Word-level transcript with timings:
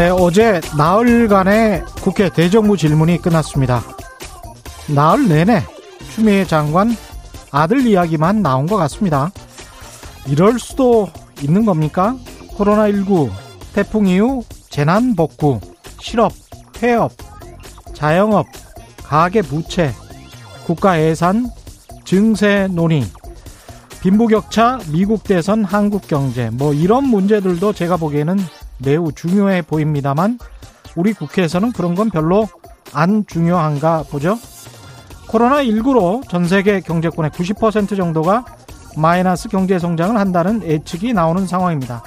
네, 0.00 0.08
어제 0.08 0.62
나흘간의 0.78 1.84
국회 2.00 2.30
대정부 2.30 2.78
질문이 2.78 3.18
끝났습니다. 3.20 3.82
나흘 4.94 5.28
내내 5.28 5.62
추미애 6.14 6.46
장관 6.46 6.96
아들 7.50 7.86
이야기만 7.86 8.40
나온 8.40 8.64
것 8.64 8.76
같습니다. 8.76 9.30
이럴 10.26 10.58
수도 10.58 11.10
있는 11.42 11.66
겁니까? 11.66 12.16
코로나19, 12.56 13.30
태풍 13.74 14.06
이후 14.06 14.42
재난 14.70 15.14
복구, 15.14 15.60
실업, 16.00 16.32
폐업, 16.72 17.12
자영업, 17.92 18.46
가계 19.04 19.42
부채, 19.42 19.92
국가 20.64 20.98
예산, 20.98 21.50
증세 22.06 22.68
논의, 22.70 23.04
빈부격차, 24.00 24.78
미국 24.90 25.24
대선, 25.24 25.62
한국 25.62 26.08
경제, 26.08 26.48
뭐 26.48 26.72
이런 26.72 27.04
문제들도 27.04 27.74
제가 27.74 27.98
보기에는 27.98 28.38
매우 28.82 29.12
중요해 29.12 29.62
보입니다만 29.62 30.38
우리 30.96 31.12
국회에서는 31.12 31.72
그런 31.72 31.94
건 31.94 32.10
별로 32.10 32.48
안 32.92 33.24
중요한가 33.26 34.04
보죠. 34.10 34.38
코로나19로 35.28 36.28
전 36.28 36.46
세계 36.48 36.80
경제권의 36.80 37.30
90% 37.30 37.96
정도가 37.96 38.44
마이너스 38.96 39.48
경제 39.48 39.78
성장을 39.78 40.18
한다는 40.18 40.62
예측이 40.64 41.12
나오는 41.12 41.46
상황입니다. 41.46 42.02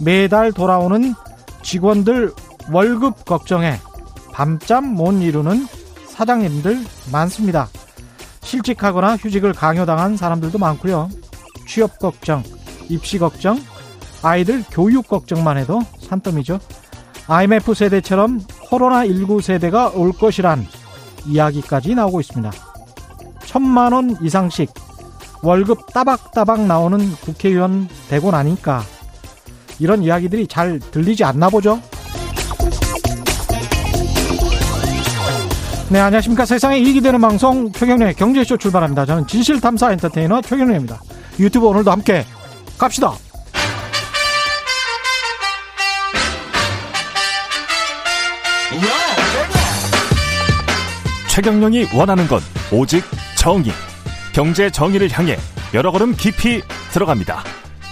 매달 0.00 0.52
돌아오는 0.52 1.14
직원들 1.62 2.32
월급 2.70 3.24
걱정에 3.24 3.78
밤잠 4.32 4.86
못 4.86 5.12
이루는 5.12 5.66
사장님들 6.08 6.78
많습니다. 7.12 7.68
실직하거나 8.42 9.16
휴직을 9.16 9.52
강요당한 9.52 10.16
사람들도 10.16 10.58
많고요. 10.58 11.10
취업 11.66 11.98
걱정, 11.98 12.42
입시 12.88 13.18
걱정, 13.18 13.58
아이들 14.22 14.64
교육 14.70 15.08
걱정만 15.08 15.58
해도 15.58 15.80
산더미죠. 16.12 16.58
IMF 17.28 17.74
세대처럼 17.74 18.40
코로나19 18.70 19.40
세대가 19.40 19.88
올 19.90 20.12
것이란 20.12 20.66
이야기까지 21.26 21.94
나오고 21.94 22.20
있습니다. 22.20 22.52
천만 23.46 23.92
원 23.92 24.16
이상씩 24.20 24.70
월급 25.42 25.92
따박따박 25.92 26.66
나오는 26.66 27.12
국회의원 27.16 27.88
되고 28.08 28.30
나니까 28.30 28.82
이런 29.78 30.02
이야기들이 30.02 30.46
잘 30.46 30.78
들리지 30.78 31.24
않나 31.24 31.48
보죠. 31.48 31.80
네, 35.90 36.00
안녕하십니까. 36.00 36.46
세상에 36.46 36.78
이익이 36.78 37.02
되는 37.02 37.20
방송 37.20 37.70
최경련의 37.70 38.14
경제쇼 38.14 38.56
출발합니다. 38.56 39.04
저는 39.04 39.26
진실탐사 39.26 39.92
엔터테이너 39.92 40.40
최경련입니다. 40.42 41.00
유튜브 41.38 41.66
오늘도 41.66 41.90
함께 41.90 42.24
갑시다. 42.78 43.12
최경영이 51.32 51.86
원하는 51.96 52.26
건 52.26 52.40
오직 52.70 53.02
정의. 53.38 53.72
경제 54.34 54.68
정의를 54.68 55.08
향해 55.12 55.38
여러 55.72 55.90
걸음 55.90 56.12
깊이 56.12 56.60
들어갑니다. 56.92 57.42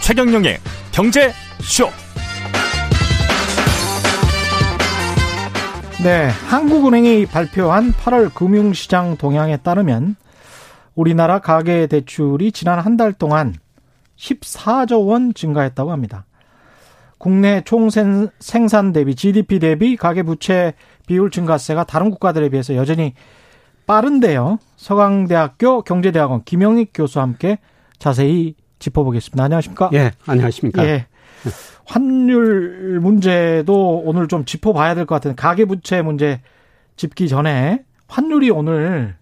최경영의 0.02 0.58
경제 0.92 1.32
쇼. 1.62 1.86
네, 6.04 6.28
한국은행이 6.48 7.24
발표한 7.24 7.94
8월 7.94 8.34
금융시장 8.34 9.16
동향에 9.16 9.56
따르면 9.56 10.16
우리나라 10.94 11.38
가계 11.38 11.86
대출이 11.86 12.52
지난 12.52 12.78
한 12.78 12.98
달 12.98 13.14
동안 13.14 13.54
14조 14.18 15.06
원 15.06 15.32
증가했다고 15.32 15.92
합니다. 15.92 16.26
국내 17.20 17.60
총 17.66 17.90
생산 17.90 18.92
대비 18.94 19.14
GDP 19.14 19.58
대비 19.58 19.94
가계 19.96 20.22
부채 20.22 20.72
비율 21.06 21.30
증가세가 21.30 21.84
다른 21.84 22.10
국가들에 22.10 22.48
비해서 22.48 22.74
여전히 22.76 23.12
빠른데요. 23.86 24.58
서강대학교 24.76 25.82
경제대학원 25.82 26.44
김영익 26.44 26.92
교수와 26.94 27.24
함께 27.24 27.58
자세히 27.98 28.54
짚어보겠습니다. 28.78 29.44
안녕하십니까? 29.44 29.90
예, 29.92 30.12
안녕하십니까? 30.26 30.82
예. 30.86 31.08
환율 31.84 33.00
문제도 33.00 33.98
오늘 34.02 34.26
좀 34.26 34.46
짚어봐야 34.46 34.94
될 34.94 35.04
것 35.04 35.16
같은데 35.16 35.34
가계 35.34 35.66
부채 35.66 36.00
문제 36.00 36.40
짚기 36.96 37.28
전에 37.28 37.84
환율이 38.08 38.48
오늘 38.48 39.16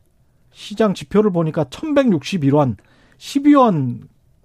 시장 0.52 0.94
지표를 0.94 1.32
보니까 1.32 1.64
1161원, 1.64 2.76
12원 3.18 4.02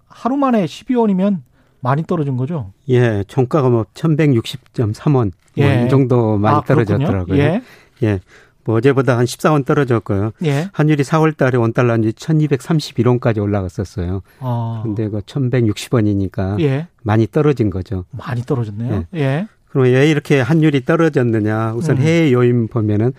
하루 0.07 0.37
만에 0.37 0.65
12원이면 0.65 1.41
많이 1.83 2.03
떨어진 2.03 2.37
거죠? 2.37 2.71
예, 2.89 3.23
종가가 3.27 3.69
뭐 3.69 3.85
1160.3원 3.93 5.31
예. 5.57 5.75
뭐 5.75 5.85
이 5.85 5.89
정도 5.89 6.37
많이 6.37 6.57
아, 6.57 6.61
떨어졌더라고요. 6.61 7.37
예. 7.37 7.61
예. 8.03 8.19
뭐 8.65 8.77
어제보다 8.77 9.17
한 9.17 9.25
14원 9.25 9.65
떨어졌고요. 9.65 10.31
예. 10.45 10.69
환율이 10.71 11.03
4월 11.03 11.35
달에 11.35 11.57
원달러인지 11.57 12.13
1231원까지 12.13 13.41
올라갔었어요. 13.41 14.21
아. 14.39 14.79
근데 14.83 15.09
그 15.09 15.19
1160원이니까 15.19 16.59
예. 16.61 16.87
많이 17.03 17.27
떨어진 17.27 17.69
거죠. 17.69 18.05
많이 18.11 18.41
떨어졌네요. 18.43 19.05
예. 19.15 19.19
예. 19.19 19.47
그럼 19.69 19.85
왜 19.85 20.09
이렇게 20.09 20.39
환율이 20.39 20.85
떨어졌느냐? 20.85 21.73
우선 21.73 21.97
음. 21.97 22.01
해외 22.01 22.31
요인 22.31 22.67
보면은 22.67 23.11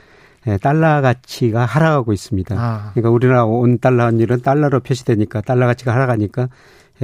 예, 0.46 0.56
달러 0.58 1.00
가치가 1.02 1.64
하락하고 1.66 2.12
있습니다. 2.12 2.54
아. 2.58 2.90
그러니까 2.92 3.10
우리나라 3.10 3.44
온 3.44 3.78
달러 3.78 4.04
환율은 4.04 4.40
달러로 4.42 4.80
표시되니까 4.80 5.40
달러 5.42 5.66
가치가 5.66 5.92
하락하니까 5.92 6.42
예, 6.42 6.48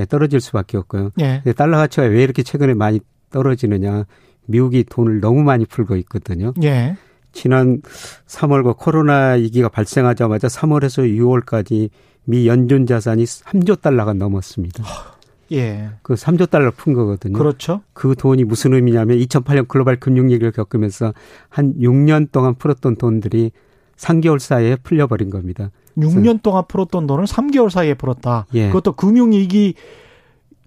떨어질 0.08 0.40
수밖에 0.40 0.76
없고요. 0.76 1.10
예. 1.20 1.42
달러 1.56 1.76
가치가 1.76 2.04
왜 2.04 2.22
이렇게 2.22 2.42
최근에 2.42 2.74
많이 2.74 3.00
떨어지느냐? 3.30 4.04
미국이 4.46 4.84
돈을 4.84 5.20
너무 5.20 5.42
많이 5.42 5.64
풀고 5.64 5.96
있거든요. 5.96 6.52
예. 6.62 6.96
지난 7.32 7.80
3월과 8.26 8.76
코로나 8.76 9.32
위기가 9.32 9.68
발생하자마자 9.68 10.48
3월에서 10.48 11.08
6월까지 11.16 11.90
미 12.24 12.46
연준 12.48 12.86
자산이 12.86 13.24
3조 13.24 13.80
달러가 13.80 14.12
넘었습니다. 14.12 14.84
예. 15.52 15.90
그 16.02 16.14
3조 16.14 16.50
달러 16.50 16.70
푼 16.70 16.92
거거든요. 16.92 17.36
그렇죠. 17.36 17.82
그 17.92 18.14
돈이 18.16 18.44
무슨 18.44 18.74
의미냐면 18.74 19.18
2008년 19.18 19.68
글로벌 19.68 19.98
금융 19.98 20.28
위기를 20.28 20.52
겪으면서 20.52 21.12
한 21.48 21.74
6년 21.74 22.30
동안 22.30 22.54
풀었던 22.54 22.96
돈들이 22.96 23.52
3개월 23.96 24.38
사이에 24.38 24.76
풀려버린 24.76 25.30
겁니다. 25.30 25.70
6년 25.96 26.42
동안 26.42 26.64
풀었던 26.68 27.06
돈을 27.06 27.24
3개월 27.24 27.70
사이에 27.70 27.94
풀었다. 27.94 28.46
예. 28.54 28.68
그것도 28.68 28.92
금융위기 28.92 29.74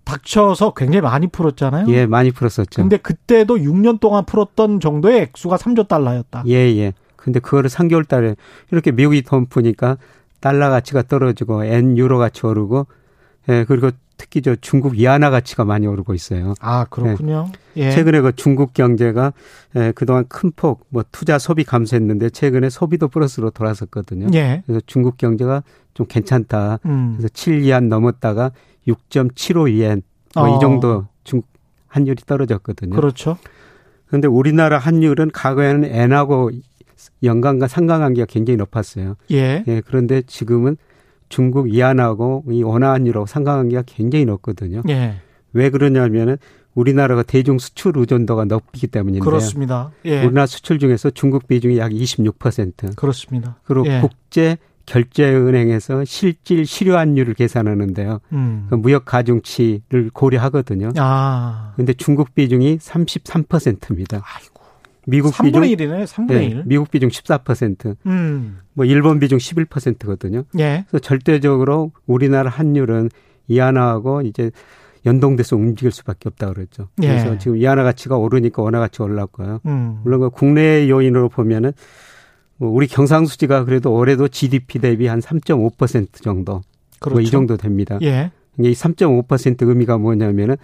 닥쳐서 0.04 0.74
굉장히 0.74 1.02
많이 1.02 1.28
풀었잖아요. 1.28 1.88
예, 1.90 2.06
많이 2.06 2.32
풀었었죠. 2.32 2.82
근데 2.82 2.98
그때도 2.98 3.58
6년 3.58 4.00
동안 4.00 4.26
풀었던 4.26 4.80
정도의 4.80 5.22
액수가 5.22 5.56
3조 5.56 5.88
달러였다. 5.88 6.44
예, 6.48 6.56
예. 6.78 6.94
근데 7.16 7.40
그거를 7.40 7.70
3개월 7.70 8.08
달에 8.08 8.36
이렇게 8.72 8.92
미국이 8.92 9.22
돈 9.22 9.46
푸니까 9.46 9.98
달러 10.42 10.70
가치가 10.70 11.04
떨어지고 11.04 11.64
엔 11.64 11.98
유로 11.98 12.18
가치 12.18 12.46
오르고 12.46 12.86
예, 13.50 13.66
그리고 13.66 13.92
특히 14.24 14.42
저 14.42 14.56
중국 14.56 14.94
위안화 14.94 15.30
가치가 15.32 15.66
많이 15.66 15.86
오르고 15.86 16.14
있어요. 16.14 16.54
아, 16.62 16.86
그렇군요. 16.86 17.52
예. 17.76 17.92
최근에 17.92 18.22
그 18.22 18.34
중국 18.34 18.74
경제가 18.74 19.34
예, 19.76 19.92
그동안 19.94 20.26
큰 20.30 20.54
폭 20.56 20.86
뭐 20.88 21.04
투자 21.12 21.38
소비 21.38 21.66
감소했는데 21.66 22.30
최근에 22.30 22.70
소비도 22.70 23.10
플러스로 23.10 23.50
돌아섰거든요. 23.50 24.28
예. 24.34 24.64
그래서 24.66 24.80
중국 24.86 25.18
경제가 25.18 25.64
좀 25.94 26.06
괜찮다. 26.08 26.80
음. 26.86 27.16
그래서 27.18 27.28
7위안 27.34 27.90
넘었다가 27.90 28.52
6.75엔 28.88 30.04
뭐이 30.36 30.54
어. 30.54 30.60
정도 30.60 31.06
중국 31.26 31.50
환율이 31.90 32.24
떨어졌거든요. 32.26 32.96
그렇죠. 32.96 33.38
그런데 34.08 34.30
우리나라 34.30 34.78
환율은 34.78 35.32
과거에는 35.34 35.84
엔하고 35.84 36.52
연관과 37.24 37.68
상관관계가 37.68 38.26
굉장히 38.28 38.56
높았어요. 38.56 39.18
예. 39.32 39.66
예. 39.68 39.82
그런데 39.86 40.22
지금은 40.22 40.78
중국 41.34 41.66
위안하고 41.66 42.44
이 42.52 42.62
원화 42.62 42.92
환율하고 42.92 43.26
상관관계가 43.26 43.84
굉장히 43.88 44.24
높거든요. 44.26 44.84
예. 44.88 45.16
왜 45.54 45.72
그러냐면은 45.72 46.38
우리나라가 46.76 47.24
대중 47.24 47.58
수출 47.58 47.94
의존도가 47.96 48.46
높기 48.46 48.86
때문인데요. 48.86 49.24
그렇습니다. 49.24 49.90
예. 50.06 50.24
우리나라 50.24 50.46
수출 50.46 50.78
중에서 50.78 51.10
중국 51.10 51.48
비중이 51.48 51.80
약 51.80 51.92
26%. 51.92 52.96
그렇습니다. 52.96 53.58
그리고 53.64 53.88
예. 53.88 54.02
국제 54.02 54.58
결제은행에서 54.86 56.06
실질 56.06 56.68
실효환율을 56.68 57.34
계산하는데요. 57.34 58.20
음. 58.34 58.68
그 58.70 58.76
무역 58.76 59.06
가중치를 59.06 60.12
고려하거든요. 60.14 60.92
아. 60.98 61.74
근데 61.78 61.94
중국 61.94 62.36
비중이 62.36 62.78
33%입니다. 62.78 64.22
아이고. 64.24 64.63
미국 65.06 65.34
3분의 65.34 65.78
비중 65.78 65.90
1이네. 65.90 66.06
3분의 66.06 66.28
네, 66.28 66.46
1. 66.46 66.64
미국 66.66 66.90
비중 66.92 67.10
14%. 67.10 67.96
음. 68.06 68.60
뭐 68.74 68.86
일본 68.86 69.20
비중 69.20 69.38
11%거든요. 69.38 70.44
예. 70.60 70.86
그래서 70.90 71.00
절대적으로 71.02 71.92
우리나라 72.08 72.50
환율은 72.50 73.10
이하나하고 73.48 74.22
이제 74.22 74.52
연동돼서 75.06 75.58
움직일 75.58 75.92
수밖에 75.92 76.30
없다 76.30 76.54
그랬죠. 76.54 76.88
예. 77.02 77.08
그래서 77.08 77.38
지금 77.38 77.58
이하나 77.58 77.84
가치가 77.84 78.18
오르니까 78.18 78.62
원화 78.62 78.80
가치가 78.80 79.04
올랐고요. 79.04 79.60
음. 79.66 80.00
물론 80.04 80.22
그 80.22 80.30
국내 80.30 80.90
요인으로 80.90 81.28
보면은 81.30 81.74
뭐 82.58 82.70
우리 82.70 82.88
경상수지가 82.88 83.66
그래도 83.66 83.94
올해도 83.94 84.30
GDP 84.30 84.80
대비 84.80 85.08
한 85.08 85.20
3.5% 85.20 86.22
정도. 86.22 86.62
그렇죠. 87.00 87.16
뭐 87.16 87.22
이 87.22 87.30
정도 87.30 87.58
됩니다. 87.58 88.00
예. 88.02 88.32
이3.5% 88.60 89.68
의미가 89.68 89.98
뭐냐면은 89.98 90.56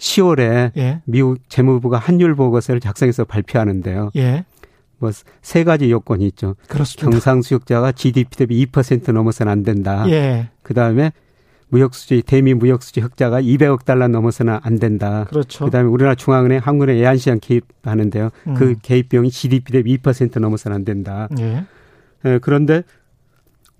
10월에 0.00 0.72
예. 0.76 1.02
미국 1.04 1.38
재무부가 1.48 1.98
환율 1.98 2.34
보고서를 2.34 2.80
작성해서 2.80 3.24
발표하는데요. 3.24 4.10
예. 4.16 4.44
뭐세 4.98 5.64
가지 5.64 5.90
요건이 5.90 6.26
있죠. 6.28 6.56
그렇습니다. 6.68 7.10
경상수역자가 7.10 7.92
GDP 7.92 8.36
대비 8.36 8.66
2% 8.66 9.12
넘어서는 9.12 9.50
안 9.50 9.62
된다. 9.62 10.04
예. 10.08 10.48
그다음에 10.62 11.12
무역수지 11.68 12.22
대미 12.26 12.52
무역수지 12.52 13.00
흑자가 13.00 13.40
200억 13.40 13.84
달러 13.84 14.08
넘어서는 14.08 14.58
안 14.60 14.78
된다. 14.78 15.24
그렇죠. 15.28 15.64
그다음에 15.64 15.88
우리나라 15.88 16.14
중앙은행 16.14 16.60
한국은행 16.62 16.98
애한시장 16.98 17.38
개입하는데요. 17.40 18.30
음. 18.48 18.54
그 18.54 18.74
개입 18.82 19.08
비용이 19.08 19.30
GDP 19.30 19.72
대비 19.72 19.96
2% 19.98 20.40
넘어서는 20.40 20.74
안 20.74 20.84
된다. 20.84 21.28
예. 21.38 21.64
예, 22.26 22.38
그런데 22.42 22.82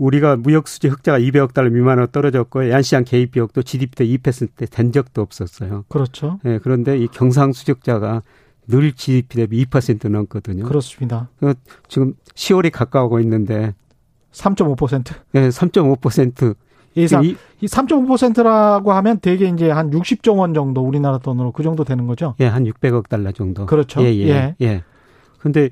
우리가 0.00 0.37
무역 0.37 0.67
수지 0.67 0.88
흑자가 0.88 1.19
200억 1.19 1.52
달러 1.52 1.69
미만으로 1.69 2.06
떨어졌고 2.06 2.64
애한시장 2.64 3.05
개입 3.05 3.32
비용도 3.32 3.62
GDP 3.62 3.94
대 3.94 4.06
2%된 4.06 4.93
적도 4.93 5.20
없었어요. 5.20 5.85
그렇죠. 5.88 6.41
예, 6.47 6.58
그런데 6.62 6.97
이 6.97 7.06
경상 7.06 7.52
수적자가 7.52 8.23
늘 8.67 8.93
GDP 8.93 9.37
대비 9.37 9.64
2% 9.67 10.08
넘거든요. 10.08 10.64
그렇습니다. 10.64 11.29
지금 11.88 12.14
10월이 12.35 12.73
가까워고 12.73 13.20
있는데 13.20 13.75
3.5%? 14.32 15.14
네, 15.32 15.49
3.5%. 15.49 16.55
예상 16.97 17.25
이, 17.25 17.37
이 17.61 17.67
3.5%라고 17.67 18.93
하면 18.93 19.20
대개 19.20 19.47
이제 19.47 19.70
한 19.70 19.91
60조 19.91 20.38
원 20.38 20.55
정도 20.55 20.81
우리나라 20.81 21.19
돈으로 21.19 21.52
그 21.52 21.62
정도 21.62 21.85
되는 21.85 22.06
거죠? 22.06 22.35
예, 22.41 22.47
한 22.47 22.64
600억 22.64 23.08
달러 23.08 23.32
정도. 23.32 23.67
그렇죠. 23.67 24.02
예, 24.02 24.06
예. 24.17 24.29
예. 24.29 24.56
예. 24.62 24.82
근데 25.38 25.69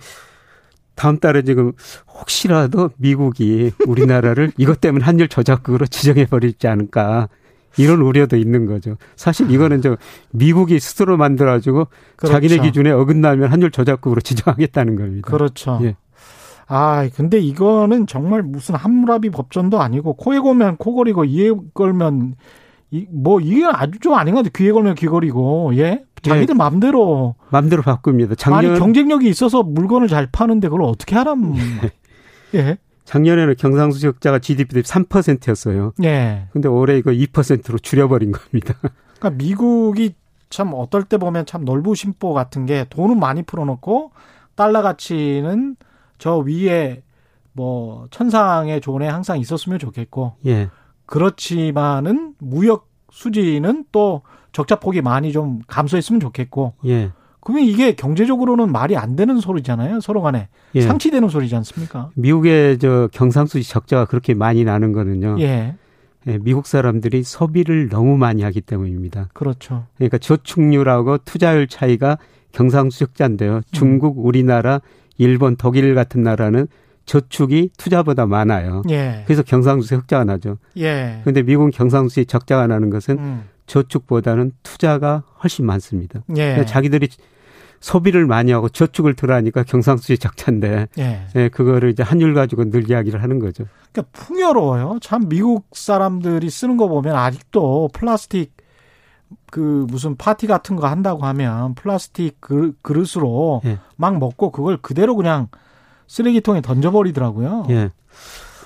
다음 0.99 1.19
달에 1.19 1.43
지금 1.43 1.73
혹시라도 2.09 2.91
미국이 2.97 3.71
우리나라를 3.87 4.51
이것 4.59 4.81
때문에 4.81 5.05
한율 5.05 5.29
조작국으로 5.29 5.87
지정해 5.87 6.27
버리지 6.27 6.67
않을까 6.67 7.29
이런 7.77 8.01
우려도 8.01 8.37
있는 8.37 8.67
거죠. 8.67 8.97
사실 9.15 9.49
이거는 9.51 9.81
저 9.81 9.97
미국이 10.33 10.81
스스로 10.81 11.17
만들어가지고 11.17 11.87
그렇죠. 12.17 12.33
자기네 12.33 12.63
기준에 12.63 12.91
어긋나면 12.91 13.53
한율 13.53 13.71
조작국으로 13.71 14.21
지정하겠다는 14.21 14.97
겁니다. 14.97 15.31
그렇죠. 15.31 15.79
예. 15.83 15.97
아, 16.67 17.09
근데 17.15 17.39
이거는 17.39 18.09
정말 18.09 18.43
무슨 18.43 18.75
함무라비 18.75 19.31
법전도 19.31 19.81
아니고 19.81 20.15
코에 20.15 20.41
걸면 20.41 20.79
코걸이고 20.79 21.25
이에 21.27 21.53
걸면 21.73 22.35
이, 22.91 23.07
뭐 23.11 23.41
이게 23.41 23.65
아주 23.65 24.01
좀 24.01 24.15
아닌 24.15 24.35
것 24.35 24.41
같아요. 24.41 24.53
귀에 24.57 24.73
걸면 24.73 24.97
귀걸이고 24.97 25.77
예. 25.77 26.05
자기들 26.23 26.55
예. 26.55 26.57
마음대로 26.57 27.35
마음대로 27.51 27.83
바꿉니다. 27.83 28.35
작년 28.35 28.73
아니 28.73 28.79
경쟁력이 28.79 29.29
있어서 29.29 29.63
물건을 29.63 30.09
잘 30.09 30.29
파는데 30.31 30.69
그걸 30.69 30.83
어떻게 30.83 31.17
하람? 31.17 31.55
예. 32.55 32.79
작년에는 33.05 33.55
경상수 33.57 34.01
지역자가 34.01 34.39
GDP 34.39 34.75
대비 34.75 34.87
3%였어요. 34.87 35.93
예. 36.05 36.49
근데 36.53 36.69
올해 36.69 36.99
이거 36.99 37.11
2%로 37.11 37.79
줄여버린 37.79 38.33
겁니다. 38.33 38.75
그러니까 39.19 39.31
미국이 39.43 40.15
참 40.51 40.73
어떨 40.75 41.05
때 41.05 41.17
보면 41.17 41.47
참 41.47 41.65
넓으심보 41.65 42.35
같은 42.35 42.67
게 42.67 42.87
돈은 42.91 43.19
많이 43.19 43.43
풀어놓고 43.43 44.13
달러 44.57 44.83
가치는 44.83 45.77
저 46.19 46.37
위에 46.39 47.03
뭐 47.53 48.07
천상의 48.11 48.81
존에 48.81 49.09
항상 49.09 49.39
있었으면 49.41 49.79
좋겠고 49.79 50.35
예. 50.47 50.69
그렇지만은 51.07 52.35
무역 52.39 52.89
수지는 53.11 53.85
또 53.91 54.23
적자 54.59 54.75
폭이 54.75 55.03
많이 55.03 55.31
좀 55.31 55.61
감소했으면 55.69 56.19
좋겠고 56.19 56.73
예. 56.87 57.13
그러면 57.41 57.65
이게 57.65 57.93
경제적으로는 57.95 58.73
말이 58.73 58.97
안 58.97 59.15
되는 59.15 59.39
소리잖아요. 59.39 60.01
서로 60.01 60.21
간에 60.21 60.49
예. 60.75 60.81
상치되는 60.81 61.29
소리지 61.29 61.55
않습니까? 61.55 62.11
미국의 62.17 62.81
저 62.81 63.09
경상수지 63.13 63.69
적자가 63.69 64.07
그렇게 64.07 64.35
많이 64.35 64.65
나는 64.65 64.93
거는요. 64.93 65.37
예. 65.39 65.77
예. 66.27 66.39
미국 66.39 66.67
사람들이 66.67 67.23
소비를 67.23 67.89
너무 67.89 68.19
많이 68.19 68.43
하기 68.43 68.61
때문입니다. 68.63 69.29
그렇죠. 69.33 69.87
그러니까 69.97 70.19
저축률하고 70.19 71.19
투자율 71.19 71.69
차이가 71.69 72.19
경상수지 72.51 72.99
적자인데요. 72.99 73.59
음. 73.59 73.63
중국, 73.71 74.19
우리나라, 74.19 74.81
일본, 75.19 75.55
독일 75.55 75.95
같은 75.95 76.25
나라는 76.25 76.67
저축이 77.05 77.71
투자보다 77.79 78.27
많아요. 78.27 78.83
예. 78.91 79.23
그래서 79.25 79.45
경상수지 79.45 79.95
흑자가 79.95 80.25
나죠. 80.25 80.59
예. 80.79 81.21
그런데 81.23 81.45
미국 81.45 81.71
경상수지 81.71 82.27
적자가 82.27 82.67
나는 82.67 82.91
것은 82.91 83.19
음. 83.19 83.45
저축보다는 83.69 84.53
투자가 84.65 85.23
훨씬 85.43 85.65
많습니다. 85.67 86.21
예. 86.37 86.65
자기들이 86.67 87.09
소비를 87.81 88.27
많이 88.27 88.51
하고 88.51 88.69
저축을 88.69 89.15
들어하니까 89.15 89.63
경상수지 89.63 90.19
적자인데 90.19 90.89
예. 90.99 91.27
예. 91.37 91.49
그거를 91.49 91.91
이제 91.91 92.03
환율 92.03 92.35
가지고 92.35 92.71
늘 92.71 92.91
이야기를 92.91 93.23
하는 93.23 93.39
거죠. 93.39 93.67
그러니까 93.93 94.11
풍요로워요. 94.13 94.99
참 95.01 95.29
미국 95.29 95.67
사람들이 95.73 96.51
쓰는 96.51 96.77
거 96.77 96.89
보면 96.89 97.15
아직도 97.15 97.91
플라스틱 97.93 98.57
그 99.51 99.87
무슨 99.89 100.17
파티 100.17 100.47
같은 100.47 100.75
거 100.77 100.89
한다고 100.89 101.25
하면 101.27 101.75
플라스틱 101.75 102.41
그릇으로 102.41 103.63
예. 103.65 103.79
막 103.97 104.19
먹고 104.19 104.51
그걸 104.51 104.79
그대로 104.79 105.15
그냥 105.15 105.49
쓰레기통에 106.09 106.63
던져버리더라고요. 106.63 107.67
예. 107.71 107.91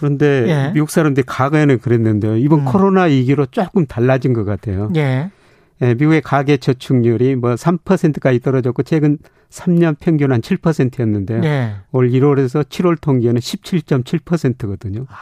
그런데 0.02 0.48
예. 0.48 0.72
미국 0.74 0.90
사람들이 0.90 1.24
과거에는 1.24 1.78
그랬는데요. 1.78 2.36
이번 2.36 2.60
음. 2.60 2.64
코로나 2.64 3.04
위기로 3.04 3.46
조금 3.46 3.86
달라진 3.86 4.32
것 4.32 4.44
같아요. 4.44 4.90
예. 4.96 5.30
예, 5.80 5.94
미국의 5.94 6.22
가계 6.22 6.56
저축률이 6.56 7.36
뭐 7.36 7.54
3%까지 7.54 8.40
떨어졌고 8.40 8.82
최근 8.82 9.18
3년 9.48 9.94
평균 10.00 10.32
한 10.32 10.40
7%였는데요. 10.40 11.44
예. 11.44 11.74
올 11.92 12.10
1월에서 12.10 12.64
7월 12.64 13.00
통계는 13.00 13.40
17.7%거든요. 13.40 15.06
아, 15.08 15.14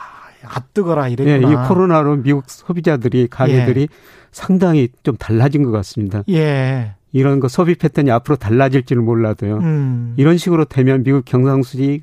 앞뜨거라 0.44 1.08
이랬구나. 1.08 1.46
예, 1.46 1.52
이 1.52 1.68
코로나로 1.68 2.16
미국 2.16 2.44
소비자들이 2.46 3.28
가계들이 3.28 3.82
예. 3.82 3.88
상당히 4.32 4.88
좀 5.02 5.14
달라진 5.18 5.62
것 5.62 5.72
같습니다. 5.72 6.22
예. 6.30 6.94
이런 7.12 7.40
거 7.40 7.48
소비 7.48 7.74
패턴이 7.74 8.10
앞으로 8.10 8.36
달라질지는 8.36 9.04
몰라도요. 9.04 9.58
음. 9.58 10.14
이런 10.16 10.38
식으로 10.38 10.64
되면 10.64 11.02
미국 11.02 11.26
경상수지 11.26 12.00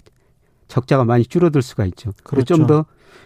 적자가 0.68 1.06
많이 1.06 1.26
줄어들 1.26 1.62
수가 1.62 1.86
있죠. 1.86 2.12
그렇죠. 2.24 2.56
좀더 2.56 2.86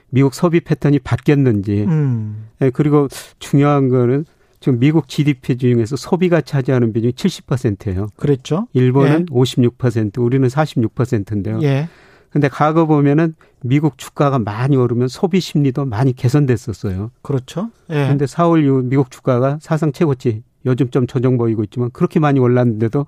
미국 0.09 0.33
소비 0.33 0.59
패턴이 0.59 0.99
바뀌었는지. 0.99 1.85
음. 1.88 2.49
예, 2.61 2.69
그리고 2.69 3.07
중요한 3.39 3.89
거는 3.89 4.25
지금 4.59 4.79
미국 4.79 5.07
GDP 5.07 5.57
중에서 5.57 5.95
소비가 5.95 6.39
차지하는 6.39 6.93
비중이 6.93 7.13
70%예요. 7.13 8.09
그랬죠. 8.15 8.67
일본은 8.73 9.21
예. 9.21 9.33
56%, 9.33 10.19
우리는 10.19 10.47
46%인데요. 10.47 11.59
예. 11.63 11.89
근데 12.30 12.47
과거 12.47 12.85
보면은 12.85 13.35
미국 13.61 13.97
주가가 13.97 14.39
많이 14.39 14.77
오르면 14.77 15.07
소비 15.07 15.39
심리도 15.39 15.85
많이 15.85 16.13
개선됐었어요. 16.13 17.11
그렇죠. 17.21 17.71
예. 17.89 18.07
근데 18.07 18.25
4월 18.25 18.63
이후 18.63 18.83
미국 18.83 19.11
주가가 19.11 19.57
사상 19.61 19.92
최고치 19.92 20.44
요즘 20.66 20.89
좀 20.92 21.07
조정 21.07 21.37
보이고 21.37 21.63
있지만 21.63 21.89
그렇게 21.92 22.19
많이 22.19 22.39
올랐는데도 22.39 23.06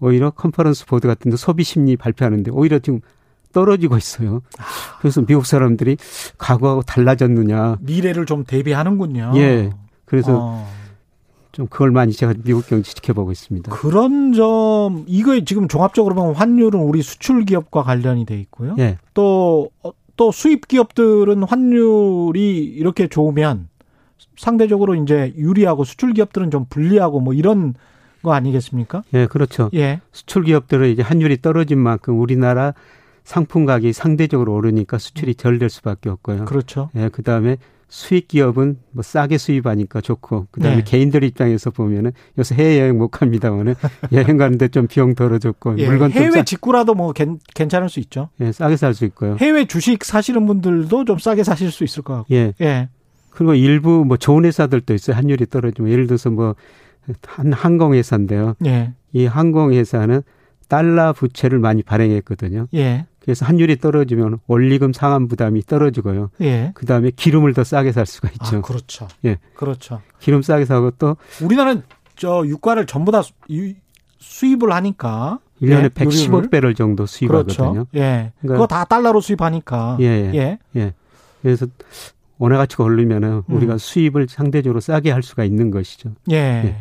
오히려 0.00 0.30
컨퍼런스 0.30 0.86
보드 0.86 1.06
같은 1.06 1.30
데 1.30 1.36
소비 1.36 1.62
심리 1.62 1.96
발표하는데 1.96 2.50
오히려 2.50 2.80
지금 2.80 3.00
떨어지고 3.52 3.96
있어요. 3.96 4.42
그래서 5.00 5.22
미국 5.22 5.46
사람들이 5.46 5.96
과거하고 6.38 6.82
달라졌느냐. 6.82 7.78
미래를 7.80 8.26
좀 8.26 8.44
대비하는군요. 8.44 9.32
예. 9.36 9.70
그래서 10.04 10.38
어. 10.40 10.68
좀 11.52 11.66
그걸 11.66 11.90
많이 11.90 12.12
제가 12.12 12.34
미국 12.44 12.66
경제 12.66 12.92
지켜보고 12.92 13.32
있습니다. 13.32 13.72
그런 13.72 14.32
점, 14.32 15.04
이거 15.06 15.38
지금 15.44 15.68
종합적으로 15.68 16.14
보면 16.14 16.34
환율은 16.34 16.80
우리 16.80 17.02
수출 17.02 17.44
기업과 17.44 17.82
관련이 17.82 18.24
돼 18.24 18.38
있고요. 18.40 18.76
예. 18.78 18.98
또, 19.14 19.70
어, 19.82 19.90
또 20.16 20.30
수입 20.32 20.68
기업들은 20.68 21.42
환율이 21.42 22.56
이렇게 22.58 23.08
좋으면 23.08 23.68
상대적으로 24.36 24.94
이제 24.94 25.32
유리하고 25.36 25.84
수출 25.84 26.12
기업들은 26.12 26.50
좀 26.50 26.66
불리하고 26.68 27.20
뭐 27.20 27.34
이런 27.34 27.74
거 28.22 28.32
아니겠습니까? 28.32 29.02
예, 29.14 29.26
그렇죠. 29.26 29.70
예. 29.74 30.00
수출 30.12 30.44
기업들은 30.44 30.90
이제 30.90 31.02
환율이 31.02 31.40
떨어진 31.40 31.78
만큼 31.78 32.20
우리나라 32.20 32.74
상품 33.30 33.64
가격이 33.64 33.92
상대적으로 33.92 34.54
오르니까 34.54 34.98
수출이 34.98 35.34
덜 35.34 35.60
될 35.60 35.70
수밖에 35.70 36.10
없고요. 36.10 36.46
그렇죠. 36.46 36.90
예, 36.96 37.08
그다음에 37.08 37.58
수입 37.88 38.26
기업은 38.26 38.78
뭐 38.90 39.04
싸게 39.04 39.38
수입하니까 39.38 40.00
좋고 40.00 40.48
그다음에 40.50 40.78
네. 40.78 40.82
개인들 40.84 41.22
입장에서 41.22 41.70
보면은 41.70 42.10
요새 42.38 42.56
해외 42.56 42.80
여행 42.80 42.98
못 42.98 43.08
갑니다만은 43.08 43.74
여행 44.12 44.36
가는데 44.36 44.66
좀 44.68 44.88
비용 44.88 45.14
덜어졌고 45.14 45.78
예, 45.78 45.86
물건 45.88 46.10
해외 46.10 46.30
싸... 46.38 46.42
직구라도 46.42 46.94
뭐 46.94 47.12
괜찮을 47.54 47.88
수 47.88 48.00
있죠. 48.00 48.30
예, 48.40 48.50
싸게 48.50 48.76
살 48.76 48.94
수 48.94 49.04
있고요. 49.04 49.36
해외 49.38 49.64
주식 49.64 50.04
사시는 50.04 50.46
분들도 50.46 51.04
좀 51.04 51.18
싸게 51.18 51.44
사실 51.44 51.70
수 51.70 51.84
있을 51.84 52.02
것 52.02 52.14
같고. 52.14 52.34
예. 52.34 52.52
예. 52.60 52.88
그리고 53.30 53.54
일부 53.54 54.04
뭐 54.04 54.16
좋은 54.16 54.44
회사들도 54.44 54.92
있어요. 54.92 55.16
환율이 55.16 55.46
떨어지면 55.46 55.92
예를 55.92 56.06
들어서 56.08 56.30
뭐 56.30 56.56
한 57.26 57.52
항공회사인데요. 57.52 58.54
예. 58.66 58.92
이 59.12 59.26
항공회사는 59.26 60.22
달러 60.68 61.12
부채를 61.12 61.58
많이 61.58 61.82
발행했거든요. 61.82 62.68
예. 62.74 63.06
그래서 63.20 63.44
환율이 63.46 63.78
떨어지면 63.78 64.38
원리금 64.46 64.92
상환 64.92 65.28
부담이 65.28 65.62
떨어지고요. 65.62 66.30
예. 66.40 66.72
그 66.74 66.86
다음에 66.86 67.10
기름을 67.10 67.52
더 67.54 67.64
싸게 67.64 67.92
살 67.92 68.06
수가 68.06 68.28
있죠. 68.32 68.58
아, 68.58 68.60
그렇죠. 68.62 69.08
예. 69.24 69.38
그렇죠. 69.54 70.00
기름 70.20 70.42
싸게 70.42 70.64
사고 70.64 70.90
또 70.92 71.16
우리나라는 71.42 71.82
저 72.16 72.42
유가를 72.46 72.86
전부 72.86 73.12
다 73.12 73.22
수입을 74.18 74.72
하니까 74.72 75.38
1년에 75.62 75.84
예, 75.84 75.88
110억 75.88 76.50
배럴 76.50 76.74
정도 76.74 77.04
수입하거든요. 77.06 77.72
그렇죠. 77.72 77.86
예. 77.94 78.32
그러니까 78.40 78.54
그거 78.54 78.66
다 78.66 78.84
달러로 78.84 79.20
수입하니까. 79.20 79.98
예. 80.00 80.04
예. 80.04 80.34
예. 80.34 80.58
예. 80.76 80.94
그래서 81.42 81.66
원화 82.38 82.56
가치가 82.56 82.84
오르면은 82.84 83.42
음. 83.48 83.54
우리가 83.54 83.76
수입을 83.76 84.28
상대적으로 84.30 84.80
싸게 84.80 85.10
할 85.10 85.22
수가 85.22 85.44
있는 85.44 85.70
것이죠. 85.70 86.12
예. 86.30 86.36
예. 86.36 86.76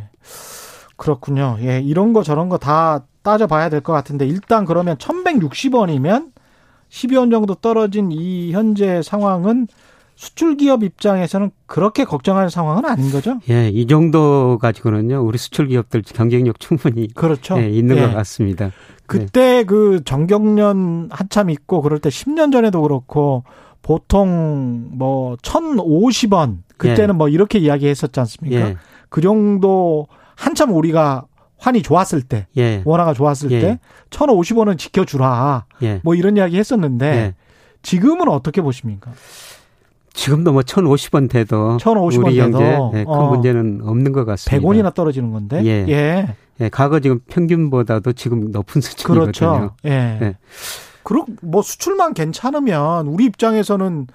그렇군요. 0.95 1.57
예, 1.61 1.79
이런 1.79 2.11
거 2.13 2.23
저런 2.23 2.49
거 2.49 2.57
다 2.57 3.05
따져봐야 3.29 3.69
될 3.69 3.81
것 3.81 3.93
같은데 3.93 4.25
일단 4.27 4.65
그러면 4.65 4.97
1,160원이면 4.97 6.31
12원 6.89 7.29
정도 7.29 7.53
떨어진 7.53 8.11
이 8.11 8.51
현재 8.51 9.01
상황은 9.03 9.67
수출 10.15 10.57
기업 10.57 10.83
입장에서는 10.83 11.51
그렇게 11.67 12.03
걱정할 12.03 12.49
상황은 12.49 12.83
아닌 12.85 13.09
거죠? 13.11 13.39
예, 13.49 13.69
이 13.69 13.85
정도 13.87 14.57
가지고는요, 14.59 15.23
우리 15.23 15.37
수출 15.37 15.67
기업들 15.67 16.01
경쟁력 16.01 16.59
충분히 16.59 17.07
그렇죠. 17.13 17.57
예, 17.61 17.69
있는 17.69 17.97
예. 17.97 18.01
것 18.01 18.13
같습니다. 18.15 18.71
그때 19.05 19.57
네. 19.59 19.63
그 19.63 20.01
정경련 20.03 21.09
한참 21.11 21.49
있고 21.51 21.81
그럴 21.81 21.99
때 21.99 22.09
10년 22.09 22.51
전에도 22.51 22.81
그렇고 22.81 23.43
보통 23.81 24.89
뭐 24.91 25.35
1,050원 25.37 26.57
그때는 26.77 27.13
예. 27.15 27.17
뭐 27.17 27.29
이렇게 27.29 27.59
이야기했었지 27.59 28.19
않습니까? 28.19 28.59
예. 28.59 28.77
그 29.09 29.21
정도 29.21 30.07
한참 30.35 30.73
우리가 30.73 31.25
환이 31.59 31.81
좋았을 31.81 32.21
때, 32.21 32.47
예. 32.57 32.81
원화가 32.85 33.13
좋았을 33.13 33.51
예. 33.51 33.59
때 33.59 33.79
1,050원은 34.09 34.77
지켜주라. 34.77 35.65
예. 35.83 36.01
뭐 36.03 36.15
이런 36.15 36.37
이야기 36.37 36.57
했었는데 36.57 37.05
예. 37.05 37.35
지금은 37.81 38.27
어떻게 38.29 38.61
보십니까? 38.61 39.11
지금도 40.13 40.53
뭐 40.53 40.61
1,050원 40.61 41.29
돼도 41.29 41.77
1,050원 41.77 42.25
우리 42.25 42.35
경제 42.37 42.63
예, 42.93 43.03
큰 43.03 43.07
어. 43.07 43.29
문제는 43.29 43.81
없는 43.83 44.11
것 44.11 44.25
같습니다. 44.25 44.67
100원이나 44.67 44.93
떨어지는 44.93 45.31
건데. 45.31 45.61
예. 45.63 45.85
예. 45.87 46.35
예. 46.61 46.69
과거 46.69 46.99
지금 46.99 47.19
평균보다도 47.27 48.13
지금 48.13 48.51
높은 48.51 48.81
수준이거든요. 48.81 49.21
그렇죠. 49.23 49.75
예. 49.85 50.19
예. 50.21 50.37
그리고 51.03 51.25
뭐 51.41 51.61
수출만 51.61 52.13
괜찮으면 52.13 53.07
우리 53.07 53.25
입장에서는 53.25 54.07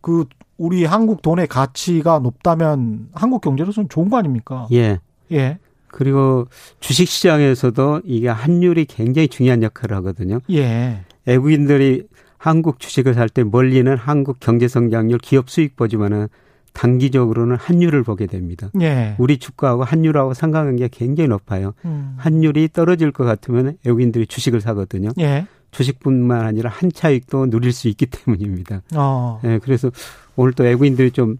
그 0.00 0.24
우리 0.56 0.84
한국 0.84 1.22
돈의 1.22 1.46
가치가 1.46 2.18
높다면 2.18 3.08
한국 3.14 3.40
경제로서는 3.40 3.88
좋은 3.88 4.10
거 4.10 4.18
아닙니까? 4.18 4.66
예. 4.72 4.98
예. 5.32 5.58
그리고 5.92 6.46
주식 6.80 7.08
시장에서도 7.08 8.02
이게 8.04 8.28
환율이 8.28 8.84
굉장히 8.86 9.28
중요한 9.28 9.62
역할을 9.62 9.96
하거든요. 9.98 10.40
예. 10.50 11.00
외국인들이 11.26 12.04
한국 12.38 12.80
주식을 12.80 13.14
살 13.14 13.28
때 13.28 13.44
멀리는 13.44 13.94
한국 13.96 14.38
경제 14.40 14.66
성장률, 14.68 15.18
기업 15.18 15.50
수익 15.50 15.76
보지만은 15.76 16.28
단기적으로는 16.72 17.56
환율을 17.56 18.02
보게 18.04 18.26
됩니다. 18.26 18.70
예. 18.80 19.14
우리 19.18 19.38
주가하고 19.38 19.84
환율하고 19.84 20.34
상관관계가 20.34 20.88
굉장히 20.92 21.28
높아요. 21.28 21.74
음. 21.84 22.14
환율이 22.16 22.68
떨어질 22.72 23.10
것 23.12 23.24
같으면 23.24 23.76
외국인들이 23.84 24.26
주식을 24.26 24.60
사거든요. 24.60 25.10
예. 25.18 25.46
주식뿐만 25.72 26.44
아니라 26.46 26.70
환차익도 26.70 27.50
누릴 27.50 27.72
수 27.72 27.88
있기 27.88 28.06
때문입니다. 28.10 28.82
어. 28.94 29.40
예, 29.44 29.58
그래서 29.62 29.90
오늘 30.36 30.52
또 30.52 30.64
외국인들이 30.64 31.10
좀 31.10 31.38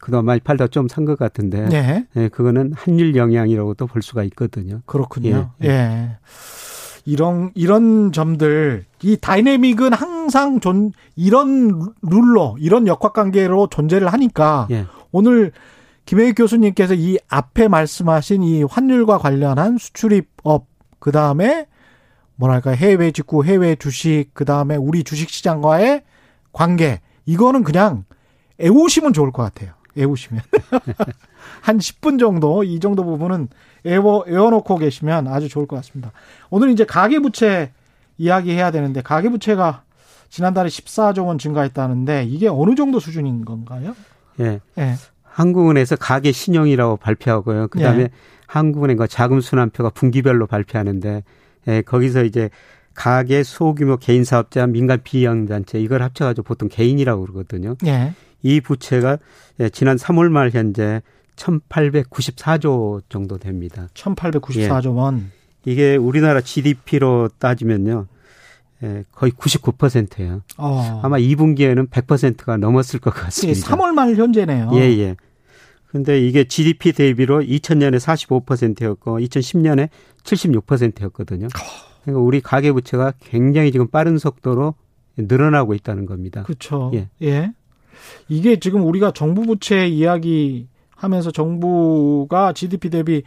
그동안 0.00 0.24
많이 0.24 0.40
팔다 0.40 0.68
좀 0.68 0.86
산 0.88 1.04
것 1.04 1.18
같은데, 1.18 1.68
예. 1.72 2.06
예, 2.16 2.28
그거는 2.28 2.72
환율 2.74 3.16
영향이라고도 3.16 3.86
볼 3.86 4.02
수가 4.02 4.22
있거든요. 4.24 4.80
그렇군요. 4.86 5.52
예. 5.62 5.68
예. 5.68 6.16
이런 7.06 7.50
이런 7.54 8.12
점들 8.12 8.84
이 9.02 9.16
dynamic은 9.16 9.92
항상 9.94 10.60
존 10.60 10.92
이런 11.16 11.92
룰로 12.02 12.56
이런 12.60 12.86
역학 12.86 13.14
관계로 13.14 13.68
존재를 13.68 14.12
하니까 14.12 14.68
예. 14.70 14.86
오늘 15.10 15.52
김혜익 16.04 16.34
교수님께서 16.36 16.94
이 16.94 17.18
앞에 17.28 17.68
말씀하신 17.68 18.42
이 18.42 18.62
환율과 18.64 19.18
관련한 19.18 19.78
수출입업 19.78 20.66
그 20.98 21.10
다음에 21.12 21.66
뭐랄까 22.36 22.72
해외 22.72 23.12
직구 23.12 23.44
해외 23.44 23.76
주식 23.76 24.26
그 24.34 24.44
다음에 24.44 24.76
우리 24.76 25.02
주식 25.02 25.30
시장과의 25.30 26.02
관계 26.52 27.00
이거는 27.26 27.64
그냥 27.64 28.04
애우시면 28.60 29.12
좋을 29.14 29.30
것 29.32 29.42
같아요. 29.42 29.72
애우시면 29.96 30.42
한 31.62 31.78
10분 31.78 32.18
정도 32.18 32.64
이 32.64 32.80
정도 32.80 33.04
부분은 33.04 33.48
애워 33.86 34.24
애워놓고 34.28 34.76
계시면 34.76 35.28
아주 35.28 35.48
좋을 35.48 35.66
것 35.66 35.76
같습니다. 35.76 36.12
오늘 36.50 36.70
이제 36.70 36.84
가계부채 36.84 37.72
이야기해야 38.18 38.70
되는데 38.70 39.00
가계부채가 39.02 39.82
지난달에 40.28 40.68
14조 40.68 41.26
원 41.26 41.38
증가했다는데 41.38 42.24
이게 42.24 42.48
어느 42.48 42.74
정도 42.74 43.00
수준인 43.00 43.44
건가요? 43.44 43.96
예. 44.40 44.60
예. 44.78 44.94
한국은행에서 45.22 45.96
가계 45.96 46.32
신용이라고 46.32 46.96
발표하고요. 46.98 47.68
그다음에 47.68 48.02
예. 48.02 48.10
한국은행과 48.46 49.06
자금 49.06 49.40
순환표가 49.40 49.90
분기별로 49.90 50.46
발표하는데 50.46 51.24
예, 51.68 51.82
거기서 51.82 52.24
이제 52.24 52.50
가계 52.94 53.42
소규모 53.42 53.96
개인 53.96 54.24
사업자 54.24 54.66
민간 54.66 55.00
비영 55.02 55.46
단체 55.46 55.80
이걸 55.80 56.02
합쳐 56.02 56.24
가지고 56.24 56.44
보통 56.44 56.68
개인이라고 56.68 57.22
그러거든요. 57.22 57.76
예. 57.86 58.12
이 58.42 58.60
부채가 58.60 59.18
예, 59.60 59.68
지난 59.68 59.96
3월 59.96 60.28
말 60.30 60.50
현재 60.50 61.02
1,894조 61.36 63.02
정도 63.08 63.38
됩니다. 63.38 63.88
1,894조 63.94 64.84
예. 64.84 64.88
원. 64.88 65.30
이게 65.64 65.96
우리나라 65.96 66.40
GDP로 66.40 67.28
따지면요. 67.38 68.06
예, 68.82 69.04
거의 69.12 69.32
99%예요. 69.32 70.42
어. 70.56 71.00
아마 71.02 71.18
2분기에는 71.18 71.90
100%가 71.90 72.56
넘었을 72.56 72.98
것 73.00 73.10
같습니다. 73.10 73.58
예, 73.58 73.62
3월 73.62 73.92
말 73.92 74.14
현재네요. 74.14 74.70
예, 74.74 74.80
예. 74.98 75.16
근데 75.86 76.24
이게 76.24 76.44
GDP 76.44 76.92
대비로 76.92 77.40
2000년에 77.40 77.98
45%였고 77.98 79.18
2010년에 79.18 79.88
76%였거든요. 80.22 81.48
그러니까 82.02 82.22
우리 82.22 82.40
가계 82.40 82.72
부채가 82.72 83.12
굉장히 83.20 83.72
지금 83.72 83.88
빠른 83.88 84.16
속도로 84.16 84.74
늘어나고 85.16 85.74
있다는 85.74 86.06
겁니다. 86.06 86.44
그렇죠. 86.44 86.92
예. 86.94 87.08
예. 87.22 87.52
이게 88.28 88.58
지금 88.58 88.84
우리가 88.84 89.12
정부 89.12 89.42
부채 89.42 89.86
이야기 89.86 90.68
하면서 90.96 91.30
정부가 91.30 92.52
GDP 92.52 92.90
대비 92.90 93.22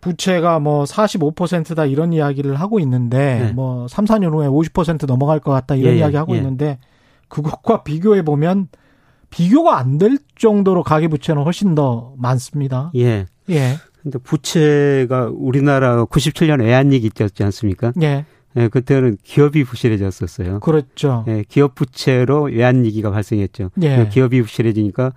부채가 0.00 0.58
뭐 0.60 0.84
45%다 0.84 1.84
이런 1.84 2.12
이야기를 2.12 2.56
하고 2.56 2.80
있는데 2.80 3.40
네. 3.46 3.52
뭐 3.52 3.86
3, 3.88 4.06
4년 4.06 4.32
후에 4.32 4.46
50% 4.48 5.06
넘어갈 5.06 5.40
것 5.40 5.52
같다 5.52 5.74
이런 5.74 5.92
예, 5.92 5.96
예, 5.96 5.98
이야기 6.00 6.16
하고 6.16 6.34
예. 6.34 6.38
있는데 6.38 6.78
그것과 7.28 7.82
비교해 7.82 8.22
보면 8.24 8.68
비교가 9.28 9.78
안 9.78 9.98
될 9.98 10.18
정도로 10.38 10.82
가계 10.82 11.08
부채는 11.08 11.42
훨씬 11.42 11.74
더 11.74 12.14
많습니다. 12.16 12.90
예. 12.96 13.26
예. 13.50 13.76
근데 14.02 14.18
부채가 14.18 15.30
우리나라 15.32 16.04
97년 16.06 16.60
외환위기 16.60 17.10
있었지 17.14 17.44
않습니까? 17.44 17.92
예. 18.02 18.24
예, 18.56 18.68
그때는 18.68 19.16
기업이 19.22 19.64
부실해졌었어요. 19.64 20.60
그렇죠. 20.60 21.24
예, 21.28 21.44
기업 21.48 21.74
부채로 21.74 22.44
외환위기가 22.44 23.10
발생했죠. 23.10 23.70
예. 23.82 24.08
기업이 24.10 24.42
부실해지니까 24.42 25.12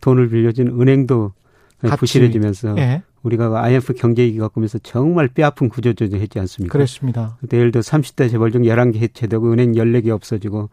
돈을 0.00 0.28
빌려준 0.28 0.68
은행도 0.80 1.32
같이. 1.80 1.96
부실해지면서 1.96 2.76
예. 2.78 3.02
우리가 3.22 3.62
IMF 3.64 3.94
경제위기 3.94 4.38
겪으면서 4.38 4.78
정말 4.80 5.28
뼈아픈 5.28 5.70
구조조정 5.70 6.20
했지 6.20 6.38
않습니까? 6.38 6.72
그렇습니다. 6.72 7.38
그때 7.40 7.56
예를 7.56 7.72
들어 7.72 7.80
30대 7.80 8.30
재벌 8.30 8.52
중 8.52 8.62
11개 8.62 8.96
해체되고 8.98 9.50
은행 9.50 9.72
14개 9.72 10.10
없어지고 10.10 10.68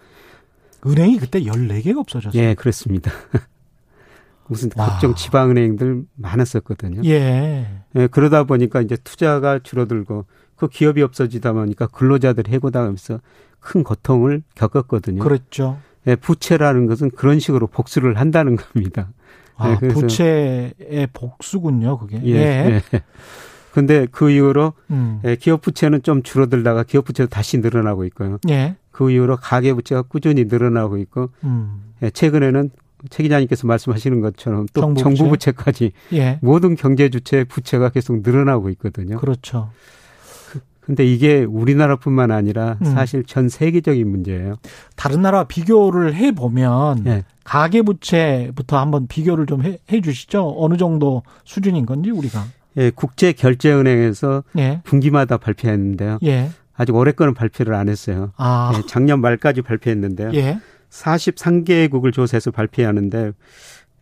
은행이 0.86 1.18
그때 1.18 1.41
14개가 1.41 1.98
없어졌어요. 1.98 2.41
예, 2.41 2.53
그렇습니다. 2.56 3.12
무슨 4.48 4.70
와. 4.75 4.88
각종 4.88 5.15
지방은행들 5.15 6.03
많았었거든요. 6.15 7.03
예. 7.06 7.68
예. 7.96 8.08
그러다 8.08 8.44
보니까 8.44 8.82
이제 8.82 8.98
투자가 8.98 9.60
줄어들고 9.60 10.25
그 10.62 10.68
기업이 10.68 11.01
없어지다 11.01 11.53
보니까 11.53 11.88
근로자들 11.88 12.48
해고당하면서 12.48 13.20
큰 13.60 13.84
고통을 13.84 14.44
겪었거든요. 14.53 15.24
그렇죠. 15.24 15.80
예, 16.06 16.15
부채라는 16.15 16.86
것은 16.86 17.10
그런 17.10 17.39
식으로 17.39 17.65
복수를 17.65 18.20
한다는 18.20 18.58
겁니다. 18.58 19.10
아, 19.56 19.80
네, 19.80 19.88
부채의 19.88 21.08
복수군요, 21.13 21.98
그게. 21.98 22.22
예. 22.25 22.36
예. 22.36 22.82
예. 22.94 23.01
근데 23.74 24.06
그 24.12 24.30
이후로 24.30 24.74
음. 24.91 25.20
예, 25.25 25.36
기업 25.36 25.62
부채는 25.62 26.03
좀 26.03 26.22
줄어들다가 26.22 26.84
기업 26.84 27.06
부채도 27.06 27.30
다시 27.30 27.58
늘어나고 27.58 28.06
있고요. 28.06 28.38
예. 28.50 28.75
그 28.91 29.10
이후로 29.10 29.38
가계 29.38 29.74
부채가 29.74 30.03
꾸준히 30.03 30.46
늘어나고 30.46 30.98
있고 30.98 31.32
음. 31.44 31.94
예, 32.03 32.12
최근에는 32.12 32.70
최 33.10 33.24
기자님께서 33.24 33.65
말씀하시는 33.65 34.22
것처럼 34.22 34.68
또 34.74 34.82
정부, 34.82 35.01
정부 35.01 35.30
부채? 35.30 35.51
까지 35.53 35.91
예. 36.13 36.38
모든 36.44 36.75
경제 36.75 37.10
주체 37.10 37.46
부채가 37.46 37.89
계속 37.89 38.22
늘어나고 38.22 38.70
있거든요. 38.70 39.18
그렇죠. 39.18 39.72
근데 40.81 41.05
이게 41.05 41.43
우리나라뿐만 41.43 42.31
아니라 42.31 42.77
음. 42.81 42.85
사실 42.85 43.23
전 43.23 43.50
세계적인 43.50 44.09
문제예요. 44.09 44.55
다른 44.95 45.21
나라 45.21 45.43
비교를 45.43 46.15
해 46.15 46.31
보면 46.31 47.03
네. 47.03 47.23
가계 47.43 47.83
부채부터 47.83 48.77
한번 48.77 49.07
비교를 49.07 49.45
좀 49.45 49.63
해, 49.63 49.77
해 49.91 50.01
주시죠. 50.01 50.55
어느 50.57 50.77
정도 50.77 51.23
수준인 51.45 51.85
건지 51.85 52.09
우리가. 52.09 52.45
예, 52.77 52.89
국제 52.89 53.31
결제 53.31 53.71
은행에서 53.71 54.43
예. 54.57 54.81
분기마다 54.83 55.38
발표했는데요. 55.38 56.19
예. 56.23 56.50
아직 56.73 56.95
올해 56.95 57.11
거는 57.11 57.33
발표를 57.33 57.73
안 57.73 57.89
했어요. 57.89 58.31
아. 58.38 58.73
예, 58.75 58.81
작년 58.88 59.21
말까지 59.21 59.61
발표했는데요. 59.61 60.31
예. 60.33 60.59
43개국을 60.89 62.11
조사해서 62.11 62.51
발표하는데 62.51 63.31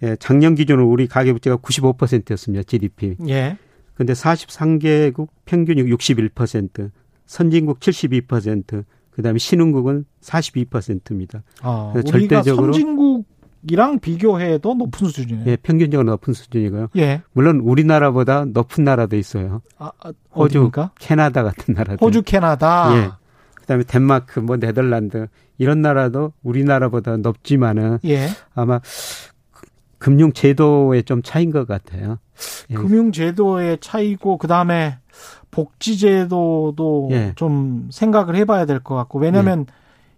예, 0.03 0.15
작년 0.19 0.55
기준으로 0.55 0.87
우리 0.87 1.07
가계 1.07 1.33
부채가 1.33 1.57
95%였습니다. 1.57 2.63
GDP. 2.63 3.17
예. 3.27 3.57
근데 3.99 4.13
43개국 4.13 5.27
평균이 5.43 5.83
61%, 5.83 6.89
선진국 7.25 7.81
72%, 7.81 8.85
그다음에 9.11 9.37
신흥국은 9.37 10.05
42%입니다. 10.21 11.43
아, 11.61 11.91
우리가 11.93 12.09
절대적으로 12.09 12.71
선진국 12.71 13.25
이랑 13.69 13.99
비교해도 13.99 14.73
높은 14.73 15.09
수준이에요. 15.09 15.43
예, 15.47 15.57
평균적으로 15.57 16.11
높은 16.11 16.31
수준이고요. 16.31 16.87
예. 16.95 17.23
물론 17.33 17.59
우리나라보다 17.59 18.45
높은 18.45 18.85
나라도 18.85 19.17
있어요. 19.17 19.61
아, 19.77 19.91
아 19.99 20.13
호주? 20.33 20.71
캐나다 20.97 21.43
같은 21.43 21.73
나라도. 21.73 22.05
호주, 22.05 22.21
캐나다. 22.21 22.95
예. 22.95 23.09
그다음에 23.55 23.83
덴마크, 23.83 24.39
뭐 24.39 24.55
네덜란드 24.55 25.27
이런 25.57 25.81
나라도 25.81 26.31
우리나라보다 26.41 27.17
높지만은 27.17 27.99
예. 28.05 28.29
아마 28.55 28.79
금융 29.99 30.33
제도의 30.33 31.03
좀 31.03 31.21
차이인 31.21 31.51
것 31.51 31.67
같아요. 31.67 32.17
예. 32.69 32.73
금융 32.73 33.11
제도의 33.11 33.77
차이고 33.81 34.37
그다음에 34.37 34.97
복지 35.51 35.97
제도도 35.97 37.09
예. 37.11 37.33
좀 37.35 37.89
생각을 37.91 38.35
해 38.35 38.45
봐야 38.45 38.65
될 38.65 38.79
것 38.79 38.95
같고 38.95 39.19
왜냐하면 39.19 39.65
예. 39.69 39.73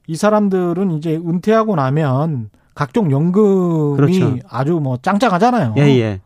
이 0.08 0.16
사람들은 0.16 0.92
이제 0.92 1.16
은퇴하고 1.16 1.76
나면 1.76 2.50
각종 2.76 3.12
연금이 3.12 3.96
그렇죠. 3.96 4.38
아주 4.50 4.74
뭐 4.82 4.98
짱짱하잖아요. 5.02 5.76
예, 5.78 5.82
예. 5.82 6.22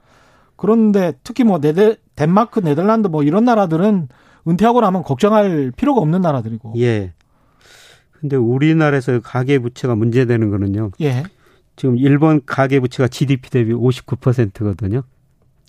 그런데 0.55 1.13
특히 1.23 1.43
뭐 1.43 1.59
네덜 1.59 1.97
덴마크, 2.15 2.59
네덜란드 2.61 3.07
뭐 3.07 3.23
이런 3.23 3.45
나라들은 3.45 4.07
은퇴하고 4.47 4.81
나면 4.81 5.03
걱정할 5.03 5.71
필요가 5.75 6.01
없는 6.01 6.21
나라들이고. 6.21 6.73
예. 6.77 7.13
근데 8.11 8.35
우리나라에서 8.37 9.19
가계 9.21 9.59
부채가 9.59 9.95
문제되는 9.95 10.49
거는요. 10.49 10.91
예. 11.01 11.23
지금 11.75 11.97
일본 11.97 12.41
가계 12.45 12.79
부채가 12.79 13.07
GDP 13.07 13.49
대비 13.49 13.73
59%거든요. 13.73 15.03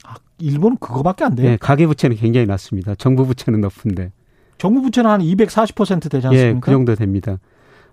아, 0.04 0.14
일본은 0.38 0.76
그거밖에 0.78 1.24
안 1.24 1.34
돼요? 1.34 1.50
네, 1.50 1.56
가계 1.56 1.86
부채는 1.86 2.16
굉장히 2.16 2.46
낮습니다. 2.46 2.94
정부 2.94 3.26
부채는 3.26 3.60
높은데. 3.60 4.12
정부 4.58 4.82
부채는 4.82 5.10
한 5.10 5.20
240% 5.20 6.10
되지 6.10 6.26
않습니까? 6.28 6.56
예, 6.56 6.60
그 6.60 6.70
정도 6.70 6.94
됩니다. 6.94 7.38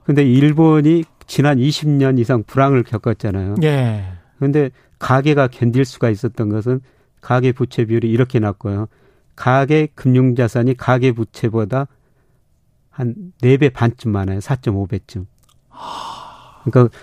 근데 0.03 0.23
일본이 0.23 1.03
지난 1.27 1.57
20년 1.57 2.19
이상 2.19 2.43
불황을 2.43 2.83
겪었잖아요. 2.83 3.55
예. 3.63 4.03
근데 4.39 4.69
가계가 4.99 5.47
견딜 5.47 5.85
수가 5.85 6.09
있었던 6.09 6.49
것은 6.49 6.81
가계 7.21 7.53
부채 7.53 7.85
비율이 7.85 8.09
이렇게 8.09 8.39
낮고요. 8.39 8.87
가계 9.35 9.87
금융 9.95 10.35
자산이 10.35 10.75
가계 10.75 11.13
부채보다 11.13 11.87
한 12.89 13.15
4배 13.41 13.73
반쯤 13.73 14.11
많아요. 14.11 14.39
4.5배쯤. 14.39 15.25
그러니까 16.63 16.95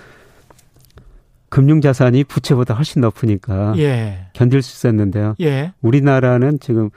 금융 1.50 1.80
자산이 1.80 2.24
부채보다 2.24 2.74
훨씬 2.74 3.02
높으니까 3.02 3.74
예. 3.76 4.28
견딜 4.32 4.62
수 4.62 4.72
있었는데요. 4.74 5.34
예. 5.40 5.72
우리나라는 5.82 6.60
지금 6.60 6.90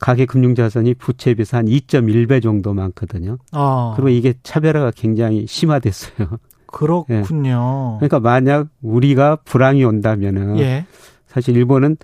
가계 0.00 0.26
금융 0.26 0.54
자산이 0.54 0.94
부채에 0.94 1.34
비해서 1.34 1.56
한 1.56 1.66
2.1배 1.66 2.42
정도 2.42 2.74
많거든요. 2.74 3.38
어. 3.52 3.92
그리고 3.96 4.08
이게 4.08 4.34
차별화가 4.42 4.92
굉장히 4.96 5.46
심화됐어요. 5.46 6.28
그렇군요. 6.66 7.98
예. 8.02 8.06
그러니까 8.06 8.20
만약 8.20 8.68
우리가 8.82 9.36
불황이 9.44 9.84
온다면은 9.84 10.58
예. 10.58 10.86
사실 11.26 11.56
일본은 11.56 11.96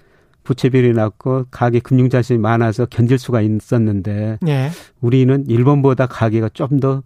부채 0.45 0.69
비율이 0.69 0.93
낮고 0.93 1.47
가계 1.51 1.81
금융 1.81 2.09
자산이 2.09 2.39
많아서 2.39 2.87
견딜 2.87 3.19
수가 3.19 3.41
있었는데 3.41 4.39
예. 4.47 4.71
우리는 5.01 5.45
일본보다 5.49 6.07
가계가 6.07 6.51
좀더 6.51 7.03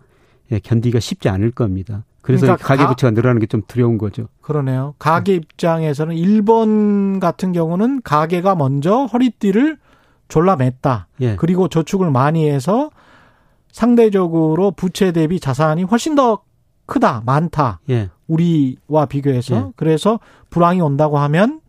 예, 0.52 0.58
견디기가 0.58 1.00
쉽지 1.00 1.30
않을 1.30 1.52
겁니다. 1.52 2.04
그래서 2.22 2.46
그러니까 2.46 2.66
가계 2.66 2.86
부채가 2.86 3.10
늘어나는 3.12 3.40
게 3.40 3.46
좀 3.46 3.62
두려운 3.66 3.98
거죠. 3.98 4.26
그러네요. 4.42 4.94
가계 4.98 5.34
입장에서는 5.34 6.14
일본 6.16 7.18
같은 7.20 7.52
경우는 7.52 8.02
가계가 8.02 8.54
먼저 8.54 9.04
허리띠를 9.06 9.78
졸라맸다. 10.28 11.06
예. 11.22 11.36
그리고 11.36 11.68
저축을 11.68 12.10
많이 12.10 12.48
해서 12.48 12.90
상대적으로 13.72 14.70
부채 14.72 15.12
대비 15.12 15.40
자산이 15.40 15.84
훨씬 15.84 16.14
더 16.14 16.40
크다, 16.86 17.22
많다. 17.24 17.80
예. 17.88 18.10
우리와 18.28 19.06
비교해서 19.08 19.56
예. 19.56 19.72
그래서 19.76 20.20
불황이 20.50 20.80
온다고 20.80 21.18
하면 21.18 21.60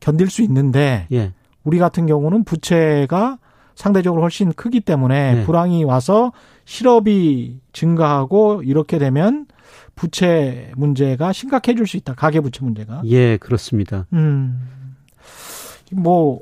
견딜 0.00 0.30
수 0.30 0.42
있는데 0.42 1.06
예. 1.12 1.32
우리 1.64 1.78
같은 1.78 2.06
경우는 2.06 2.44
부채가 2.44 3.38
상대적으로 3.74 4.22
훨씬 4.22 4.52
크기 4.52 4.80
때문에 4.80 5.38
예. 5.40 5.44
불황이 5.44 5.84
와서 5.84 6.32
실업이 6.64 7.60
증가하고 7.72 8.62
이렇게 8.64 8.98
되면 8.98 9.46
부채 10.00 10.72
문제가 10.76 11.30
심각해질 11.30 11.86
수 11.86 11.98
있다. 11.98 12.14
가계 12.14 12.40
부채 12.40 12.64
문제가. 12.64 13.02
예, 13.04 13.36
그렇습니다. 13.36 14.06
음. 14.14 14.58
뭐, 15.92 16.40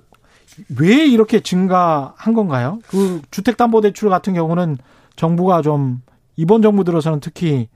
왜 0.78 1.04
이렇게 1.06 1.40
증가한 1.40 2.34
건가요? 2.34 2.78
그 2.86 3.20
주택담보대출 3.32 4.10
같은 4.10 4.32
경우는 4.32 4.76
정부가 5.16 5.62
좀 5.62 6.02
이번 6.36 6.62
정부 6.62 6.84
들어서는 6.84 7.18
특히 7.18 7.68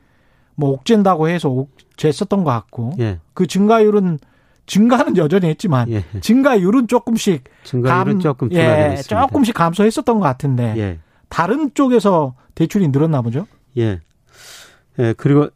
뭐 0.54 0.70
옥죄다고 0.70 1.28
해서 1.28 1.48
옥죄었던 1.48 2.44
것 2.44 2.50
같고 2.52 2.92
예. 3.00 3.18
그 3.34 3.48
증가율은 3.48 4.20
증가는 4.66 5.16
여전히 5.16 5.48
했지만 5.48 5.90
예. 5.90 6.04
증가율은 6.20 6.86
조금씩 6.86 7.42
증가율은 7.64 8.12
감, 8.12 8.20
조금 8.20 8.52
예, 8.52 8.94
조금씩 9.04 9.52
감소했었던 9.52 10.20
것 10.20 10.24
같은데 10.24 10.74
예. 10.76 10.98
다른 11.28 11.74
쪽에서 11.74 12.34
대출이 12.54 12.88
늘었나 12.88 13.20
보죠? 13.22 13.48
예. 13.78 14.00
예, 15.02 15.14
그리고 15.16 15.48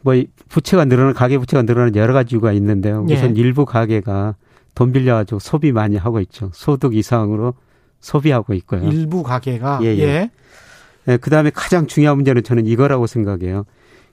뭐 0.00 0.14
부채가 0.48 0.84
늘어나는 0.84 1.14
가계 1.14 1.36
부채가 1.38 1.62
늘어나는 1.62 1.96
여러 1.96 2.14
가지 2.14 2.34
이유가 2.34 2.52
있는데요. 2.52 3.04
예. 3.10 3.14
우선 3.14 3.36
일부 3.36 3.66
가계가 3.66 4.36
돈 4.74 4.92
빌려 4.92 5.14
가지고 5.14 5.40
소비 5.40 5.72
많이 5.72 5.96
하고 5.96 6.20
있죠. 6.20 6.50
소득 6.54 6.94
이상으로 6.94 7.54
소비하고 8.00 8.54
있고요. 8.54 8.88
일부 8.88 9.22
가계가 9.22 9.80
예. 9.82 9.86
예. 9.86 9.98
예. 9.98 10.30
예 11.08 11.16
그다음에 11.16 11.50
가장 11.50 11.86
중요한 11.86 12.16
문제는 12.16 12.44
저는 12.44 12.66
이거라고 12.66 13.06
생각해요. 13.06 13.64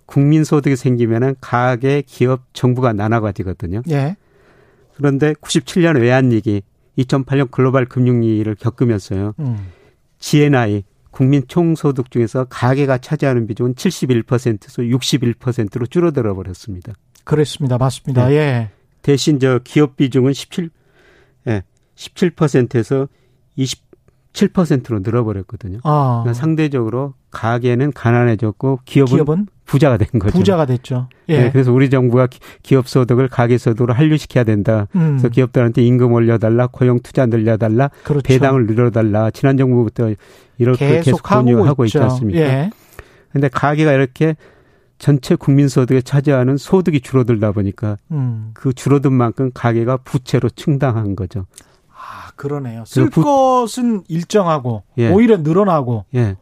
국민 0.06 0.44
소득이 0.44 0.76
생기면은 0.76 1.36
가계, 1.40 2.02
기업, 2.02 2.42
정부가 2.54 2.94
나눠가지거든요. 2.94 3.84
예. 3.92 4.18
그런데 4.96 5.34
97년 5.34 6.02
외환위기, 6.02 6.64
2008년 6.98 7.52
글로벌 7.52 7.86
금융위기를 7.86 8.56
겪으면서요. 8.56 9.36
음. 9.40 9.68
GNI 10.18 10.84
국민 11.20 11.44
총소득 11.50 12.12
중에서 12.12 12.46
가계가 12.46 13.00
차지하는 13.00 13.46
비중은 13.46 13.76
71%에서 13.76 14.84
61%로 14.84 15.86
줄어들어 15.86 16.34
버렸습니다. 16.34 16.94
그렇습니다. 17.26 17.78
맞습니다. 17.78 18.30
네. 18.30 18.36
예. 18.36 18.70
대신 19.02 19.38
저 19.38 19.60
기업 19.62 19.98
비중은 19.98 20.32
17, 20.32 20.70
예, 21.48 21.64
17%에서 21.96 23.10
27%로 23.58 25.00
늘어버렸거든요. 25.00 25.80
아. 25.84 26.22
그러니까 26.24 26.40
상대적으로 26.40 27.16
가계는 27.32 27.92
가난해졌고 27.92 28.80
기업은, 28.86 29.14
기업은? 29.14 29.48
부자가 29.70 29.98
된 29.98 30.08
거죠. 30.20 30.38
부자가 30.38 30.66
됐죠. 30.66 31.10
예. 31.30 31.44
네, 31.44 31.52
그래서 31.52 31.72
우리 31.72 31.92
정부가 31.92 32.28
기업 32.64 32.88
소득을 32.88 33.28
가계 33.28 33.60
소득으로 33.60 33.94
한류시켜야 33.94 34.44
된다. 34.44 34.88
음. 34.96 35.12
그래서 35.12 35.30
기업들한테 35.30 35.84
임금 35.84 36.12
올려달라, 36.12 36.68
고용 36.68 37.00
투자 37.00 37.28
늘려달라, 37.28 37.92
그렇죠. 38.04 38.24
배당을 38.24 38.66
늘려달라. 38.66 39.30
지난 39.30 39.58
정부부터 39.58 40.16
이렇게 40.58 40.88
계속, 40.88 41.04
계속 41.04 41.24
권유하고 41.24 41.86
있지 41.86 42.00
않습니까? 42.00 42.40
예. 42.40 42.72
근데 43.32 43.48
가계가 43.48 43.94
이렇게 43.94 44.36
전체 44.98 45.36
국민 45.36 45.68
소득에 45.68 46.02
차지하는 46.02 46.58
소득이 46.58 47.02
줄어들다 47.02 47.52
보니까 47.52 47.98
음. 48.12 48.50
그 48.56 48.74
줄어든 48.74 49.14
만큼 49.14 49.52
가계가 49.54 49.98
부채로 49.98 50.50
충당한 50.50 51.16
거죠. 51.16 51.46
아, 51.90 52.32
그러네요. 52.36 52.84
쓸 52.88 53.10
부... 53.10 53.22
것은 53.22 54.04
일정하고 54.08 54.84
예. 54.98 55.12
오히려 55.12 55.38
늘어나고. 55.38 56.06
예. 56.16 56.38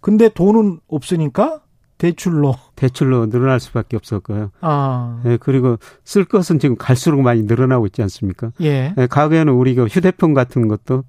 근데 0.00 0.30
돈은 0.30 0.80
없으니까 0.88 1.60
대출로 2.02 2.54
대출로 2.74 3.30
늘어날 3.30 3.60
수밖에 3.60 3.96
없었고요. 3.96 4.50
아. 4.60 5.22
예, 5.24 5.36
그리고 5.40 5.78
쓸 6.04 6.24
것은 6.24 6.58
지금 6.58 6.76
갈수록 6.76 7.22
많이 7.22 7.44
늘어나고 7.44 7.86
있지 7.86 8.02
않습니까? 8.02 8.50
예. 8.60 8.92
예 8.98 9.06
과거에는 9.06 9.52
우리가 9.52 9.86
휴대폰 9.86 10.34
같은 10.34 10.66
것도 10.66 11.04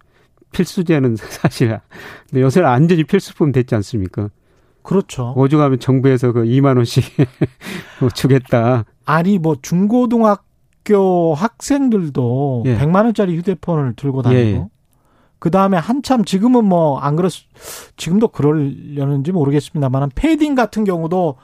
필수제는 0.51 1.15
사실 1.17 1.79
근데 2.29 2.41
요새는 2.41 2.67
완전히 2.67 3.03
필수품 3.03 3.51
됐지 3.51 3.73
않습니까? 3.73 4.29
그렇죠. 4.83 5.33
오죽하면 5.35 5.79
정부에서 5.79 6.31
그 6.31 6.43
2만 6.43 6.77
원씩 6.77 7.03
뭐 7.99 8.09
주겠다. 8.09 8.85
아니 9.05 9.39
뭐 9.39 9.55
중고등학교 9.59 11.33
학생들도 11.33 12.63
예. 12.67 12.77
100만 12.77 13.05
원짜리 13.05 13.35
휴대폰을 13.37 13.93
들고 13.95 14.21
다니고 14.21 14.39
예. 14.39 14.67
그 15.43 15.51
다음에 15.51 15.77
한참 15.77 16.23
지금은 16.23 16.63
뭐 16.63 16.99
안 17.01 17.17
그렇 17.17 17.27
지금도 17.97 18.29
그러려는지 18.29 19.33
모르겠습니다만 19.33 20.11
패딩 20.15 20.55
같은 20.55 20.85
경우도 20.85 21.35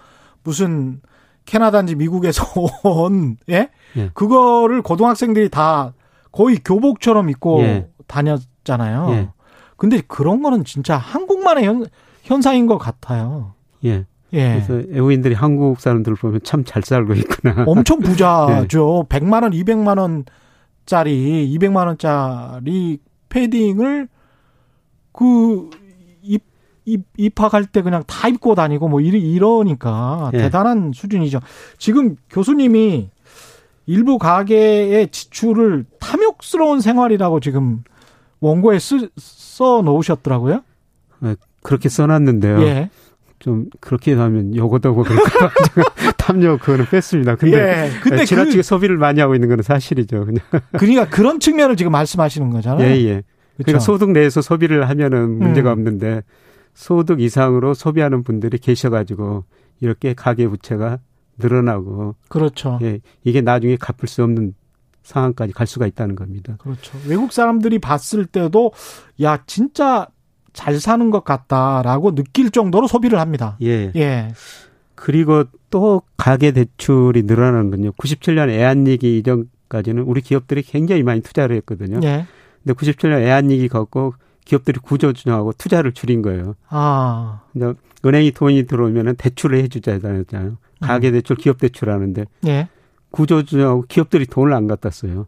무슨 0.42 1.02
캐나다인지 1.44 1.96
미국에서 1.96 2.46
온 2.88 3.36
예? 3.50 3.70
예. 3.98 4.10
그거를 4.14 4.84
고등학생들이 4.84 5.50
다 5.50 5.92
거의 6.32 6.60
교복처럼 6.64 7.30
입고 7.30 7.62
예. 7.64 7.90
다녔잖아요. 8.08 9.08
예. 9.12 9.30
근데 9.76 10.00
그런 10.08 10.42
거는 10.44 10.64
진짜 10.64 10.96
한국만의 10.96 11.66
현, 11.66 11.86
현상인 12.24 12.68
것 12.68 12.78
같아요. 12.78 13.52
예. 13.84 14.06
예. 14.32 14.64
그래서 14.66 14.76
외국인들이 14.76 15.36
한국 15.36 15.82
사람들 15.82 16.14
을 16.14 16.16
보면 16.16 16.40
참 16.46 16.64
잘 16.64 16.84
살고 16.84 17.16
있구나. 17.16 17.66
엄청 17.68 18.00
부자죠. 18.00 19.04
예. 19.12 19.20
100만 19.20 19.44
원, 19.44 19.52
200만 19.52 20.00
원짜리, 20.00 21.54
200만 21.58 21.88
원짜리 21.88 23.00
패딩을 23.30 24.08
그 25.12 25.70
입, 26.22 26.44
입, 26.86 27.06
입학할 27.18 27.66
때 27.66 27.82
그냥 27.82 28.04
다 28.08 28.28
입고 28.28 28.56
다니고 28.56 28.88
뭐 28.88 29.02
이러, 29.02 29.18
이러니까 29.18 30.32
예. 30.34 30.38
대단한 30.40 30.92
수준이죠. 30.94 31.40
지금 31.78 32.16
교수님이 32.30 33.10
일부 33.86 34.18
가계의 34.18 35.10
지출을 35.10 35.86
탐욕스러운 36.00 36.82
생활이라고 36.82 37.40
지금 37.40 37.84
원고에 38.40 38.80
쓰, 38.80 39.10
써 39.18 39.82
놓으셨더라고요. 39.82 40.64
네, 41.20 41.36
그렇게 41.64 41.90
써놨는데요. 41.90 42.62
예. 42.62 42.90
좀 43.40 43.66
그렇게 43.80 44.14
하면 44.14 44.56
요거도고 44.56 45.04
그럴까 45.04 45.52
탐욕 46.18 46.60
그거는 46.60 46.86
뺐습니다. 46.86 47.36
근데, 47.36 47.58
예. 47.58 47.90
근데 48.02 48.26
지나치게 48.26 48.58
그, 48.58 48.64
소비를 48.64 48.98
많이 48.98 49.22
하고 49.22 49.34
있는 49.34 49.48
거는 49.48 49.64
사실이죠. 49.64 50.26
그냥. 50.26 50.44
그러니까 50.74 51.08
그런 51.08 51.40
측면을 51.40 51.78
지금 51.78 51.92
말씀하시는 51.94 52.50
거잖아요. 52.50 52.86
예, 52.86 52.96
예. 53.06 53.24
그쵸? 53.56 53.64
그러니까 53.66 53.80
소득 53.80 54.12
내에서 54.12 54.42
소비를 54.42 54.90
하면은 54.90 55.38
문제가 55.40 55.72
음. 55.72 55.80
없는데 55.80 56.22
소득 56.74 57.22
이상으로 57.22 57.74
소비하는 57.74 58.24
분들이 58.24 58.58
계셔가지고 58.58 59.46
이렇게 59.82 60.14
가계 60.14 60.48
부채가 60.48 61.00
늘어나고 61.38 62.16
그렇죠. 62.28 62.80
예, 62.82 63.00
이게 63.24 63.42
나중에 63.42 63.78
갚을 63.78 64.08
수 64.08 64.24
없는 64.24 64.54
상황까지 65.04 65.54
갈 65.54 65.66
수가 65.66 65.88
있다는 65.88 66.16
겁니다. 66.16 66.58
그렇죠. 66.60 66.98
외국 67.08 67.32
사람들이 67.32 67.80
봤을 67.80 68.26
때도 68.26 68.74
야 69.22 69.44
진짜 69.48 70.08
잘 70.60 70.78
사는 70.78 71.10
것 71.10 71.24
같다라고 71.24 72.16
느낄 72.16 72.52
정도로 72.52 72.88
소비를 72.88 73.18
합니다. 73.18 73.56
예. 73.62 73.94
예. 73.96 74.34
그리고 74.94 75.46
또 75.70 76.02
가계 76.18 76.52
대출이 76.52 77.24
늘어나는 77.24 77.72
건요. 77.72 77.92
97년 77.94 78.50
애한리기 78.50 79.20
이전까지는 79.20 80.04
우리 80.04 80.20
기업들이 80.20 80.62
굉장히 80.62 81.02
많이 81.02 81.22
투자를 81.22 81.56
했거든요. 81.58 82.02
예. 82.04 82.26
근데 82.62 82.74
97년 82.74 83.22
애한리기 83.22 83.70
갖고 83.70 84.14
기업들이 84.44 84.82
구조조정하고 84.82 85.54
투자를 85.54 85.94
줄인 85.94 86.22
거예요. 86.22 86.56
아. 86.68 87.44
은행이 88.06 88.32
돈이 88.32 88.66
들어오면은 88.66 89.16
대출을 89.16 89.60
해주잖아요. 89.60 90.58
가계 90.82 91.12
대출, 91.12 91.38
기업 91.38 91.58
대출 91.58 91.90
하는데. 91.90 92.26
예. 92.48 92.68
구조조정하고 93.12 93.86
기업들이 93.88 94.26
돈을 94.26 94.52
안 94.52 94.68
갖다 94.68 94.90
써요. 94.90 95.28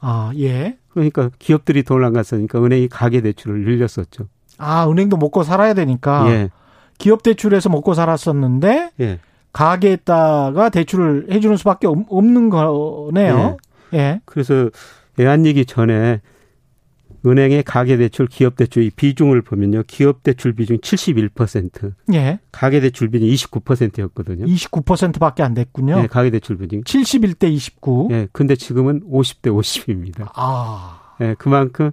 아, 0.00 0.32
예. 0.36 0.76
그러니까 0.90 1.30
기업들이 1.38 1.82
돈을 1.82 2.04
안 2.04 2.12
갖으니까 2.12 2.62
은행이 2.62 2.88
가계 2.88 3.22
대출을 3.22 3.64
늘렸었죠. 3.64 4.28
아, 4.58 4.88
은행도 4.88 5.16
먹고 5.16 5.42
살아야 5.42 5.74
되니까. 5.74 6.30
예. 6.30 6.50
기업 6.98 7.22
대출에서 7.22 7.68
먹고 7.68 7.94
살았었는데. 7.94 8.90
예. 9.00 9.18
가게에다가 9.52 10.68
대출을 10.68 11.28
해 11.30 11.40
주는 11.40 11.56
수밖에 11.56 11.86
없는 11.86 12.50
거네요. 12.50 13.56
예. 13.94 13.98
예. 13.98 14.20
그래서 14.26 14.70
애한 15.18 15.46
얘기 15.46 15.64
전에 15.64 16.20
은행의 17.24 17.62
가계 17.64 17.96
대출, 17.96 18.26
기업 18.26 18.56
대출 18.56 18.82
이 18.84 18.90
비중을 18.90 19.42
보면요. 19.42 19.82
기업 19.86 20.22
대출 20.22 20.52
비중 20.52 20.78
71%. 20.78 21.92
예. 22.12 22.38
가계 22.52 22.80
대출 22.80 23.08
비중 23.08 23.28
29%였거든요. 23.28 24.44
29%밖에 24.44 25.42
안 25.42 25.54
됐군요. 25.54 26.02
네, 26.02 26.06
가계 26.06 26.30
대출 26.30 26.58
비중. 26.58 26.82
71대 26.82 27.50
29. 27.50 28.08
예. 28.12 28.28
근데 28.32 28.54
지금은 28.54 29.00
50대 29.10 29.50
50입니다. 29.50 30.30
아. 30.34 31.00
예, 31.20 31.34
그만큼 31.38 31.86
예, 31.86 31.90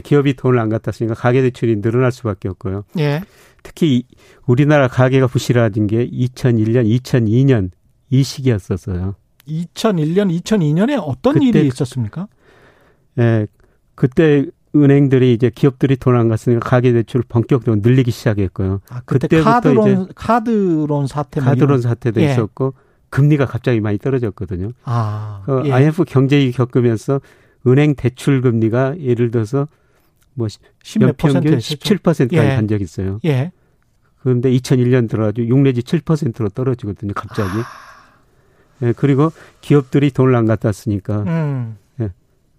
기업이 0.00 0.34
돈을 0.34 0.58
안 0.58 0.68
갖다 0.68 0.92
쓰니까 0.92 1.14
가계 1.14 1.42
대출이 1.42 1.80
늘어날 1.80 2.12
수밖에 2.12 2.48
없고요. 2.48 2.84
예. 2.98 3.22
특히 3.62 4.04
우리나라 4.46 4.88
가계가 4.88 5.26
부실해진 5.26 5.86
게 5.86 6.08
2001년, 6.08 6.86
2002년 7.00 7.70
이 8.10 8.22
시기였었어요. 8.22 9.14
2001년, 9.46 10.40
2002년에 10.40 11.00
어떤 11.02 11.42
일이 11.42 11.66
있었습니까? 11.66 12.28
예. 13.18 13.46
그때 13.94 14.46
은행들이 14.74 15.34
이제 15.34 15.50
기업들이 15.54 15.96
돈 15.96 16.16
안 16.16 16.28
갔으니까 16.28 16.60
가계 16.66 16.92
대출을 16.92 17.24
본격적으로 17.28 17.80
늘리기 17.82 18.10
시작했고요. 18.10 18.80
아, 18.88 19.02
그때 19.04 19.40
카드론 19.42 20.02
이제 20.04 20.12
카드론 20.14 21.06
사태 21.06 21.40
카드론 21.40 21.82
사태도 21.82 22.22
예. 22.22 22.32
있었고 22.32 22.74
금리가 23.10 23.44
갑자기 23.44 23.80
많이 23.80 23.98
떨어졌거든요. 23.98 24.70
아, 24.84 25.42
그 25.44 25.62
예. 25.66 25.72
IMF 25.72 26.04
경제위기 26.06 26.52
겪으면서 26.52 27.20
은행 27.66 27.94
대출 27.94 28.40
금리가 28.40 28.98
예를 28.98 29.30
들어서 29.30 29.68
뭐 30.34 30.48
연평균 31.00 31.58
17%까지 31.58 32.28
예. 32.32 32.56
간 32.56 32.68
적이 32.68 32.84
있어요. 32.84 33.20
예. 33.24 33.52
그런데 34.20 34.50
2001년 34.50 35.08
들어가지고 35.08 35.48
6 35.48 35.58
내지 35.60 35.82
7%로 35.82 36.48
떨어지거든요. 36.48 37.12
갑자기. 37.14 37.50
아. 37.58 38.86
예, 38.86 38.92
그리고 38.96 39.30
기업들이 39.60 40.10
돈을 40.10 40.34
안 40.34 40.46
갖다 40.46 40.72
쓰니까 40.72 41.22
음. 41.22 41.76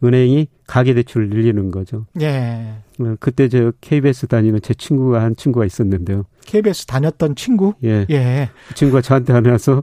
은행이 0.04 0.48
가계대출을 0.68 1.30
늘리는 1.30 1.72
거죠. 1.72 2.06
예. 2.20 2.74
어, 3.00 3.16
그때 3.20 3.48
저 3.48 3.72
KBS 3.80 4.28
다니는 4.28 4.60
제 4.62 4.74
친구가 4.74 5.22
한 5.22 5.36
친구가 5.36 5.66
있었는데요. 5.66 6.26
KBS 6.46 6.86
다녔던 6.86 7.36
친구? 7.36 7.74
예. 7.84 8.06
예. 8.10 8.50
그 8.68 8.74
친구가 8.76 9.02
저한테 9.02 9.32
하면서 9.32 9.82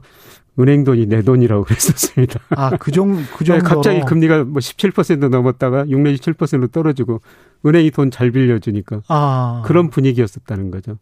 은행 0.59 0.83
돈이 0.83 1.05
내 1.07 1.21
돈이라고 1.21 1.63
그랬었습니다. 1.65 2.39
아, 2.51 2.71
그 2.77 2.91
정도, 2.91 3.21
그 3.37 3.43
정도. 3.45 3.63
갑자기 3.63 4.01
금리가 4.01 4.43
뭐 4.43 4.59
17% 4.59 5.29
넘었다가 5.29 5.85
6 5.87 5.99
내지 6.01 6.19
7%로 6.21 6.67
떨어지고 6.67 7.21
은행이 7.65 7.91
돈 7.91 8.11
잘 8.11 8.31
빌려주니까. 8.31 9.01
아. 9.07 9.61
그런 9.65 9.89
분위기였었다는 9.89 10.71
거죠. 10.71 10.97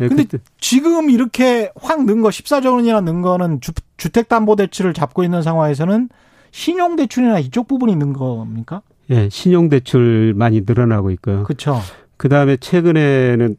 예, 0.00 0.08
근데 0.08 0.24
그때. 0.24 0.38
지금 0.58 1.10
이렇게 1.10 1.70
확 1.80 2.00
는 2.04 2.20
거, 2.22 2.28
14조 2.30 2.74
원이나 2.74 3.00
는 3.00 3.22
거는 3.22 3.60
주, 3.60 3.72
주택담보대출을 3.96 4.92
잡고 4.94 5.22
있는 5.22 5.42
상황에서는 5.42 6.08
신용대출이나 6.50 7.38
이쪽 7.40 7.68
부분이 7.68 7.92
있는 7.92 8.12
겁니까? 8.12 8.82
예, 9.10 9.28
신용대출 9.28 10.34
많이 10.36 10.62
늘어나고 10.66 11.10
있고요. 11.12 11.44
그렇죠. 11.44 11.80
그 12.16 12.28
다음에 12.28 12.56
최근에는 12.56 13.56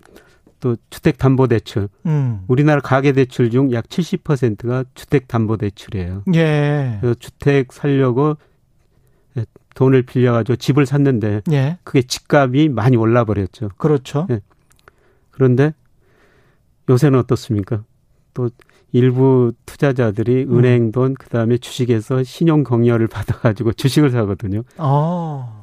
또 0.65 0.75
주택담보대출. 0.89 1.89
음. 2.07 2.41
우리나라 2.47 2.81
가계대출 2.81 3.51
중 3.51 3.71
약 3.71 3.85
70%가 3.87 4.83
주택담보대출이에요. 4.95 6.23
예. 6.33 6.97
그래서 6.99 7.13
주택 7.19 7.71
살려고 7.71 8.35
돈을 9.75 10.01
빌려가지고 10.01 10.55
집을 10.55 10.87
샀는데 10.87 11.41
예. 11.51 11.77
그게 11.83 12.01
집값이 12.01 12.69
많이 12.69 12.97
올라버렸죠. 12.97 13.69
그렇죠. 13.77 14.25
예. 14.31 14.39
그런데 15.29 15.75
요새는 16.89 17.19
어떻습니까? 17.19 17.83
또 18.33 18.49
일부 18.91 19.53
투자자들이 19.67 20.45
음. 20.49 20.57
은행 20.57 20.91
돈 20.91 21.13
그다음에 21.13 21.59
주식에서 21.59 22.23
신용 22.23 22.63
경려를 22.63 23.05
받아가지고 23.07 23.73
주식을 23.73 24.09
사거든요. 24.09 24.63
아. 24.77 25.54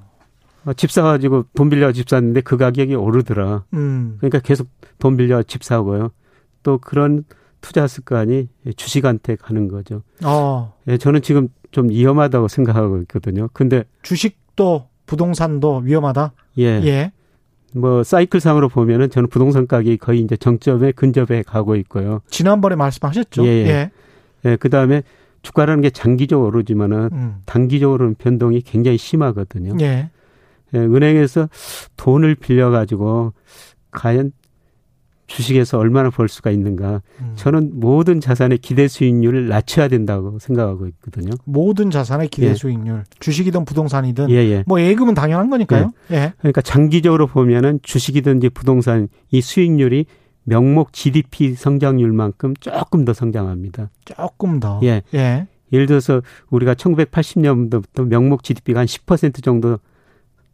어, 0.64 0.72
집 0.75 0.90
사가지고 0.90 1.46
돈 1.55 1.68
빌려 1.70 1.92
집 1.92 2.09
샀는데 2.09 2.40
그 2.42 2.57
가격이 2.57 2.94
오르더라. 2.94 3.64
음. 3.75 4.16
그러니까 4.18 4.38
계속 4.38 4.68
돈 4.98 5.16
빌려 5.16 5.42
집 5.42 5.64
사고요. 5.64 6.11
또 6.62 6.79
그런 6.79 7.25
투자 7.61 7.87
습관이 7.87 8.48
주식한테 8.77 9.37
가는 9.37 9.68
거죠. 9.68 10.03
어. 10.25 10.75
예, 10.88 10.98
저는 10.98 11.22
지금 11.22 11.48
좀 11.70 11.88
위험하다고 11.88 12.48
생각하고 12.48 12.98
있거든요. 13.03 13.48
근데 13.53 13.85
주식도 14.03 14.88
부동산도 15.07 15.79
위험하다. 15.85 16.33
예. 16.59 16.64
예. 16.85 17.12
뭐 17.75 18.03
사이클상으로 18.05 18.68
보면은 18.68 19.11
저는 19.11 19.29
부동산 19.31 19.66
가격이 19.66 19.96
거의 19.96 20.20
이제 20.20 20.37
정점에 20.37 20.92
근접해 20.92 21.42
가고 21.42 21.77
있고요. 21.77 22.20
지난번에 22.29 22.77
말씀하셨죠. 22.77 23.44
예. 23.46 23.48
예. 23.48 23.90
예. 24.44 24.57
그다음에 24.57 25.03
주가라는 25.42 25.83
게 25.83 25.90
장기적으로 25.90 26.48
오르지만은 26.48 27.09
음. 27.12 27.37
단기적으로는 27.46 28.14
변동이 28.16 28.61
굉장히 28.61 28.98
심하거든요. 28.98 29.77
예. 29.81 30.11
예. 30.74 30.78
은행에서 30.78 31.48
돈을 31.96 32.35
빌려 32.37 32.70
가지고 32.70 33.32
과연 33.90 34.32
주식에서 35.32 35.78
얼마나 35.78 36.11
벌 36.11 36.28
수가 36.28 36.50
있는가. 36.50 37.00
음. 37.20 37.32
저는 37.37 37.70
모든 37.74 38.20
자산의 38.20 38.58
기대 38.58 38.87
수익률을 38.87 39.48
낮춰야 39.48 39.88
된다고 39.88 40.38
생각하고 40.38 40.87
있거든요. 40.88 41.32
모든 41.44 41.90
자산의 41.90 42.28
기대 42.28 42.48
예. 42.48 42.54
수익률. 42.54 43.04
주식이든 43.18 43.64
부동산이든 43.64 44.28
예, 44.30 44.35
예. 44.35 44.64
뭐 44.66 44.80
예금은 44.80 45.14
당연한 45.14 45.48
거니까요. 45.48 45.92
예. 46.11 46.16
예. 46.16 46.32
그러니까 46.38 46.61
장기적으로 46.61 47.26
보면은 47.26 47.80
주식이든지 47.82 48.50
부동산 48.50 49.08
이 49.30 49.40
수익률이 49.40 50.04
명목 50.44 50.92
GDP 50.92 51.54
성장률만큼 51.54 52.54
조금 52.61 53.04
더 53.04 53.14
성장합니다. 53.14 53.90
조금 54.04 54.61
더. 54.61 54.80
예. 54.82 55.02
예. 55.14 55.46
예를 55.72 55.87
들어서 55.87 56.20
우리가 56.50 56.74
1980년부터 56.74 58.06
명목 58.06 58.42
GDP가 58.42 58.80
한 58.80 58.87
10% 58.87 59.42
정도 59.42 59.78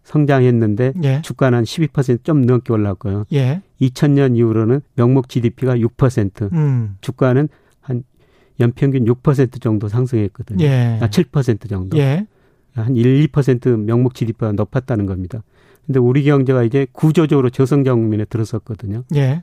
성장했는데 0.09 0.94
예. 1.05 1.23
주가는 1.23 1.59
한 1.59 1.64
12%좀 1.64 2.42
넘게 2.42 2.73
올랐고요. 2.73 3.27
예. 3.35 3.61
2000년 3.81 4.37
이후로는 4.37 4.81
명목 4.94 5.29
GDP가 5.29 5.77
6%, 5.77 6.53
음. 6.53 6.97
주가는 7.03 7.49
한 7.81 8.03
연평균 8.59 9.05
6% 9.05 9.61
정도 9.61 9.88
상승했거든요. 9.88 10.64
예. 10.64 10.99
아, 11.01 11.09
7% 11.09 11.68
정도. 11.68 11.99
예. 11.99 12.27
한 12.75 12.97
1, 12.97 13.29
2% 13.29 13.79
명목 13.79 14.14
GDP가 14.14 14.53
높았다는 14.53 15.07
겁니다. 15.07 15.42
근데 15.87 15.99
우리 16.01 16.25
경제가 16.25 16.62
이제 16.62 16.87
구조적으로 16.92 17.51
저성장 17.51 18.01
국면에 18.01 18.25
들어섰거든요. 18.25 19.05
예. 19.14 19.42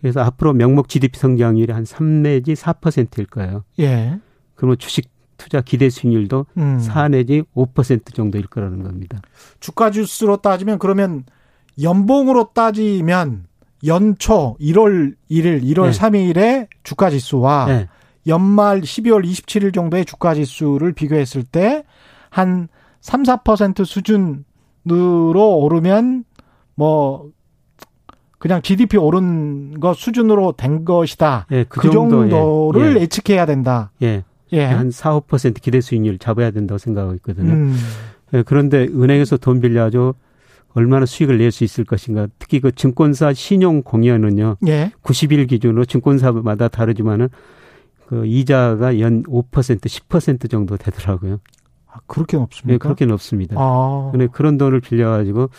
그래서 0.00 0.20
앞으로 0.20 0.52
명목 0.54 0.88
GDP 0.88 1.18
성장률이 1.18 1.72
한 1.72 1.84
3 1.84 2.22
내지 2.22 2.54
4%일 2.54 3.26
거예요. 3.26 3.64
예. 3.78 4.18
그러면 4.54 4.76
주식 4.78 5.08
투자 5.40 5.60
기대 5.60 5.88
수익률도 5.88 6.46
음. 6.58 6.78
4 6.78 7.08
내지 7.08 7.42
5% 7.56 8.14
정도일 8.14 8.46
거라는 8.46 8.82
겁니다. 8.82 9.20
주가 9.58 9.90
주스로 9.90 10.36
따지면 10.36 10.78
그러면 10.78 11.24
연봉으로 11.82 12.50
따지면 12.52 13.46
연초 13.86 14.56
1월 14.60 15.14
1일, 15.30 15.62
1월 15.62 15.90
네. 15.92 15.98
3일에 15.98 16.68
주가 16.82 17.08
지수와 17.08 17.66
네. 17.66 17.88
연말 18.26 18.82
12월 18.82 19.24
27일 19.24 19.72
정도의 19.72 20.04
주가 20.04 20.34
지수를 20.34 20.92
비교했을 20.92 21.42
때 21.42 21.84
한 22.30 22.68
3, 23.00 23.24
4% 23.24 23.84
수준으로 23.84 25.58
오르면 25.58 26.24
뭐 26.74 27.28
그냥 28.38 28.62
GDP 28.62 28.96
오른 28.96 29.80
것 29.80 29.96
수준으로 29.96 30.52
된 30.52 30.84
것이다. 30.86 31.46
예, 31.50 31.64
그, 31.64 31.80
그 31.80 31.90
정도, 31.90 32.72
를 32.72 32.96
예. 32.96 33.02
예측해야 33.02 33.44
된다. 33.44 33.90
예. 34.00 34.24
예. 34.52 34.64
한 34.64 34.90
4, 34.90 35.20
5% 35.20 35.60
기대 35.60 35.80
수익률 35.80 36.18
잡아야 36.18 36.50
된다고 36.50 36.78
생각하고 36.78 37.14
있거든요. 37.16 37.52
음. 37.52 37.76
예, 38.34 38.42
그런데 38.42 38.84
은행에서 38.86 39.36
돈 39.36 39.60
빌려가지고 39.60 40.14
얼마나 40.74 41.04
수익을 41.06 41.38
낼 41.38 41.50
수 41.50 41.64
있을 41.64 41.84
것인가. 41.84 42.28
특히 42.38 42.60
그 42.60 42.70
증권사 42.72 43.32
신용 43.32 43.82
공여는요. 43.82 44.56
예. 44.68 44.92
90일 45.02 45.48
기준으로 45.48 45.84
증권사마다 45.84 46.68
다르지만은 46.68 47.28
그 48.06 48.24
이자가 48.26 48.98
연 49.00 49.22
5% 49.24 49.50
10% 49.50 50.50
정도 50.50 50.76
되더라고요. 50.76 51.38
아, 51.92 51.98
그렇게 52.06 52.36
높습니까? 52.36 52.74
예, 52.74 52.78
그렇게 52.78 53.04
높습니다. 53.06 53.56
아. 53.58 54.08
근데 54.12 54.28
그런 54.28 54.58
돈을 54.58 54.80
빌려가지고 54.80 55.50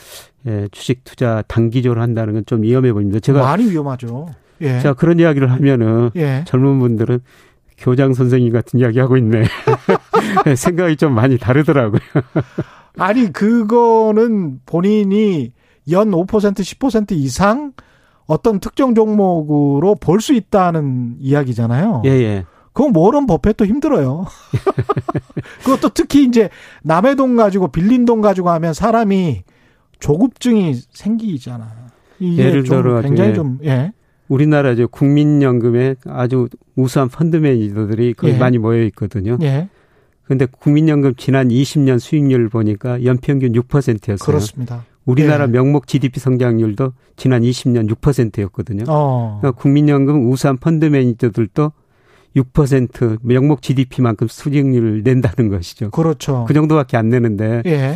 예, 0.47 0.67
주식 0.71 1.03
투자 1.03 1.43
단기적으로 1.47 2.01
한다는 2.01 2.33
건 2.33 2.43
좀 2.45 2.63
위험해 2.63 2.93
보입니다. 2.93 3.19
제가 3.19 3.41
많이 3.41 3.69
위험하죠. 3.69 4.29
예. 4.61 4.79
제가 4.79 4.93
그런 4.93 5.19
이야기를 5.19 5.51
하면은 5.51 6.09
예. 6.15 6.43
젊은 6.47 6.79
분들은 6.79 7.19
교장 7.81 8.13
선생님 8.13 8.53
같은 8.53 8.79
이야기 8.79 8.99
하고 8.99 9.17
있네. 9.17 9.43
생각이 10.55 10.95
좀 10.95 11.13
많이 11.13 11.37
다르더라고요. 11.37 11.99
아니 12.97 13.31
그거는 13.33 14.59
본인이 14.65 15.51
연 15.89 16.11
5% 16.11 16.27
10% 16.27 17.11
이상 17.11 17.73
어떤 18.27 18.59
특정 18.59 18.93
종목으로 18.95 19.95
볼 19.95 20.21
수 20.21 20.33
있다는 20.33 21.15
이야기잖아요. 21.19 22.03
예, 22.05 22.09
예. 22.09 22.45
그건 22.73 22.93
모런 22.93 23.25
버핏도 23.25 23.65
힘들어요. 23.65 24.25
그것도 25.65 25.89
특히 25.89 26.23
이제 26.23 26.49
남의 26.83 27.15
돈 27.15 27.35
가지고 27.35 27.67
빌린 27.69 28.05
돈 28.05 28.21
가지고 28.21 28.49
하면 28.51 28.73
사람이 28.73 29.43
조급증이 29.99 30.75
생기잖아. 30.91 31.67
예를 32.21 32.63
들어 32.63 33.01
굉장히 33.01 33.33
좀 33.33 33.59
예. 33.65 33.91
우리나라 34.31 34.71
이제 34.71 34.87
국민연금에 34.89 35.95
아주 36.05 36.47
우수한 36.77 37.09
펀드 37.09 37.35
매니저들이 37.35 38.13
거기 38.13 38.31
예. 38.31 38.37
많이 38.37 38.59
모여 38.59 38.81
있거든요. 38.85 39.37
예. 39.41 39.67
근데 40.23 40.45
국민연금 40.45 41.15
지난 41.15 41.49
20년 41.49 41.99
수익률 41.99 42.47
보니까 42.47 43.03
연평균 43.03 43.51
6%였어요. 43.51 44.15
그렇습니다. 44.15 44.85
우리나라 45.03 45.43
예. 45.43 45.47
명목 45.47 45.85
GDP 45.85 46.21
성장률도 46.21 46.93
지난 47.17 47.41
20년 47.41 47.93
6%였거든요. 47.93 48.85
어. 48.87 49.39
그러니까 49.41 49.61
국민연금 49.61 50.31
우수한 50.31 50.55
펀드 50.55 50.85
매니저들도 50.85 51.73
6% 52.37 53.17
명목 53.23 53.61
GDP만큼 53.61 54.27
수익률을 54.29 55.03
낸다는 55.03 55.49
것이죠. 55.49 55.89
그렇죠. 55.91 56.45
그 56.47 56.53
정도밖에 56.53 56.95
안 56.95 57.09
내는데 57.09 57.63
예. 57.65 57.95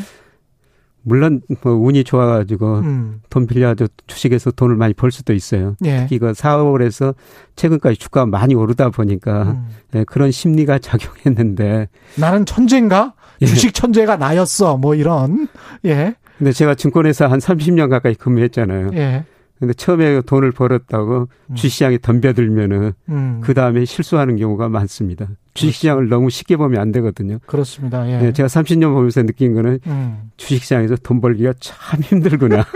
물론 1.07 1.41
뭐 1.61 1.73
운이 1.73 2.03
좋아가지고 2.03 2.79
음. 2.79 3.21
돈 3.29 3.45
빌려가지고 3.45 3.89
주식에서 4.07 4.51
돈을 4.51 4.75
많이 4.75 4.93
벌 4.93 5.11
수도 5.11 5.33
있어요. 5.33 5.75
예. 5.85 6.01
특히 6.01 6.17
그 6.17 6.31
4월에서 6.31 7.13
최근까지 7.55 7.97
주가가 7.97 8.25
많이 8.25 8.55
오르다 8.55 8.89
보니까 8.89 9.43
음. 9.43 9.67
예, 9.93 10.03
그런 10.03 10.31
심리가 10.31 10.77
작용했는데 10.79 11.89
나는 12.17 12.45
천재인가? 12.45 13.13
예. 13.41 13.45
주식 13.45 13.73
천재가 13.73 14.17
나였어. 14.17 14.77
뭐 14.77 14.95
이런. 14.95 15.47
예. 15.85 16.15
근데 16.39 16.51
제가 16.51 16.73
증권회사 16.73 17.27
한 17.27 17.39
30년 17.39 17.89
가까이 17.89 18.15
근무했잖아요. 18.15 18.89
예. 18.95 19.25
근데 19.59 19.73
처음에 19.73 20.21
돈을 20.21 20.51
벌었다고 20.51 21.27
음. 21.51 21.55
주식시장에 21.55 21.99
덤벼들면은 22.01 22.93
음. 23.09 23.41
그 23.43 23.53
다음에 23.53 23.85
실수하는 23.85 24.37
경우가 24.37 24.69
많습니다. 24.69 25.27
주식시장을 25.55 26.09
너무 26.09 26.29
쉽게 26.29 26.57
보면 26.57 26.79
안 26.79 26.91
되거든요. 26.91 27.39
그렇습니다. 27.47 28.07
예. 28.09 28.17
네, 28.19 28.33
제가 28.33 28.47
30년 28.47 28.93
보면서 28.93 29.23
느낀 29.23 29.55
거는 29.55 29.79
음. 29.87 30.29
주식시장에서 30.37 30.97
돈 30.97 31.21
벌기가 31.21 31.53
참 31.59 32.01
힘들구나. 32.01 32.65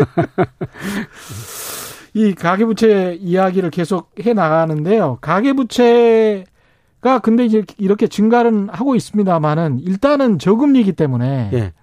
이 2.15 2.33
가계부채 2.33 3.17
이야기를 3.21 3.69
계속 3.69 4.11
해 4.25 4.33
나가는데요. 4.33 5.19
가계부채가 5.21 7.19
근데 7.21 7.45
이제 7.45 7.63
이렇게 7.77 8.07
증가는 8.07 8.69
하고 8.71 8.95
있습니다만은 8.95 9.79
일단은 9.79 10.39
저금리이기 10.39 10.93
때문에 10.93 11.49
예. 11.53 11.73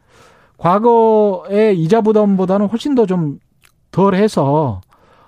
과거의 0.59 1.79
이자 1.79 2.01
부담보다는 2.01 2.67
훨씬 2.67 2.95
더 2.95 3.07
좀 3.07 3.39
덜해서 3.93 4.81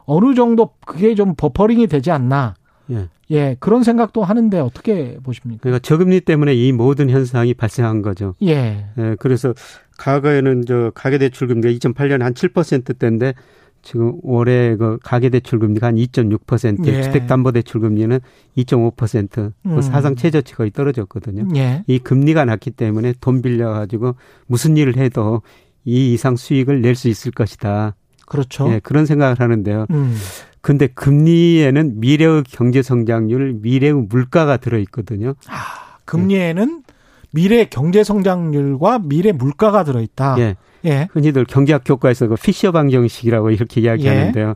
어느 0.05 0.35
정도 0.35 0.71
그게 0.85 1.15
좀 1.15 1.35
버퍼링이 1.37 1.87
되지 1.87 2.11
않나. 2.11 2.55
예. 2.91 3.09
예, 3.31 3.57
그런 3.61 3.83
생각도 3.83 4.25
하는데 4.25 4.59
어떻게 4.59 5.19
보십니까? 5.23 5.61
그러니까 5.63 5.81
저금리 5.81 6.21
때문에 6.21 6.55
이 6.55 6.73
모든 6.73 7.11
현상이 7.11 7.55
발생한 7.55 8.03
거죠. 8.03 8.35
예. 8.43 8.87
예 8.99 9.17
그래서 9.19 9.55
과거에는 9.99 10.65
저 10.67 10.93
가계 10.95 11.19
대출 11.19 11.49
금리가 11.49 11.71
2008년에 11.79 12.21
한 12.21 12.35
7%대인데 12.35 13.35
지금 13.83 14.19
올해 14.23 14.77
그 14.77 14.99
가계 15.03 15.29
대출 15.29 15.59
금리가 15.59 15.89
한 15.89 15.97
2.6%, 15.97 16.87
예. 16.87 17.03
주택 17.03 17.27
담보 17.27 17.53
대출 17.53 17.81
금리는 17.81 18.19
2.5%, 18.57 19.53
음. 19.67 19.75
그 19.75 19.83
사상 19.83 20.17
최저치 20.17 20.55
거의 20.55 20.71
떨어졌거든요. 20.71 21.49
예. 21.57 21.85
이 21.87 21.99
금리가 21.99 22.45
낮기 22.45 22.73
때문에 22.73 23.15
돈 23.21 23.41
빌려 23.41 23.73
가지고 23.73 24.17
무슨 24.47 24.77
일을 24.77 24.97
해도 24.97 25.43
이 25.85 26.13
이상 26.13 26.37
수익을 26.37 26.83
낼 26.83 26.95
수 26.95 27.09
있을 27.09 27.33
것이다. 27.33 27.95
그렇죠. 28.27 28.71
예, 28.71 28.81
그런 28.81 29.07
생각을 29.07 29.41
하는데요. 29.41 29.87
음. 29.91 30.15
근데 30.61 30.87
금리에는 30.89 32.01
미래의 32.01 32.45
경제 32.49 32.83
성장률, 32.83 33.59
미래의 33.63 33.95
물가가 33.95 34.57
들어 34.57 34.79
있거든요. 34.79 35.35
아, 35.49 35.99
금리에는 36.05 36.83
예. 36.87 36.93
미래 37.33 37.65
경제 37.67 38.03
성장률과 38.03 39.01
미래 39.01 39.33
물가가 39.33 39.85
들어 39.85 40.01
있다. 40.01 40.37
예. 40.39 40.57
예. 40.85 41.09
흔히들 41.13 41.45
경제학 41.45 41.83
교과에서 41.85 42.29
그 42.29 42.37
피셔 42.37 42.73
방정식이라고 42.73 43.51
이렇게 43.51 43.81
이야기하는데요. 43.81 44.49
예. 44.49 44.55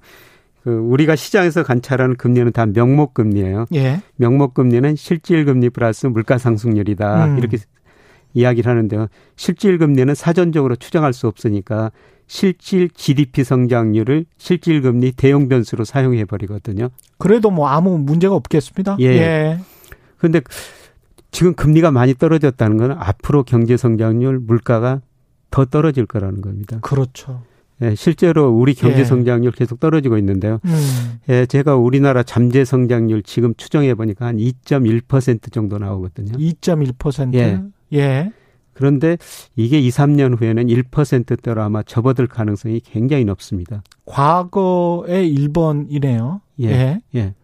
그 0.64 0.70
우리가 0.70 1.16
시장에서 1.16 1.64
관찰하는 1.64 2.16
금리는 2.16 2.52
다 2.52 2.66
명목 2.66 3.14
금리예요. 3.14 3.66
예. 3.74 4.00
명목 4.16 4.54
금리는 4.54 4.94
실질 4.96 5.44
금리 5.44 5.70
플러스 5.70 6.06
물가 6.06 6.38
상승률이다. 6.38 7.26
음. 7.26 7.38
이렇게 7.38 7.58
이야기를 8.34 8.70
하는데요. 8.70 9.08
실질 9.36 9.78
금리는 9.78 10.14
사전적으로 10.14 10.76
추정할 10.76 11.12
수 11.12 11.26
없으니까 11.26 11.90
실질 12.26 12.88
GDP 12.88 13.44
성장률을 13.44 14.26
실질 14.38 14.80
금리 14.80 15.12
대용 15.12 15.48
변수로 15.48 15.84
사용해 15.84 16.24
버리거든요. 16.24 16.88
그래도 17.18 17.50
뭐 17.50 17.68
아무 17.68 17.98
문제가 17.98 18.34
없겠습니다. 18.34 18.96
예. 19.00 19.06
예. 19.06 19.58
근데 20.18 20.40
지금 21.30 21.54
금리가 21.54 21.90
많이 21.90 22.14
떨어졌다는 22.14 22.76
건 22.76 22.92
앞으로 22.92 23.42
경제 23.42 23.76
성장률 23.76 24.38
물가가 24.40 25.00
더 25.50 25.64
떨어질 25.64 26.06
거라는 26.06 26.40
겁니다. 26.40 26.78
그렇죠. 26.82 27.42
예, 27.82 27.94
실제로 27.96 28.48
우리 28.48 28.74
경제 28.74 29.00
예. 29.00 29.04
성장률 29.04 29.52
계속 29.52 29.80
떨어지고 29.80 30.16
있는데요. 30.18 30.60
음. 30.64 31.18
예, 31.28 31.46
제가 31.46 31.74
우리나라 31.76 32.22
잠재 32.22 32.64
성장률 32.64 33.22
지금 33.24 33.54
추정해 33.56 33.94
보니까 33.94 34.26
한 34.26 34.36
2.1% 34.36 35.52
정도 35.52 35.78
나오거든요. 35.78 36.32
2.1%? 36.38 37.34
예. 37.34 37.60
예. 37.94 38.32
그런데 38.72 39.18
이게 39.56 39.78
2, 39.78 39.88
3년 39.90 40.40
후에는 40.40 40.66
1%대로 40.66 41.62
아마 41.62 41.82
접어들 41.82 42.26
가능성이 42.26 42.80
굉장히 42.80 43.24
높습니다. 43.24 43.82
과거의 44.04 45.34
1번이네요. 45.34 46.40
예. 46.62 46.66
예. 46.68 47.00
예. 47.14 47.34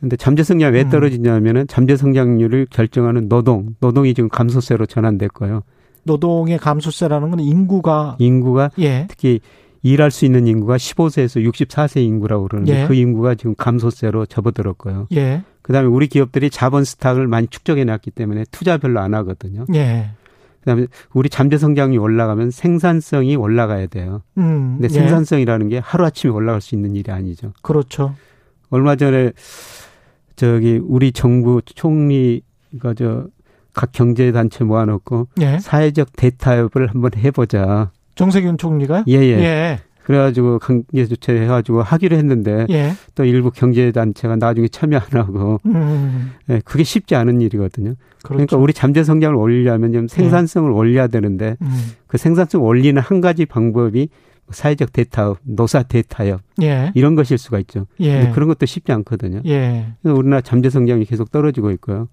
근데 0.00 0.16
잠재 0.16 0.42
성장 0.42 0.72
왜 0.72 0.82
음. 0.82 0.90
떨어지냐면은 0.90 1.66
잠재 1.66 1.96
성장률을 1.96 2.66
결정하는 2.70 3.28
노동, 3.28 3.74
노동이 3.80 4.14
지금 4.14 4.28
감소세로 4.28 4.86
전환됐고요. 4.86 5.62
노동의 6.04 6.58
감소세라는 6.58 7.30
건 7.30 7.40
인구가 7.40 8.16
인구가 8.18 8.70
예. 8.78 9.06
특히 9.08 9.40
일할 9.82 10.10
수 10.10 10.24
있는 10.24 10.46
인구가 10.46 10.76
15세에서 10.76 11.46
64세 11.50 12.02
인구라고 12.02 12.48
그러는데 12.48 12.82
예. 12.82 12.86
그 12.86 12.94
인구가 12.94 13.34
지금 13.34 13.54
감소세로 13.54 14.26
접어들었고요. 14.26 15.08
예. 15.12 15.42
그다음에 15.62 15.88
우리 15.88 16.06
기업들이 16.06 16.50
자본 16.50 16.84
스탁을 16.84 17.26
많이 17.26 17.46
축적해 17.46 17.84
놨기 17.84 18.10
때문에 18.10 18.44
투자 18.50 18.78
별로 18.78 19.00
안 19.00 19.14
하거든요. 19.14 19.66
예. 19.74 20.10
그다음에 20.60 20.86
우리 21.12 21.28
잠재 21.28 21.58
성장이 21.58 21.98
올라가면 21.98 22.50
생산성이 22.50 23.36
올라가야 23.36 23.86
돼요. 23.86 24.22
음, 24.38 24.78
근데 24.78 24.84
예. 24.84 24.88
생산성이라는 24.88 25.68
게 25.68 25.78
하루 25.78 26.04
아침에 26.04 26.32
올라갈 26.32 26.60
수 26.60 26.74
있는 26.74 26.94
일이 26.96 27.10
아니죠. 27.10 27.52
그렇죠. 27.62 28.14
얼마 28.70 28.96
전에 28.96 29.32
저기 30.36 30.80
우리 30.82 31.12
정부 31.12 31.60
총리가 31.64 32.94
저각 32.96 33.92
경제 33.92 34.30
단체 34.32 34.64
모아놓고 34.64 35.28
예. 35.40 35.58
사회적 35.58 36.10
대타협을 36.16 36.88
한번 36.88 37.10
해보자. 37.16 37.90
정세균 38.14 38.58
총리가? 38.58 39.04
예, 39.08 39.14
예. 39.14 39.38
예. 39.38 39.80
그래가지고 40.04 40.58
관계 40.58 41.06
조치를 41.06 41.42
해가지고 41.42 41.82
하기로 41.82 42.16
했는데 42.16 42.66
예. 42.70 42.92
또 43.14 43.24
일부 43.24 43.50
경제 43.50 43.92
단체가 43.92 44.36
나중에 44.36 44.68
참여 44.68 44.98
안 44.98 45.20
하고 45.20 45.60
음. 45.66 46.32
예, 46.48 46.60
그게 46.64 46.84
쉽지 46.84 47.14
않은 47.14 47.40
일이거든요. 47.40 47.94
그러니까 47.94 47.96
그렇죠. 48.22 48.28
그러니까 48.28 48.56
우리 48.56 48.72
잠재 48.72 49.04
성장을 49.04 49.34
올리려면 49.36 49.92
좀 49.92 50.08
생산성을 50.08 50.70
예. 50.70 50.74
올려야 50.74 51.06
되는데 51.06 51.56
음. 51.62 51.70
그 52.06 52.18
생산성 52.18 52.62
을 52.62 52.66
올리는 52.66 53.00
한 53.00 53.20
가지 53.20 53.46
방법이 53.46 54.08
사회적 54.50 54.92
대타업, 54.92 55.38
노사 55.42 55.82
대타협 55.84 56.40
예. 56.62 56.90
이런 56.94 57.14
것일 57.14 57.38
수가 57.38 57.58
있죠. 57.60 57.86
예. 58.00 58.30
그런 58.34 58.48
것도 58.48 58.66
쉽지 58.66 58.92
않거든요. 58.92 59.42
예. 59.46 59.86
우리나라 60.02 60.40
잠재 60.40 60.70
성장이 60.70 61.04
계속 61.04 61.30
떨어지고 61.30 61.70
있고요. 61.72 62.08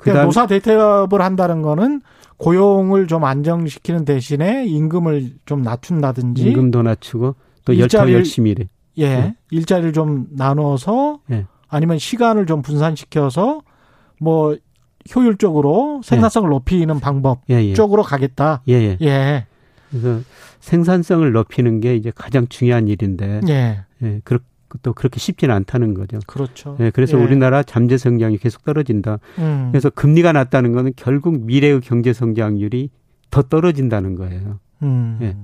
예. 0.00 0.02
그러니까 0.02 0.24
노사 0.24 0.46
대타협을 0.46 1.20
한다는 1.20 1.62
거는 1.62 2.00
고용을 2.36 3.08
좀 3.08 3.24
안정시키는 3.24 4.04
대신에 4.04 4.66
임금을 4.66 5.34
좀 5.44 5.62
낮춘다든지 5.62 6.42
임금도 6.42 6.82
낮추고 6.82 7.34
또 7.64 7.78
열정 7.78 8.10
열심히 8.12 8.52
일해. 8.52 8.68
예. 8.98 9.04
예. 9.04 9.34
일자리를 9.50 9.92
좀 9.92 10.26
나눠서 10.30 11.20
예. 11.30 11.46
아니면 11.68 11.98
시간을 11.98 12.46
좀 12.46 12.62
분산시켜서 12.62 13.62
뭐 14.20 14.56
효율적으로 15.14 16.00
생산성을 16.04 16.48
예. 16.48 16.50
높이는 16.50 17.00
방법 17.00 17.40
예, 17.50 17.64
예. 17.64 17.74
쪽으로 17.74 18.02
가겠다. 18.02 18.62
예, 18.68 18.74
예. 18.74 18.98
예. 19.02 19.46
그래서 19.90 20.20
생산성을 20.60 21.30
높이는 21.32 21.80
게 21.80 21.96
이제 21.96 22.12
가장 22.14 22.46
중요한 22.48 22.88
일인데 22.88 23.40
예. 23.48 23.84
예. 24.02 24.20
그렇 24.24 24.38
또 24.82 24.92
그렇게 24.92 25.18
쉽지는 25.18 25.54
않다는 25.54 25.94
거죠. 25.94 26.18
그렇죠. 26.26 26.76
예, 26.80 26.90
그래서 26.90 27.18
예. 27.18 27.22
우리나라 27.22 27.62
잠재 27.62 27.96
성장이 27.96 28.38
계속 28.38 28.64
떨어진다. 28.64 29.18
음. 29.38 29.68
그래서 29.72 29.90
금리가 29.90 30.32
낮다는 30.32 30.72
거는 30.72 30.92
결국 30.96 31.44
미래의 31.44 31.80
경제 31.80 32.12
성장률이 32.12 32.90
더 33.30 33.42
떨어진다는 33.42 34.14
거예요. 34.14 34.60
음. 34.82 35.18
예. 35.22 35.36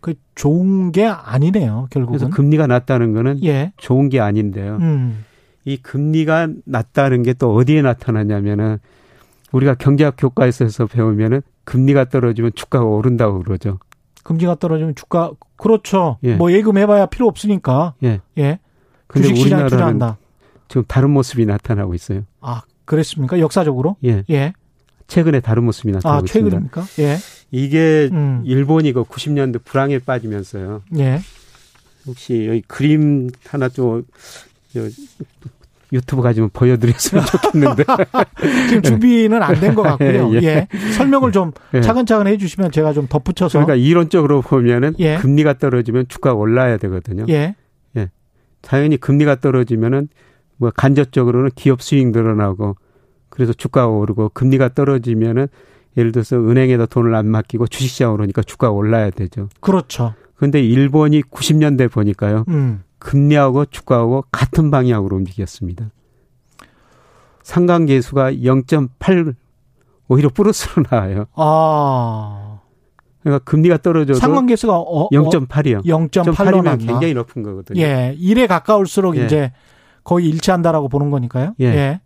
그 0.00 0.14
좋은 0.34 0.92
게 0.92 1.06
아니네요, 1.06 1.88
결국은. 1.90 2.18
그래서 2.18 2.34
금리가 2.34 2.66
낮다는 2.66 3.12
거는 3.12 3.44
예. 3.44 3.72
좋은 3.76 4.08
게 4.08 4.18
아닌데요. 4.20 4.78
음. 4.80 5.24
이 5.64 5.76
금리가 5.76 6.48
낮다는 6.64 7.22
게 7.22 7.34
또 7.34 7.54
어디에 7.54 7.82
나타나냐면은 7.82 8.78
우리가 9.52 9.74
경제학 9.74 10.14
교과에서 10.16 10.86
배우면은 10.86 11.42
금리가 11.64 12.06
떨어지면 12.06 12.52
주가가 12.54 12.84
오른다고 12.84 13.42
그러죠. 13.42 13.78
금리가 14.30 14.56
떨어지면 14.56 14.94
주가 14.94 15.32
그렇죠. 15.56 16.18
예. 16.22 16.34
뭐 16.36 16.52
예금해봐야 16.52 17.06
필요 17.06 17.26
없으니까. 17.26 17.94
예. 18.04 18.20
예. 18.38 18.60
근데 19.08 19.28
우리나라는 19.28 19.68
투자한다. 19.68 20.18
지금 20.68 20.84
다른 20.86 21.10
모습이 21.10 21.46
나타나고 21.46 21.94
있어요. 21.94 22.22
아 22.40 22.62
그랬습니까? 22.84 23.40
역사적으로? 23.40 23.96
예. 24.04 24.22
예. 24.30 24.52
최근에 25.08 25.40
다른 25.40 25.64
모습이 25.64 25.90
나타나고 25.90 26.22
아, 26.22 26.24
최근입니까? 26.24 26.82
있습니다. 26.82 27.12
예. 27.12 27.18
이게 27.50 28.08
음. 28.12 28.42
일본이 28.44 28.92
그 28.92 29.02
90년대 29.02 29.64
불황에 29.64 29.98
빠지면서요. 29.98 30.82
예. 30.98 31.20
혹시 32.06 32.46
여기 32.46 32.62
그림 32.62 33.30
하나 33.48 33.68
좀 33.68 34.06
유튜브 35.92 36.22
가지면 36.22 36.50
보여드렸으면 36.52 37.24
좋겠는데 37.26 37.84
지금 38.68 38.82
준비는 38.82 39.42
안 39.42 39.54
된 39.60 39.74
것 39.74 39.82
같고요. 39.82 40.32
예, 40.40 40.46
예. 40.46 40.68
설명을 40.96 41.32
좀 41.32 41.52
예. 41.74 41.80
차근차근 41.80 42.26
해주시면 42.28 42.70
제가 42.72 42.92
좀 42.92 43.06
덧붙여서 43.08 43.58
그러니까 43.58 43.74
이론적으로 43.74 44.40
보면은 44.42 44.94
예. 44.98 45.16
금리가 45.16 45.54
떨어지면 45.54 46.06
주가가 46.08 46.36
올라야 46.36 46.76
되거든요. 46.78 47.24
예. 47.28 47.54
예. 47.96 48.10
당연히 48.62 48.96
금리가 48.96 49.36
떨어지면은 49.36 50.08
뭐 50.56 50.70
간접적으로는 50.74 51.50
기업 51.54 51.82
수익 51.82 52.08
늘어나고 52.10 52.76
그래서 53.28 53.52
주가가 53.52 53.88
오르고 53.88 54.30
금리가 54.34 54.74
떨어지면은 54.74 55.48
예를 55.96 56.12
들어서 56.12 56.36
은행에다 56.36 56.86
돈을 56.86 57.14
안 57.14 57.26
맡기고 57.26 57.66
주식시장으로 57.66 58.22
오니까 58.24 58.42
주가가 58.42 58.72
올라야 58.72 59.10
되죠. 59.10 59.48
그렇죠. 59.60 60.14
근데 60.36 60.60
일본이 60.62 61.22
90년대 61.22 61.90
보니까요. 61.90 62.44
음. 62.48 62.82
금리하고 63.00 63.64
주가하고 63.66 64.24
같은 64.30 64.70
방향으로 64.70 65.16
움직였습니다. 65.16 65.90
상관계수가 67.42 68.34
0.8 68.34 69.34
오히려 70.08 70.28
플러스로 70.28 70.84
나와요. 70.88 71.26
아. 71.34 72.60
그러니까 73.22 73.44
금리가 73.44 73.78
떨어져도 73.78 74.18
상관계수가 74.18 74.76
어, 74.76 75.08
0.8이요. 75.10 75.84
0.8이면 75.84 76.78
굉장히 76.78 77.14
높은 77.14 77.42
거거든요. 77.42 77.80
예. 77.80 78.16
1에 78.18 78.46
가까울수록 78.46 79.16
예. 79.16 79.24
이제 79.24 79.52
거의 80.04 80.26
일치한다라고 80.28 80.88
보는 80.88 81.10
거니까요. 81.10 81.54
예. 81.60 81.64
예. 81.64 82.00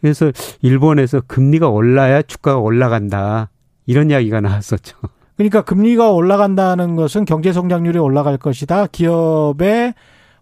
그래서 0.00 0.30
일본에서 0.62 1.22
금리가 1.26 1.68
올라야 1.68 2.22
주가가 2.22 2.58
올라간다. 2.58 3.50
이런 3.86 4.10
이야기가 4.10 4.40
나왔었죠. 4.40 4.96
그러니까 5.36 5.62
금리가 5.62 6.10
올라간다는 6.12 6.96
것은 6.96 7.24
경제 7.24 7.52
성장률이 7.52 7.98
올라갈 7.98 8.38
것이다. 8.38 8.86
기업의 8.86 9.94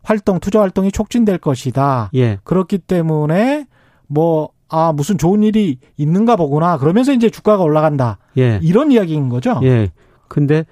활동, 0.05 0.39
투자 0.39 0.61
활동이 0.61 0.93
촉진될 0.93 1.39
것이다. 1.39 2.11
예. 2.15 2.39
그렇기 2.45 2.79
때문에 2.79 3.67
뭐, 4.07 4.51
아, 4.69 4.93
무슨 4.93 5.19
좋은 5.19 5.43
일이 5.43 5.79
있는가 5.97 6.37
보구나. 6.37 6.79
그러면서 6.79 7.13
이제 7.13 7.31
주가가 7.31 7.63
올라간다. 7.63 8.19
예. 8.39 8.61
이런 8.63 8.93
이야기인 8.93 9.29
거죠. 9.29 9.59
예. 9.63 9.91
근데 10.29 10.65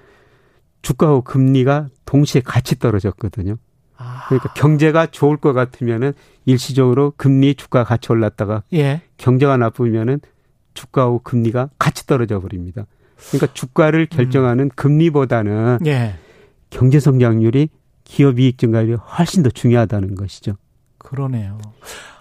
주가하고 0.81 1.21
금리가 1.21 1.87
동시에 2.05 2.41
같이 2.41 2.77
떨어졌거든요. 2.77 3.57
아. 3.97 4.25
그러니까 4.27 4.53
경제가 4.53 5.07
좋을 5.07 5.37
것 5.37 5.53
같으면은 5.53 6.13
일시적으로 6.45 7.13
금리 7.17 7.55
주가 7.55 7.83
같이 7.83 8.11
올랐다가 8.11 8.63
예. 8.73 9.01
경제가 9.17 9.57
나쁘면은 9.57 10.19
주가하고 10.73 11.19
금리가 11.19 11.69
같이 11.79 12.05
떨어져 12.05 12.39
버립니다. 12.39 12.85
그러니까 13.29 13.53
주가를 13.53 14.07
결정하는 14.07 14.65
음. 14.65 14.69
금리보다는 14.75 15.79
예. 15.85 16.15
경제 16.69 16.99
성장률이 16.99 17.69
기업 18.03 18.39
이익 18.39 18.57
증가율이 18.57 18.93
훨씬 18.93 19.43
더 19.43 19.49
중요하다는 19.49 20.15
것이죠. 20.15 20.55
그러네요. 20.97 21.57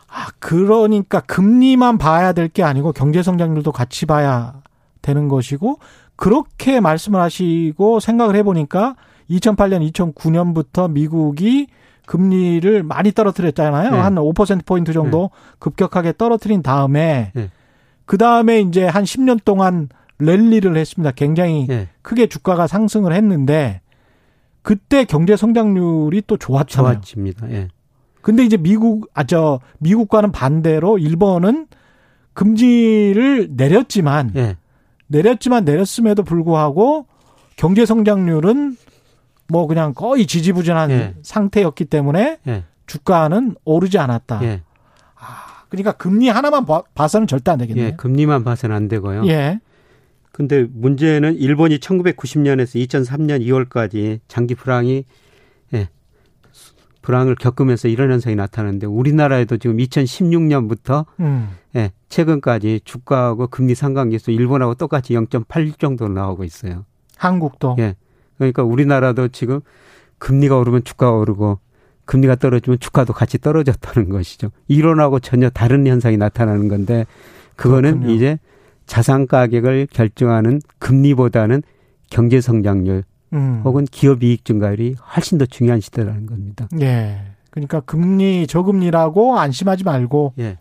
아, 0.09 0.27
그러니까 0.39 1.21
금리만 1.21 1.99
봐야 1.99 2.33
될 2.33 2.49
게 2.49 2.63
아니고 2.63 2.93
경제 2.93 3.23
성장률도 3.23 3.73
같이 3.73 4.07
봐야 4.07 4.55
되는 5.01 5.29
것이고 5.29 5.79
그렇게 6.17 6.81
말씀을 6.81 7.21
하시고 7.21 8.01
생각을 8.01 8.37
해 8.37 8.43
보니까 8.43 8.95
2008년, 9.31 9.91
2009년부터 9.93 10.91
미국이 10.91 11.69
금리를 12.07 12.83
많이 12.83 13.13
떨어뜨렸잖아요. 13.13 13.91
네. 13.91 13.97
한 13.99 14.15
5% 14.17 14.67
포인트 14.67 14.93
정도 14.93 15.31
네. 15.33 15.57
급격하게 15.61 16.15
떨어뜨린 16.19 16.63
다음에 16.63 17.33
네. 17.35 17.51
그 18.05 18.19
다음에 18.19 18.61
이제 18.61 18.85
한 18.87 19.05
10년 19.05 19.43
동안 19.45 19.89
랠리를 20.19 20.77
했습니다. 20.77 21.13
굉장히 21.13 21.67
네. 21.67 21.89
크게 22.03 22.27
주가가 22.27 22.67
상승을 22.67 23.13
했는데 23.13 23.81
그때 24.63 25.05
경제 25.05 25.37
성장률이 25.37 26.23
또 26.27 26.37
좋았잖아요. 26.37 26.95
좋아집니다. 26.95 27.51
예. 27.51 27.69
근데 28.23 28.45
이제 28.45 28.57
미국 28.57 29.11
아 29.15 29.25
저 29.25 29.61
미국과는 29.79 30.31
반대로 30.33 30.99
일본은 30.99 31.67
금지를 32.35 33.49
내렸지만 33.51 34.33
예. 34.37 34.57
내렸지만 35.07 35.65
내렸음에도 35.65 36.23
불구하고 36.23 37.07
경제 37.57 37.85
성장률은 37.85 38.77
뭐 39.49 39.67
그냥 39.67 39.93
거의 39.95 40.27
지지부진한 40.27 40.91
예. 40.91 41.15
상태였기 41.23 41.85
때문에 41.87 42.39
예. 42.47 42.65
주가는 42.87 43.57
오르지 43.65 43.99
않았다. 43.99 44.41
예. 44.45 44.63
아, 45.17 45.65
그러니까 45.69 45.93
금리 45.93 46.29
하나만 46.29 46.65
봐서는 46.95 47.27
절대 47.27 47.51
안 47.51 47.59
되겠네요. 47.59 47.87
예, 47.87 47.93
금리만 47.93 48.45
봐서는 48.45 48.75
안 48.75 48.89
되고요. 48.89 49.27
예. 49.27 49.61
근데 50.33 50.67
문제는 50.73 51.37
일본이 51.37 51.79
1990년에서 51.79 52.87
2003년 52.87 53.45
2월까지 53.47 54.21
장기 54.29 54.55
불황이 54.55 55.05
예, 55.75 55.89
불황을 57.03 57.35
겪으면서 57.35 57.89
이런 57.89 58.11
현상이 58.11 58.35
나타나는데 58.35 58.87
우리나라에도 58.87 59.59
지금 59.59 59.77
2016년부터 59.77 61.05
음. 61.21 61.51
예, 61.77 61.93
최근까지 62.09 62.81
주가하고 62.85 63.49
금리 63.49 63.75
상관계수 63.75 64.31
일본하고 64.31 64.75
똑같이 64.75 65.13
0.8 65.13 65.79
정도로 65.79 66.13
나오고 66.15 66.45
있어요. 66.45 66.87
한국도. 67.17 67.77
예. 67.79 67.95
그러니까 68.39 68.63
우리나라도 68.63 69.29
지금 69.29 69.61
금리가 70.19 70.57
오르면 70.59 70.85
주가가 70.85 71.13
오르고 71.13 71.59
금리가 72.05 72.37
떨어지면 72.37 72.79
주가도 72.81 73.13
같이 73.13 73.39
떨어졌다는 73.39 74.09
것이죠. 74.09 74.51
이론하고 74.69 75.21
전혀 75.21 75.51
다른 75.51 75.87
현상이 75.87 76.17
나타나는 76.17 76.69
건데 76.69 77.07
그거는 77.57 78.01
그렇군요. 78.01 78.15
이제 78.15 78.39
자산 78.87 79.27
가격을 79.27 79.89
결정하는 79.91 80.61
금리보다는 80.79 81.63
경제 82.11 82.41
성장률 82.41 83.05
음. 83.33 83.63
혹은 83.65 83.85
기업 83.85 84.23
이익 84.23 84.45
증가율이 84.45 84.97
훨씬 85.17 85.39
더 85.39 85.47
중요한 85.47 85.81
시대라는 85.81 86.27
겁니다. 86.27 86.69
예. 86.81 87.23
그러니까 87.51 87.81
금리 87.81 88.47
저금리라고 88.47 89.39
안심하지 89.39 89.85
말고 89.85 90.35
예. 90.39 90.59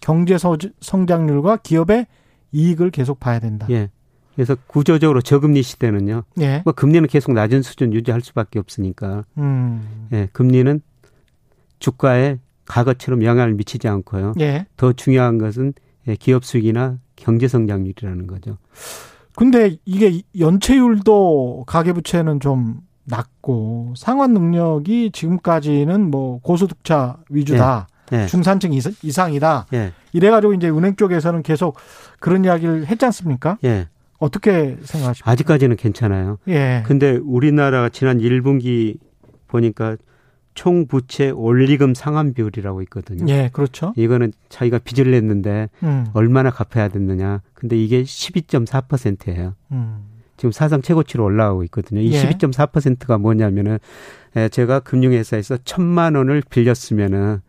경제 0.00 0.36
성장률과 0.80 1.58
기업의 1.58 2.06
이익을 2.52 2.90
계속 2.90 3.20
봐야 3.20 3.38
된다. 3.38 3.66
예. 3.70 3.90
그래서 4.34 4.56
구조적으로 4.66 5.20
저금리 5.20 5.62
시대는요. 5.62 6.22
예. 6.40 6.62
뭐 6.64 6.72
금리는 6.72 7.06
계속 7.08 7.32
낮은 7.32 7.62
수준 7.62 7.92
유지할 7.92 8.20
수밖에 8.22 8.58
없으니까. 8.58 9.24
음. 9.38 10.08
예. 10.12 10.28
금리는 10.32 10.80
주가에 11.78 12.38
과거처럼 12.66 13.24
영향을 13.24 13.54
미치지 13.54 13.88
않고요. 13.88 14.34
예. 14.40 14.66
더 14.76 14.92
중요한 14.92 15.38
것은 15.38 15.74
예, 16.08 16.16
기업 16.16 16.44
수익이나 16.44 16.98
경제 17.22 17.46
성장률이라는 17.46 18.26
거죠. 18.26 18.58
근데 19.36 19.76
이게 19.84 20.22
연체율도 20.38 21.64
가계부채는 21.66 22.40
좀 22.40 22.80
낮고 23.04 23.94
상환 23.96 24.32
능력이 24.34 25.12
지금까지는 25.12 26.10
뭐 26.10 26.40
고소득자 26.40 27.18
위주다. 27.30 27.86
네. 28.10 28.18
네. 28.18 28.26
중산층 28.26 28.72
이상이다. 28.74 29.66
네. 29.70 29.92
이래가지고 30.12 30.54
이제 30.54 30.68
은행 30.68 30.96
쪽에서는 30.96 31.42
계속 31.42 31.76
그런 32.20 32.44
이야기를 32.44 32.86
했지 32.86 33.04
않습니까? 33.06 33.56
네. 33.62 33.88
어떻게 34.18 34.76
생각하십니까? 34.82 35.30
아직까지는 35.30 35.76
괜찮아요. 35.76 36.38
예. 36.48 36.82
근데 36.86 37.18
우리나라가 37.22 37.88
지난 37.88 38.18
1분기 38.18 38.98
보니까 39.46 39.96
총 40.54 40.86
부채 40.86 41.30
원리금 41.30 41.94
상환 41.94 42.34
비율이라고 42.34 42.82
있거든요. 42.82 43.24
예, 43.28 43.50
그렇죠. 43.52 43.92
이거는 43.96 44.32
자기가 44.48 44.78
빚을 44.78 45.10
냈는데 45.10 45.68
음. 45.82 46.06
얼마나 46.12 46.50
갚아야 46.50 46.88
됐느냐. 46.88 47.40
근데 47.54 47.76
이게 47.76 48.02
12.4%예요. 48.02 49.54
음. 49.72 50.04
지금 50.36 50.52
사상 50.52 50.82
최고치로 50.82 51.24
올라가고 51.24 51.62
있거든요. 51.64 52.00
이 52.00 52.12
예. 52.12 52.22
12.4%가 52.22 53.18
뭐냐면은 53.18 53.78
예, 54.36 54.48
제가 54.48 54.80
금융회사에서 54.80 55.58
천만 55.64 56.14
원을 56.14 56.42
빌렸으면은 56.48 57.40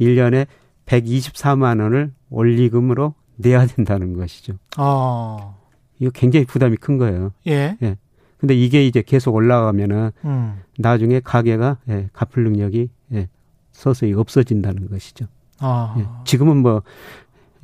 1년에 0.00 0.46
124만 0.86 1.82
원을 1.82 2.12
원리금으로 2.30 3.14
내야 3.36 3.66
된다는 3.66 4.14
것이죠. 4.14 4.54
아. 4.76 5.54
이거 5.98 6.10
굉장히 6.14 6.46
부담이 6.46 6.76
큰 6.76 6.98
거예요. 6.98 7.32
예. 7.46 7.76
예. 7.82 7.96
근데 8.38 8.54
이게 8.54 8.86
이제 8.86 9.02
계속 9.02 9.34
올라가면은 9.34 10.12
음. 10.24 10.60
나중에 10.78 11.20
가게가 11.20 11.78
예, 11.88 12.08
갚을 12.12 12.44
능력이 12.44 12.88
예, 13.14 13.28
서서히 13.72 14.12
없어진다는 14.12 14.88
것이죠. 14.88 15.26
아. 15.58 15.96
예, 15.98 16.06
지금은 16.24 16.58
뭐 16.58 16.82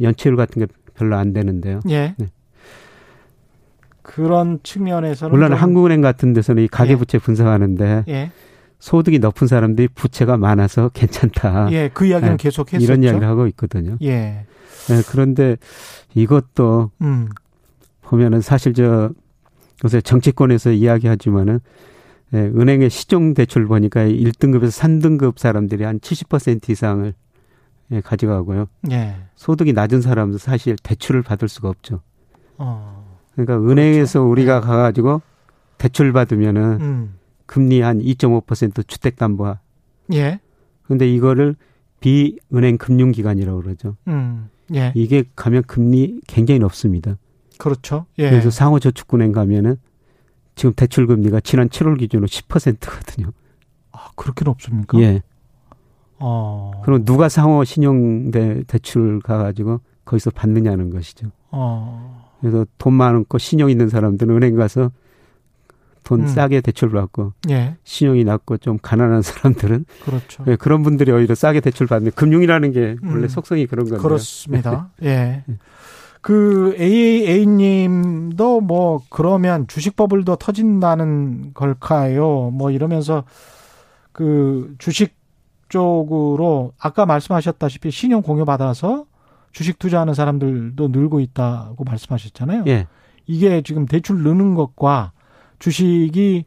연체율 0.01 0.37
같은 0.37 0.66
게 0.66 0.72
별로 0.95 1.16
안 1.16 1.33
되는데요. 1.33 1.81
예. 1.89 2.14
네. 2.18 2.31
그런 4.03 4.61
측면에서는 4.62 5.33
물론 5.33 5.51
좀... 5.51 5.59
한국은행 5.59 6.01
같은 6.01 6.33
데서는 6.33 6.64
이 6.64 6.68
가계 6.68 6.93
예. 6.93 6.97
부채 6.97 7.18
분석하는데 7.18 8.05
예. 8.09 8.33
소득이 8.79 9.18
높은 9.18 9.47
사람들이 9.47 9.89
부채가 9.89 10.37
많아서 10.37 10.91
괜찮다. 10.91 11.72
예, 11.72 11.89
그 11.93 12.05
이야기는 12.05 12.35
예, 12.35 12.37
계속 12.37 12.72
했었죠. 12.72 12.85
이런 12.85 13.03
이야기를 13.03 13.27
하고 13.27 13.47
있거든요. 13.47 13.97
예. 14.03 14.45
예 14.91 15.03
그런데 15.09 15.57
이것도 16.14 16.91
음. 17.01 17.29
보면은 18.03 18.43
사실 18.43 18.75
저 18.75 19.11
요새 19.85 20.01
정치권에서 20.01 20.72
이야기하지만은 20.72 21.61
예, 22.35 22.39
은행의 22.39 22.91
시중 22.91 23.35
대출 23.35 23.66
보니까 23.66 24.05
1등급에서 24.05 24.81
3등급 24.81 25.39
사람들이 25.39 25.85
한 25.85 26.01
70% 26.01 26.70
이상을 26.70 27.14
예, 27.93 28.01
가져가고요. 28.01 28.66
예. 28.91 29.16
소득이 29.37 29.72
낮은 29.72 30.01
사람은 30.01 30.39
사실 30.39 30.77
대출을 30.83 31.22
받을 31.22 31.49
수가 31.49 31.68
없죠. 31.68 32.01
어. 32.57 33.18
그러니까 33.33 33.59
은행에서 33.59 34.20
그렇죠. 34.20 34.31
우리가 34.31 34.61
네. 34.61 34.66
가가지고 34.66 35.22
대출 35.79 36.12
받으면은 36.12 36.62
음. 36.81 37.14
금리 37.47 37.81
한 37.81 38.01
2.5% 38.01 38.87
주택담보화. 38.87 39.61
예. 40.14 40.41
근데 40.83 41.12
이거를 41.12 41.57
비은행 42.01 42.79
금융기관이라고 42.79 43.62
그러죠. 43.62 43.97
음. 44.09 44.49
예. 44.75 44.93
이게 44.95 45.25
가면 45.37 45.64
금리 45.64 46.20
굉장히 46.27 46.59
높습니다. 46.59 47.16
그렇죠. 47.59 48.07
예. 48.19 48.31
그래서 48.31 48.51
상호저축은행 48.51 49.33
가면은 49.33 49.77
지금 50.55 50.73
대출 50.75 51.07
금리가 51.07 51.41
지난 51.41 51.69
7월 51.69 51.99
기준으로 51.99 52.27
10%거든요. 52.27 53.33
아, 53.93 54.09
그렇게 54.17 54.45
높습니까? 54.45 54.99
예. 55.01 55.23
어. 56.19 56.83
그럼 56.85 57.05
누가 57.05 57.29
상호 57.29 57.65
신용대 57.65 58.65
대출 58.67 59.21
가 59.21 59.39
가지고 59.39 59.81
거기서 60.05 60.31
받느냐는 60.31 60.91
것이죠. 60.91 61.29
어. 61.51 62.31
그래서 62.41 62.67
돈 62.79 62.95
많고 62.95 63.39
신용 63.39 63.71
있는 63.71 63.89
사람들은 63.89 64.35
은행 64.37 64.55
가서 64.55 64.91
돈 66.03 66.21
음. 66.21 66.27
싸게 66.27 66.61
대출 66.61 66.91
받고 66.91 67.33
예. 67.51 67.77
신용이 67.85 68.25
낮고 68.25 68.59
좀 68.59 68.79
가난한 68.81 69.23
사람들은 69.23 69.87
그렇죠. 70.05 70.45
예, 70.47 70.57
그런 70.57 70.83
분들이 70.83 71.11
오히려 71.11 71.35
싸게 71.35 71.61
대출 71.61 71.87
받는 71.87 72.13
금융이라는 72.15 72.73
게 72.73 72.97
원래 73.03 73.23
음. 73.23 73.29
속성이 73.29 73.67
그런 73.67 73.89
건데 73.89 74.03
그렇습니다. 74.03 74.91
예. 75.03 75.45
그 76.25 76.75
AA님도 76.81 78.62
뭐 78.62 79.03
그러면 79.11 79.66
주식버블 79.66 80.25
도 80.25 80.37
터진다는 80.37 81.53
걸까요? 81.53 82.49
뭐 82.51 82.70
이러면서 82.70 83.25
그 84.11 84.75
주식 84.79 85.14
쪽으로 85.68 86.72
아까 86.79 87.05
말씀하셨다시피 87.05 87.91
신용 87.91 88.22
공유 88.22 88.47
받아서 88.47 89.05
주식 89.53 89.79
투자하는 89.79 90.14
사람들도 90.14 90.89
늘고 90.89 91.20
있다고 91.20 91.85
말씀하셨잖아요. 91.85 92.64
예. 92.68 92.87
이게 93.27 93.61
지금 93.61 93.85
대출 93.85 94.22
느는 94.22 94.55
것과 94.55 95.12
주식이 95.59 96.47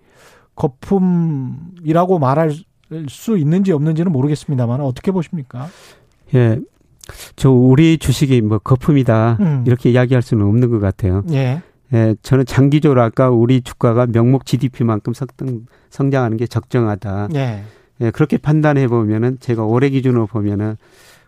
거품이라고 0.56 2.18
말할 2.18 2.52
수 3.10 3.38
있는지 3.38 3.74
없는지는 3.74 4.12
모르겠습니다만 4.12 4.82
어떻게 4.82 5.12
보십니까? 5.12 5.68
예. 6.34 6.60
저 7.36 7.50
우리 7.50 7.98
주식이 7.98 8.42
뭐 8.42 8.60
거품이다 8.60 9.38
음. 9.40 9.64
이렇게 9.66 9.92
이야기할 9.92 10.22
수는 10.22 10.46
없는 10.46 10.70
것 10.70 10.80
같아요. 10.80 11.24
예. 11.32 11.62
예, 11.94 12.16
저는 12.22 12.46
장기적으로 12.46 13.02
아까 13.02 13.30
우리 13.30 13.62
주가가 13.62 14.08
명목 14.08 14.46
GDP만큼 14.46 15.14
성장, 15.14 15.66
성장하는 15.90 16.38
게 16.38 16.46
적정하다. 16.46 17.30
예. 17.36 17.64
예, 18.02 18.12
그렇게 18.12 18.38
판단해 18.38 18.88
보면은 18.88 19.38
제가 19.40 19.64
올해 19.64 19.90
기준으로 19.90 20.28
보면은 20.28 20.76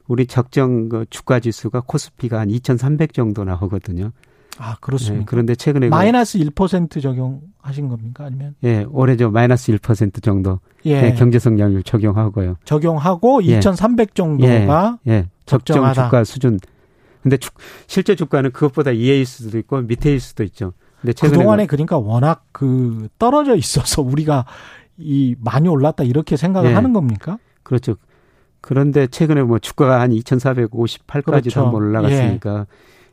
우리 0.07 0.25
적정 0.25 0.89
그 0.89 1.05
주가 1.09 1.39
지수가 1.39 1.83
코스피가 1.85 2.39
한 2.39 2.49
2,300 2.49 3.13
정도 3.13 3.43
나오거든요. 3.43 4.11
아, 4.61 4.75
그렇습니다. 4.81 5.21
예, 5.21 5.25
그런데 5.25 5.55
최근에 5.55 5.87
그 5.87 5.95
마이너스 5.95 6.37
1% 6.37 7.01
적용하신 7.01 7.87
겁니까? 7.87 8.25
아니면 8.25 8.55
예, 8.65 8.85
올해 8.89 9.15
저 9.15 9.29
마이너스 9.29 9.71
1% 9.71 10.21
정도 10.21 10.59
예. 10.85 11.05
예 11.05 11.13
경제 11.13 11.39
성장률 11.39 11.83
적용하고요. 11.83 12.57
적용하고 12.65 13.41
2,300 13.41 14.09
예. 14.09 14.13
정도가 14.13 14.99
예, 15.07 15.11
예. 15.11 15.25
적정. 15.45 15.93
주가 15.93 16.23
수준. 16.25 16.59
근데 17.23 17.37
주, 17.37 17.49
실제 17.87 18.15
주가는 18.15 18.51
그것보다 18.51 18.91
이해일 18.91 19.25
수도 19.25 19.57
있고 19.57 19.81
밑에일 19.81 20.19
수도 20.19 20.43
있죠. 20.43 20.73
근데 20.99 21.13
최근에 21.13 21.37
그동안에 21.37 21.65
그 21.65 21.77
그러니까 21.77 21.97
워낙 21.97 22.45
그 22.51 23.07
떨어져 23.17 23.55
있어서 23.55 24.01
우리가 24.03 24.45
이 24.97 25.35
많이 25.39 25.69
올랐다 25.69 26.03
이렇게 26.03 26.35
생각을 26.35 26.71
예. 26.71 26.73
하는 26.75 26.91
겁니까? 26.91 27.37
그렇죠. 27.63 27.95
그런데 28.59 29.07
최근에 29.07 29.43
뭐 29.43 29.57
주가가 29.57 30.01
한 30.01 30.11
2,458까지 30.11 31.23
그렇죠. 31.23 31.63
한번 31.63 31.81
올라갔으니까 31.83 32.67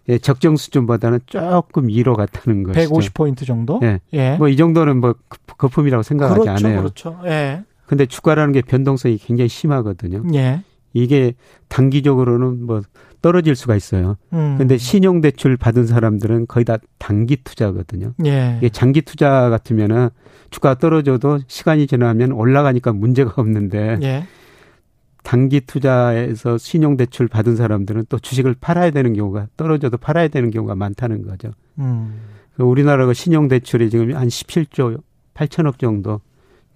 예. 0.08 0.14
예, 0.14 0.18
적정 0.18 0.56
수준보다는 0.56 1.20
조금 1.26 1.88
위로 1.88 2.14
갔다는 2.14 2.62
것이죠. 2.62 2.94
150포인트 2.94 3.44
정도? 3.46 3.80
예. 3.82 4.00
예. 4.12 4.36
뭐 4.36 4.48
이 4.48 4.56
정도는 4.56 4.98
뭐 5.00 5.14
거품이라고 5.58 6.02
생각하지 6.02 6.40
그렇죠, 6.40 6.66
않아요. 6.66 6.80
그렇죠. 6.80 7.18
예. 7.26 7.62
근데 7.86 8.06
주가라는 8.06 8.52
게 8.52 8.62
변동성이 8.62 9.16
굉장히 9.18 9.48
심하거든요. 9.48 10.22
예. 10.34 10.62
이게 10.92 11.34
단기적으로는 11.68 12.64
뭐 12.66 12.82
떨어질 13.22 13.54
수가 13.56 13.76
있어요. 13.76 14.16
음. 14.32 14.56
근데 14.58 14.76
신용 14.78 15.20
대출 15.20 15.56
받은 15.56 15.86
사람들은 15.86 16.46
거의 16.46 16.64
다 16.64 16.78
단기 16.98 17.36
투자거든요. 17.42 18.12
예. 18.24 18.54
이게 18.58 18.68
장기 18.68 19.02
투자 19.02 19.48
같으면은 19.50 20.08
주가 20.50 20.74
떨어져도 20.76 21.40
시간이 21.48 21.86
지나면 21.86 22.32
올라가니까 22.32 22.92
문제가 22.92 23.34
없는데 23.36 23.98
예. 24.02 24.24
단기 25.26 25.60
투자에서 25.60 26.56
신용 26.56 26.96
대출 26.96 27.26
받은 27.26 27.56
사람들은 27.56 28.06
또 28.08 28.16
주식을 28.16 28.54
팔아야 28.60 28.92
되는 28.92 29.12
경우가 29.12 29.48
떨어져도 29.56 29.96
팔아야 29.96 30.28
되는 30.28 30.52
경우가 30.52 30.76
많다는 30.76 31.26
거죠. 31.26 31.50
음. 31.80 32.20
그 32.54 32.62
우리나라가 32.62 33.12
신용 33.12 33.48
대출이 33.48 33.90
지금 33.90 34.14
한 34.14 34.28
17조 34.28 35.02
8천억 35.34 35.80
정도 35.80 36.20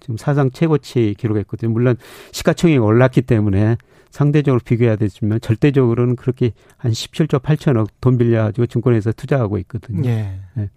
지금 0.01 0.16
사상 0.16 0.51
최고치 0.51 1.14
기록했거든요. 1.16 1.70
물론 1.70 1.96
시가총액이 2.32 2.78
올랐기 2.78 3.22
때문에 3.22 3.76
상대적으로 4.11 4.61
비교해야 4.64 4.96
되지만 4.96 5.40
절대적으로는 5.40 6.16
그렇게 6.16 6.51
한 6.76 6.90
17조 6.90 7.42
8천억 7.42 7.86
돈 8.01 8.18
빌려가지고 8.18 8.66
증권회사 8.66 9.12
투자하고 9.12 9.59
있거든요. 9.59 10.11
예. 10.11 10.40
네. 10.55 10.70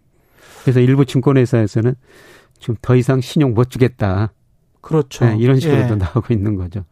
그래서 0.62 0.80
일부 0.80 1.06
증권회사에서는 1.06 1.96
좀 2.60 2.76
더 2.84 2.96
이상 2.96 3.20
신용 3.20 3.56
못 3.56 3.72
주겠다. 3.72 4.32
그렇죠. 4.80 5.26
네, 5.26 5.38
이런 5.40 5.60
식으로도 5.60 5.94
예. 5.94 5.98
나오고 5.98 6.34
있는 6.36 6.56
거죠. 6.56 6.86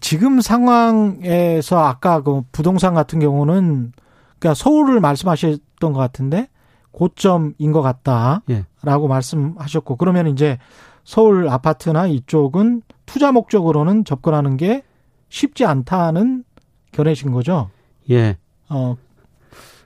지금 0.00 0.40
상황에서 0.40 1.78
아까 1.78 2.22
그 2.22 2.42
부동산 2.52 2.94
같은 2.94 3.18
경우는 3.20 3.92
그러니까 4.38 4.54
서울을 4.54 5.00
말씀하셨던 5.00 5.92
것 5.92 5.94
같은데 5.94 6.48
고점인 6.92 7.72
것 7.72 7.82
같다라고 7.82 8.44
예. 8.50 9.08
말씀하셨고 9.08 9.96
그러면 9.96 10.28
이제 10.28 10.58
서울 11.02 11.48
아파트나 11.48 12.06
이쪽은 12.06 12.82
투자 13.04 13.32
목적으로는 13.32 14.04
접근하는 14.04 14.56
게 14.56 14.82
쉽지 15.28 15.64
않다는 15.64 16.44
견해신 16.92 17.32
거죠. 17.32 17.70
예. 18.10 18.36
어. 18.68 18.96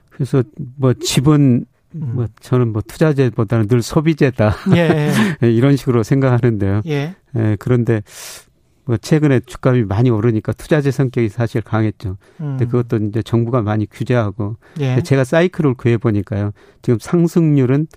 그래서 0.09 0.43
뭐 0.77 0.93
집은 0.93 1.65
음. 1.95 2.11
뭐 2.13 2.27
저는 2.39 2.71
뭐 2.71 2.81
투자재보다는 2.81 3.67
늘 3.67 3.81
소비재다. 3.81 4.53
예. 4.75 5.11
이런 5.47 5.75
식으로 5.75 6.03
생각하는데요. 6.03 6.81
예. 6.85 7.15
예. 7.35 7.57
그런데 7.59 8.03
뭐 8.48 8.48
최근에 8.97 9.41
주가가 9.41 9.77
많이 9.87 10.09
오르니까 10.09 10.53
투자재 10.53 10.91
성격이 10.91 11.29
사실 11.29 11.61
강했죠. 11.61 12.17
음. 12.41 12.57
근데 12.57 12.65
그것도 12.65 13.05
이제 13.05 13.21
정부가 13.21 13.61
많이 13.61 13.85
규제하고 13.85 14.57
예. 14.79 15.01
제가 15.01 15.23
사이클을 15.23 15.75
구해 15.75 15.97
보니까요. 15.97 16.51
지금 16.81 16.97
상승률은 16.99 17.87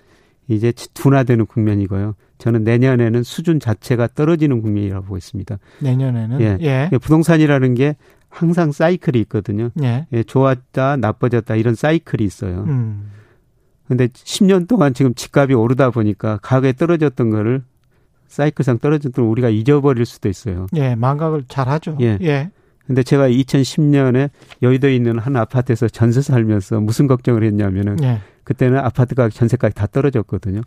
이제 0.47 0.73
둔화되는 0.93 1.45
국면이고요. 1.45 2.15
저는 2.37 2.63
내년에는 2.63 3.23
수준 3.23 3.59
자체가 3.59 4.09
떨어지는 4.15 4.61
국면이라고 4.61 5.05
보고 5.05 5.17
있습니다. 5.17 5.57
내년에는 5.79 6.41
예. 6.41 6.57
예. 6.61 6.89
부동산이라는 6.97 7.73
게 7.75 7.95
항상 8.29 8.71
사이클이 8.71 9.19
있거든요. 9.21 9.69
예. 9.81 10.07
예. 10.11 10.23
좋았다, 10.23 10.97
나빠졌다 10.97 11.55
이런 11.55 11.75
사이클이 11.75 12.23
있어요. 12.23 12.65
음. 12.67 13.11
근데 13.87 14.07
10년 14.07 14.67
동안 14.67 14.93
지금 14.93 15.13
집값이 15.13 15.53
오르다 15.53 15.91
보니까 15.91 16.39
가격이 16.41 16.77
떨어졌던 16.77 17.29
거를 17.29 17.63
사이클상 18.33 18.79
떨어졌던 18.79 19.23
우리가 19.25 19.49
잊어버릴 19.49 20.05
수도 20.05 20.27
있어요. 20.27 20.65
예, 20.75 20.95
망각을 20.95 21.43
잘 21.47 21.69
하죠. 21.69 21.97
예. 22.01 22.17
예. 22.21 22.49
근데 22.87 23.03
제가 23.03 23.29
2010년에 23.29 24.31
여의도에 24.63 24.95
있는 24.95 25.19
한 25.19 25.35
아파트에서 25.35 25.87
전세 25.87 26.21
살면서 26.21 26.79
무슨 26.79 27.05
걱정을 27.07 27.43
했냐면은 27.43 28.03
예. 28.03 28.19
그때는 28.43 28.79
아파트 28.79 29.13
가격 29.13 29.33
전세가격이 29.33 29.75
다 29.75 29.85
떨어졌거든요. 29.85 30.61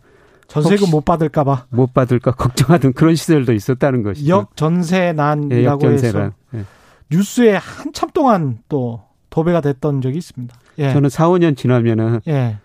전세금 0.47 0.89
못 0.89 1.03
받을까봐 1.03 1.65
못 1.69 1.93
받을까 1.93 2.31
걱정하던 2.31 2.93
그런 2.93 3.15
시절도 3.15 3.51
있었다는 3.51 4.01
것이죠. 4.01 4.29
역전세난이라고 4.29 5.59
예, 5.59 5.65
역전세난. 5.65 6.23
해서 6.23 6.33
예. 6.55 6.63
뉴스에 7.11 7.57
한참 7.57 8.09
동안 8.13 8.59
또 8.69 9.01
도배가 9.29 9.59
됐던 9.59 10.01
적이 10.01 10.19
있습니다. 10.19 10.55
예. 10.79 10.93
저는 10.93 11.09
4, 11.09 11.27
5년 11.27 11.57
지나면은 11.57 12.21
예. 12.29 12.57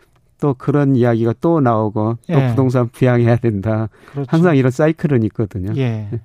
또 0.43 0.55
그런 0.55 0.97
이야기가 0.97 1.34
또 1.40 1.61
나오고 1.61 2.18
또 2.26 2.34
예. 2.34 2.49
부동산 2.49 2.88
부양해야 2.88 3.36
된다. 3.36 3.88
그렇죠. 4.11 4.26
항상 4.28 4.57
이런 4.57 4.72
사이클은 4.72 5.22
있거든요. 5.22 5.72
예. 5.76 6.11
예. 6.12 6.20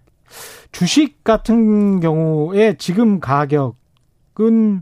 주식 0.72 1.24
같은 1.24 2.00
경우에 2.00 2.78
지금 2.80 3.20
가격은 3.20 4.82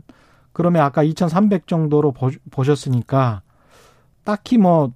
그러면 0.54 0.82
아까 0.82 1.02
2,300 1.02 1.66
정도로 1.66 2.14
보셨으니까 2.50 3.42
딱히 4.24 4.56
뭐 4.56 4.92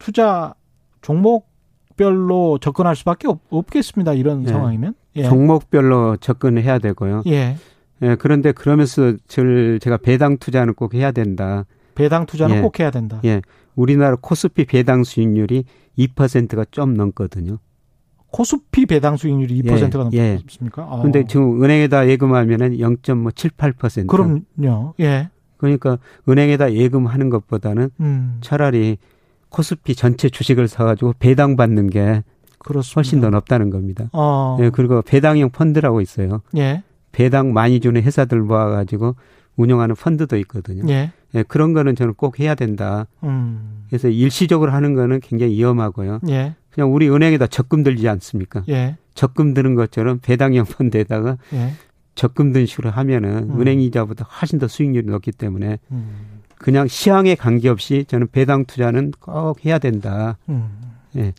투자 0.00 0.54
종목별로 1.00 2.58
접근할 2.58 2.96
수밖에 2.96 3.28
없, 3.28 3.70
겠습니다 3.70 4.14
이런 4.14 4.42
예. 4.42 4.48
상황이면. 4.48 4.94
예. 5.14 5.22
종목별로 5.22 6.16
접근해야 6.16 6.80
되고요. 6.80 7.22
예. 7.28 7.56
예, 8.02 8.16
그런데 8.16 8.50
그러면서 8.50 9.12
제가 9.28 9.98
배당 9.98 10.38
투자는 10.38 10.74
꼭 10.74 10.94
해야 10.94 11.12
된다. 11.12 11.64
배당 11.94 12.26
투자는 12.26 12.56
예. 12.56 12.60
꼭 12.60 12.80
해야 12.80 12.90
된다. 12.90 13.20
예. 13.24 13.40
우리나라 13.74 14.16
코스피 14.20 14.64
배당 14.64 15.04
수익률이 15.04 15.64
2%가 15.98 16.64
좀 16.70 16.94
넘거든요. 16.94 17.58
코스피 18.28 18.86
배당 18.86 19.16
수익률이 19.16 19.62
2%가 19.62 20.10
예, 20.12 20.34
넘습니까? 20.34 20.90
예. 20.98 21.02
근데 21.02 21.20
어. 21.20 21.24
지금 21.26 21.62
은행에다 21.62 22.08
예금하면은 22.08 22.78
0.78%. 22.78 24.08
그럼요. 24.08 24.94
예. 24.98 25.30
그러니까 25.56 25.98
은행에다 26.28 26.74
예금하는 26.74 27.30
것보다는 27.30 27.90
음. 28.00 28.38
차라리 28.40 28.98
코스피 29.50 29.94
전체 29.94 30.28
주식을 30.28 30.66
사가지고 30.66 31.14
배당 31.20 31.54
받는 31.56 31.90
게 31.90 32.24
그렇습니다. 32.58 32.96
훨씬 32.96 33.20
더 33.20 33.30
높다는 33.30 33.70
겁니다. 33.70 34.08
어. 34.12 34.56
예, 34.60 34.70
그리고 34.70 35.00
배당형 35.02 35.50
펀드라고 35.50 36.00
있어요. 36.00 36.42
예. 36.56 36.82
배당 37.12 37.52
많이 37.52 37.78
주는 37.78 38.02
회사들 38.02 38.40
모아가지고 38.40 39.14
운영하는 39.56 39.94
펀드도 39.94 40.36
있거든요. 40.38 40.84
예. 40.92 41.12
예, 41.34 41.42
그런 41.42 41.72
거는 41.72 41.96
저는 41.96 42.14
꼭 42.14 42.38
해야 42.38 42.54
된다. 42.54 43.06
음. 43.22 43.84
그래서 43.88 44.08
일시적으로 44.08 44.72
하는 44.72 44.94
거는 44.94 45.20
굉장히 45.20 45.54
위험하고요. 45.54 46.20
예. 46.28 46.54
그냥 46.70 46.92
우리 46.92 47.08
은행에다 47.08 47.46
적금 47.48 47.82
들지 47.82 48.08
않습니까? 48.08 48.62
예. 48.68 48.96
적금 49.14 49.54
드는 49.54 49.74
것처럼 49.74 50.18
배당형 50.20 50.64
펀드에다가 50.64 51.38
예. 51.52 51.72
적금 52.14 52.52
든 52.52 52.66
식으로 52.66 52.90
하면은 52.90 53.50
음. 53.50 53.60
은행 53.60 53.80
이자보다 53.80 54.24
훨씬 54.24 54.58
더 54.58 54.68
수익률이 54.68 55.06
높기 55.06 55.32
때문에 55.32 55.78
음. 55.90 56.40
그냥 56.56 56.86
시황에 56.86 57.34
관계없이 57.34 58.04
저는 58.08 58.28
배당 58.30 58.64
투자는 58.64 59.12
꼭 59.20 59.64
해야 59.64 59.78
된다. 59.78 60.38
음. 60.48 60.70
예. 61.16 61.32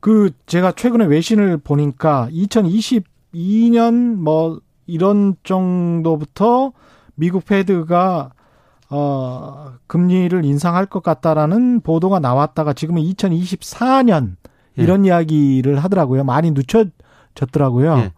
그 0.00 0.30
제가 0.46 0.72
최근에 0.72 1.06
외신을 1.06 1.58
보니까 1.58 2.28
2022년 2.32 4.16
뭐 4.16 4.60
이런 4.86 5.36
정도부터 5.44 6.72
미국 7.14 7.44
페드가 7.44 8.32
어 8.90 9.72
금리를 9.86 10.44
인상할 10.44 10.86
것 10.86 11.02
같다라는 11.02 11.80
보도가 11.80 12.18
나왔다가 12.18 12.72
지금은 12.72 13.02
2024년 13.02 14.36
예. 14.78 14.82
이런 14.82 15.04
이야기를 15.04 15.78
하더라고요. 15.78 16.24
많이 16.24 16.50
늦춰졌더라고요. 16.50 17.98
예. 17.98 18.12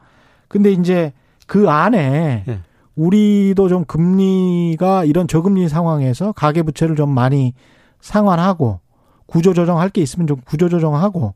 근데 0.48 0.72
이제 0.72 1.12
그 1.46 1.68
안에 1.68 2.44
예. 2.48 2.60
우리도 2.96 3.68
좀 3.68 3.84
금리가 3.84 5.04
이런 5.04 5.28
저금리 5.28 5.68
상황에서 5.68 6.32
가계 6.32 6.62
부채를 6.62 6.96
좀 6.96 7.10
많이 7.10 7.54
상환하고 8.00 8.80
구조 9.26 9.54
조정할 9.54 9.88
게 9.88 10.02
있으면 10.02 10.26
좀 10.26 10.40
구조 10.44 10.68
조정하고 10.68 11.34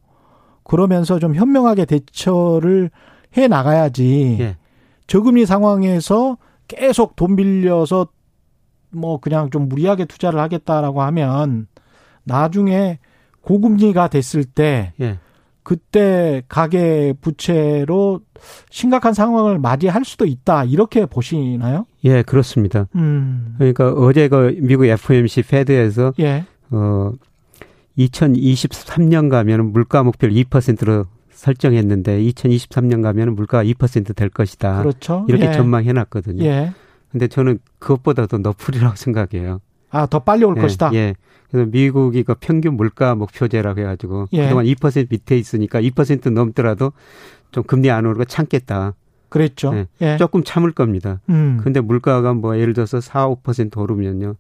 그러면서 0.64 1.18
좀 1.18 1.34
현명하게 1.34 1.84
대처를 1.84 2.91
해 3.37 3.49
나가야지. 3.49 4.37
예. 4.41 4.57
저금리 5.07 5.47
상황에서 5.47 6.39
계속 6.68 7.16
돈 7.16 7.37
빌려서 7.37 8.09
뭐 8.91 9.18
그냥 9.18 9.51
좀 9.51 9.68
무리하게 9.68 10.05
투자를 10.05 10.41
하겠다라고 10.41 11.03
하면 11.03 11.66
나중에 12.24 12.99
고금리가 13.43 14.09
됐을 14.09 14.45
때 14.45 14.93
예. 15.01 15.18
그때 15.62 16.43
가계 16.49 17.14
부채로 17.20 18.20
심각한 18.70 19.14
상황을 19.14 19.59
맞이할 19.59 20.05
수도 20.05 20.24
있다 20.24 20.64
이렇게 20.64 21.07
보시나요? 21.07 21.87
예, 22.05 22.22
그렇습니다. 22.22 22.87
음. 22.95 23.57
그러니까 23.59 23.93
어제 23.93 24.28
그 24.28 24.57
미국 24.61 24.87
FOMC 24.87 25.43
페드에서 25.43 26.12
예. 26.20 26.45
어 26.70 27.12
2023년 27.99 29.30
가면은 29.30 29.72
물가 29.72 30.03
목표를 30.03 30.34
2%로 30.34 31.07
설정했는데 31.30 32.20
2023년 32.22 33.03
가면은 33.03 33.34
물가가 33.34 33.64
2%될 33.64 34.28
것이다. 34.30 34.78
그렇죠. 34.78 35.24
이렇게 35.28 35.47
예. 35.47 35.53
전망해 35.53 35.93
놨거든요. 35.93 36.45
예. 36.45 36.72
근데 37.11 37.29
저는 37.29 37.59
그것보다 37.79 38.27
도 38.27 38.39
높으리라고 38.39 38.97
생각해요. 38.97 39.61
아, 39.91 40.07
더 40.07 40.19
빨리 40.21 40.45
올 40.45 40.57
예, 40.57 40.61
것이다. 40.61 40.91
예. 40.95 41.15
그래서 41.51 41.71
미국이 41.71 42.23
그 42.23 42.35
평균 42.35 42.77
물가 42.77 43.15
목표제라고 43.15 43.81
해가지고 43.81 44.27
예. 44.33 44.45
그동안 44.45 44.67
2% 44.67 45.07
밑에 45.11 45.39
있으니까 45.39 45.81
2% 45.81 46.31
넘더라도 46.31 46.93
좀 47.53 47.63
금리 47.65 47.91
안 47.91 48.05
오르고 48.05 48.25
참겠다. 48.25 48.95
그랬죠. 49.29 49.73
예. 49.75 49.87
예. 50.01 50.17
조금 50.17 50.45
참을 50.45 50.73
겁니다. 50.73 51.21
음. 51.29 51.61
근데 51.63 51.81
물가가 51.81 52.35
뭐 52.35 52.59
예를 52.59 52.75
들어서 52.75 53.01
4, 53.01 53.29
5% 53.29 53.79
오르면요. 53.79 54.37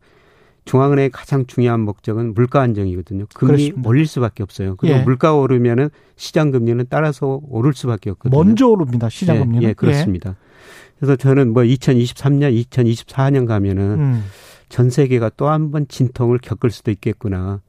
중앙은행의 0.64 1.10
가장 1.10 1.46
중요한 1.46 1.80
목적은 1.80 2.34
물가 2.34 2.60
안정이거든요. 2.60 3.26
금리 3.34 3.52
그렇습니다. 3.52 3.88
올릴 3.88 4.06
수밖에 4.06 4.42
없어요. 4.42 4.74
그리고 4.76 4.98
예. 4.98 5.02
물가가 5.02 5.36
오르면은 5.36 5.90
시장 6.16 6.50
금리는 6.50 6.84
따라서 6.90 7.40
오를 7.48 7.72
수밖에 7.72 8.10
없거든요. 8.10 8.36
먼저 8.36 8.66
오릅니다. 8.66 9.08
시장 9.08 9.38
금리는. 9.38 9.62
예, 9.62 9.68
예 9.68 9.72
그렇습니다. 9.74 10.36
그래서 10.98 11.16
저는 11.16 11.52
뭐 11.52 11.62
2023년, 11.62 12.64
2024년 12.66 13.46
가면은 13.46 13.82
음. 13.98 14.24
전 14.68 14.90
세계가 14.90 15.30
또 15.36 15.48
한 15.48 15.70
번 15.70 15.86
진통을 15.88 16.38
겪을 16.38 16.70
수도 16.70 16.90
있겠구나. 16.90 17.60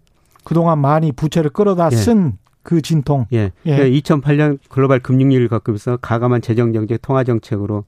그동안 0.43 0.80
많이 0.80 1.11
부채를 1.11 1.49
끌어다 1.49 1.89
예. 1.91 1.95
쓴그 1.95 2.82
진통. 2.84 3.25
예. 3.34 3.51
예. 3.65 3.78
2008년 3.91 4.59
글로벌 4.69 4.99
금융위기를 4.99 5.49
겪으면서 5.49 5.97
가감한 5.97 6.41
재정정책, 6.41 7.01
통화정책으로 7.01 7.84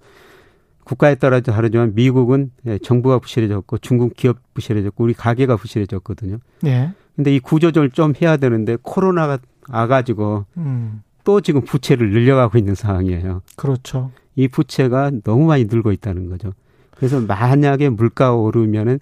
국가에 0.84 1.16
따라 1.16 1.40
다르지만 1.40 1.94
미국은 1.96 2.52
예, 2.66 2.78
정부가 2.80 3.20
부실해졌고 3.20 3.78
중국 3.80 4.16
기업 4.16 4.38
부실해졌고 4.54 5.04
우리 5.04 5.14
가게가 5.14 5.56
부실해졌거든요. 5.56 6.38
예. 6.66 6.92
근데 7.16 7.34
이 7.36 7.40
구조조정을 7.40 7.92
좀 7.92 8.14
해야 8.22 8.38
되는데 8.38 8.78
코로나가 8.82 9.38
와가지고 9.70 10.46
음. 10.58 11.02
또 11.24 11.42
지금 11.42 11.62
부채를 11.62 12.10
늘려가고 12.12 12.58
있는 12.58 12.76
상황이에요. 12.76 13.42
그렇죠. 13.56 14.12
이 14.40 14.48
부채가 14.48 15.12
너무 15.26 15.48
많이 15.48 15.66
늘고 15.66 15.92
있다는 15.92 16.30
거죠. 16.30 16.54
그래서 16.92 17.20
만약에 17.20 17.90
물가가 17.90 18.36
오르면은 18.36 19.02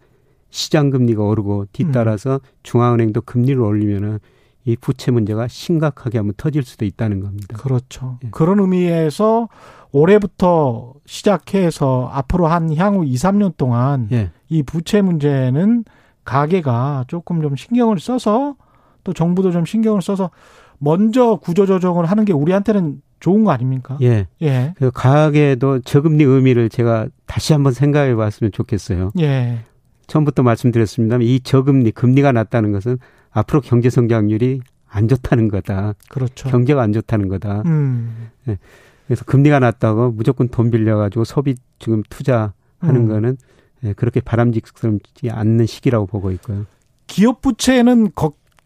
시장 0.49 0.89
금리가 0.89 1.23
오르고 1.23 1.67
뒤따라서 1.73 2.35
음. 2.35 2.39
중앙은행도 2.63 3.21
금리를 3.21 3.61
올리면은 3.61 4.17
이 4.65 4.75
부채 4.75 5.11
문제가 5.11 5.47
심각하게 5.47 6.17
한번 6.17 6.33
터질 6.37 6.63
수도 6.63 6.85
있다는 6.85 7.19
겁니다. 7.19 7.55
그렇죠. 7.55 8.17
예. 8.25 8.29
그런 8.31 8.59
의미에서 8.59 9.47
올해부터 9.91 10.95
시작해서 11.05 12.09
앞으로 12.11 12.47
한 12.47 12.75
향후 12.75 13.05
2, 13.05 13.13
3년 13.13 13.57
동안 13.57 14.07
예. 14.11 14.31
이 14.49 14.63
부채 14.63 15.03
문제는 15.03 15.85
가게가 16.25 17.05
조금 17.07 17.43
좀 17.43 17.55
신경을 17.55 17.99
써서 17.99 18.55
또 19.03 19.13
정부도 19.13 19.51
좀 19.51 19.65
신경을 19.65 20.01
써서 20.01 20.31
먼저 20.79 21.35
구조 21.35 21.67
조정을 21.67 22.05
하는 22.05 22.25
게 22.25 22.33
우리한테는 22.33 23.01
좋은 23.19 23.43
거 23.43 23.51
아닙니까? 23.51 23.97
예. 24.01 24.27
예. 24.41 24.73
그 24.77 24.91
가계도 24.91 25.81
저금리 25.81 26.23
의미를 26.23 26.69
제가 26.69 27.07
다시 27.25 27.53
한번 27.53 27.73
생각해 27.73 28.15
봤으면 28.15 28.51
좋겠어요. 28.51 29.11
예. 29.19 29.59
처음부터 30.07 30.43
말씀드렸습니다만 30.43 31.25
이 31.25 31.39
저금리, 31.39 31.91
금리가 31.91 32.31
낮다는 32.31 32.71
것은 32.71 32.97
앞으로 33.31 33.61
경제 33.61 33.89
성장률이 33.89 34.61
안 34.87 35.07
좋다는 35.07 35.49
거다. 35.49 35.95
그렇죠. 36.09 36.49
경제가 36.49 36.81
안 36.81 36.93
좋다는 36.93 37.27
거다. 37.27 37.63
음. 37.65 38.29
예. 38.47 38.57
그래서 39.05 39.25
금리가 39.25 39.59
낮다고 39.59 40.11
무조건 40.11 40.49
돈 40.49 40.69
빌려 40.69 40.97
가지고 40.97 41.23
소비 41.23 41.55
지금 41.79 42.03
투자하는 42.09 42.51
음. 42.83 43.07
거는 43.07 43.37
예, 43.83 43.93
그렇게 43.93 44.21
바람직스럽지 44.21 45.29
않는 45.29 45.65
시기라고 45.65 46.07
보고 46.07 46.31
있고요. 46.31 46.65
기업 47.05 47.41
부채는 47.41 48.11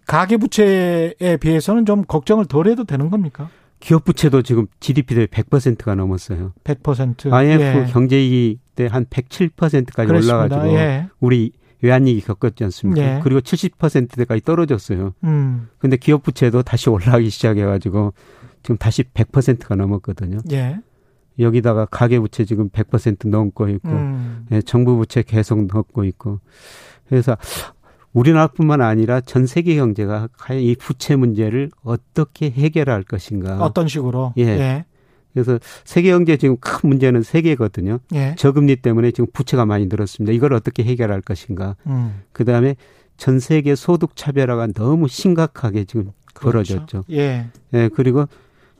가계 0.07 0.37
부채에 0.37 1.37
비해서는 1.39 1.85
좀 1.85 2.03
걱정을 2.05 2.45
덜 2.45 2.67
해도 2.67 2.83
되는 2.85 3.09
겁니까? 3.09 3.49
기업 3.81 4.05
부채도 4.05 4.43
지금 4.43 4.67
GDP 4.79 5.15
대 5.15 5.25
100%가 5.25 5.95
넘었어요. 5.95 6.53
100%. 6.63 7.33
IMF 7.33 7.63
예. 7.63 7.85
경제위기 7.91 8.59
때 8.75 8.87
한 8.87 9.05
107%까지 9.05 10.07
그렇습니다. 10.07 10.37
올라가지고 10.37 10.73
예. 10.75 11.07
우리 11.19 11.51
외환위기 11.81 12.21
겪었지 12.21 12.63
않습니까? 12.65 13.01
예. 13.01 13.19
그리고 13.23 13.41
70%대까지 13.41 14.41
떨어졌어요. 14.43 15.13
음. 15.23 15.67
근데 15.79 15.97
기업 15.97 16.23
부채도 16.23 16.61
다시 16.63 16.89
올라가기 16.89 17.29
시작해가지고 17.29 18.13
지금 18.63 18.77
다시 18.77 19.03
100%가 19.03 19.75
넘었거든요. 19.75 20.39
예. 20.51 20.77
여기다가 21.39 21.85
가계 21.85 22.19
부채 22.19 22.45
지금 22.45 22.69
100% 22.69 23.27
넘고 23.29 23.69
있고, 23.69 23.89
음. 23.89 24.45
예, 24.51 24.61
정부 24.61 24.97
부채 24.97 25.23
계속 25.23 25.65
넘고 25.65 26.03
있고, 26.03 26.39
그래서 27.09 27.35
우리나라뿐만 28.13 28.81
아니라 28.81 29.21
전 29.21 29.45
세계 29.45 29.75
경제가 29.75 30.29
과연 30.37 30.61
이 30.61 30.75
부채 30.75 31.15
문제를 31.15 31.69
어떻게 31.83 32.49
해결할 32.49 33.03
것인가? 33.03 33.57
어떤 33.63 33.87
식으로? 33.87 34.33
예. 34.37 34.43
예. 34.43 34.85
그래서 35.33 35.59
세계 35.85 36.09
경제 36.11 36.35
지금 36.35 36.57
큰 36.59 36.89
문제는 36.89 37.23
세계거든요. 37.23 37.99
예. 38.13 38.35
저금리 38.37 38.77
때문에 38.77 39.11
지금 39.11 39.27
부채가 39.31 39.65
많이 39.65 39.85
늘었습니다. 39.85 40.33
이걸 40.33 40.53
어떻게 40.53 40.83
해결할 40.83 41.21
것인가? 41.21 41.77
음. 41.87 42.21
그 42.33 42.43
다음에 42.43 42.75
전 43.15 43.39
세계 43.39 43.75
소득 43.75 44.15
차별화가 44.15 44.67
너무 44.73 45.07
심각하게 45.07 45.85
지금 45.85 46.11
그렇죠. 46.33 46.75
벌어졌죠. 46.75 47.03
예. 47.11 47.47
예. 47.73 47.89
그리고 47.93 48.25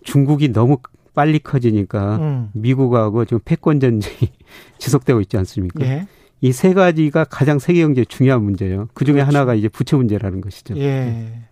중국이 0.04 0.52
너무 0.52 0.80
빨리 1.14 1.40
커지니까 1.40 2.18
음. 2.18 2.50
미국하고 2.54 3.26
지금 3.26 3.40
패권 3.44 3.80
전쟁이 3.80 4.32
지속되고 4.78 5.22
있지 5.22 5.38
않습니까? 5.38 5.86
예. 5.86 6.08
이 6.44 6.52
세 6.52 6.74
가지가 6.74 7.26
가장 7.26 7.60
세계 7.60 7.82
경제 7.82 8.04
중요한 8.04 8.44
문제예요. 8.44 8.88
그 8.94 9.06
중에 9.06 9.16
그렇죠. 9.16 9.28
하나가 9.28 9.54
이제 9.54 9.70
부채 9.70 9.96
문제라는 9.96 10.42
것이죠. 10.42 10.76
예. 10.78 11.44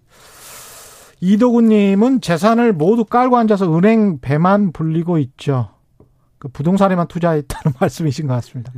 이도구님은 1.21 2.21
재산을 2.21 2.73
모두 2.73 3.05
깔고 3.05 3.37
앉아서 3.37 3.75
은행 3.77 4.19
배만 4.19 4.71
불리고 4.71 5.17
있죠. 5.19 5.69
그 6.37 6.47
부동산에만 6.47 7.07
투자했다는 7.07 7.75
말씀이신 7.79 8.27
것 8.27 8.33
같습니다. 8.35 8.71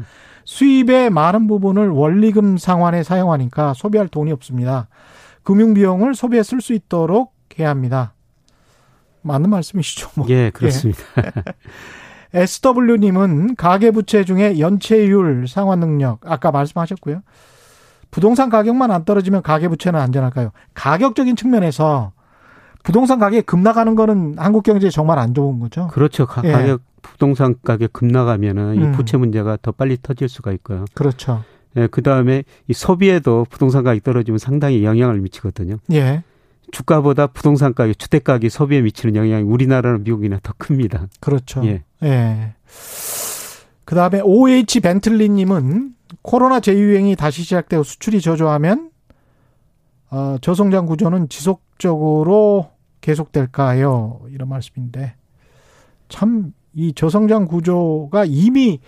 수입의 0.46 1.12
많은 1.12 1.48
부분을 1.48 1.90
원리금 1.90 2.58
상환에 2.58 3.04
사용하니까 3.04 3.74
소비할 3.76 4.08
돈이 4.08 4.32
없습니다. 4.32 4.90
금융 5.44 5.74
비용을 5.74 6.16
소비에 6.16 6.44
쓸 6.44 6.62
수 6.62 6.74
있도록 6.74 7.34
해야 7.60 7.70
합니다. 7.70 8.16
맞는 9.22 9.50
말씀이시죠? 9.52 10.10
뭐. 10.16 10.26
예, 10.30 10.50
그렇습니다. 10.50 11.02
예. 11.20 11.32
SW님은 12.34 13.56
가계부채 13.56 14.24
중에 14.24 14.60
연체율 14.60 15.48
상환 15.48 15.80
능력 15.80 16.20
아까 16.26 16.52
말씀하셨고요. 16.52 17.22
부동산 18.10 18.50
가격만 18.50 18.92
안 18.92 19.06
떨어지면 19.06 19.42
가계부채는 19.42 20.00
안전할까요? 20.00 20.52
가격적인 20.74 21.36
측면에서 21.36 22.12
부동산 22.84 23.20
가격이 23.20 23.44
급나가는 23.44 23.96
거는 23.96 24.36
한국 24.38 24.64
경제에 24.64 24.90
정말 24.90 25.20
안 25.20 25.34
좋은 25.34 25.60
거죠. 25.60 25.88
그렇죠. 25.88 26.26
가, 26.26 26.42
예. 26.44 26.68
격 26.68 26.82
부동산 27.02 27.56
가격 27.64 27.94
급 27.94 28.06
나가면은 28.06 28.78
음. 28.78 28.94
이 28.94 28.96
부채 28.96 29.18
문제가 29.18 29.58
더 29.62 29.72
빨리 29.72 29.98
터질 30.02 30.30
수가 30.30 30.52
있고요. 30.54 30.86
그렇죠. 30.94 31.44
예, 31.78 31.88
그 31.88 32.02
다음에 32.02 32.44
이 32.68 32.74
소비에도 32.74 33.46
부동산 33.50 33.84
가격이 33.84 34.04
떨어지면 34.04 34.40
상당히 34.40 34.84
영향을 34.84 35.20
미치거든요. 35.22 35.78
예. 35.94 36.24
주가보다 36.72 37.28
부동산 37.28 37.74
가격, 37.74 37.98
주택 38.00 38.24
가격이 38.24 38.50
소비에 38.50 38.82
미치는 38.82 39.16
영향이 39.16 39.44
우리나라는 39.44 40.04
미국이나 40.04 40.40
더 40.42 40.54
큽니다. 40.58 41.08
그렇죠. 41.20 41.62
예. 41.66 41.84
예. 42.04 42.54
그 43.86 43.96
다음에 43.96 44.22
OH 44.22 44.80
벤틀리 44.80 45.30
님은 45.30 45.96
코로나 46.22 46.60
재유행이 46.60 47.16
다시 47.16 47.44
시작되고 47.44 47.84
수출이 47.84 48.22
저조하면 48.22 48.92
어, 50.10 50.38
저성장 50.42 50.86
구조는 50.86 51.30
지속적으로 51.30 52.72
계속될까요? 53.02 54.22
이런 54.30 54.50
말씀인데 54.50 55.16
참 56.10 56.54
이 56.74 56.94
저성장 56.94 57.48
구조가 57.48 58.26
이미 58.26 58.80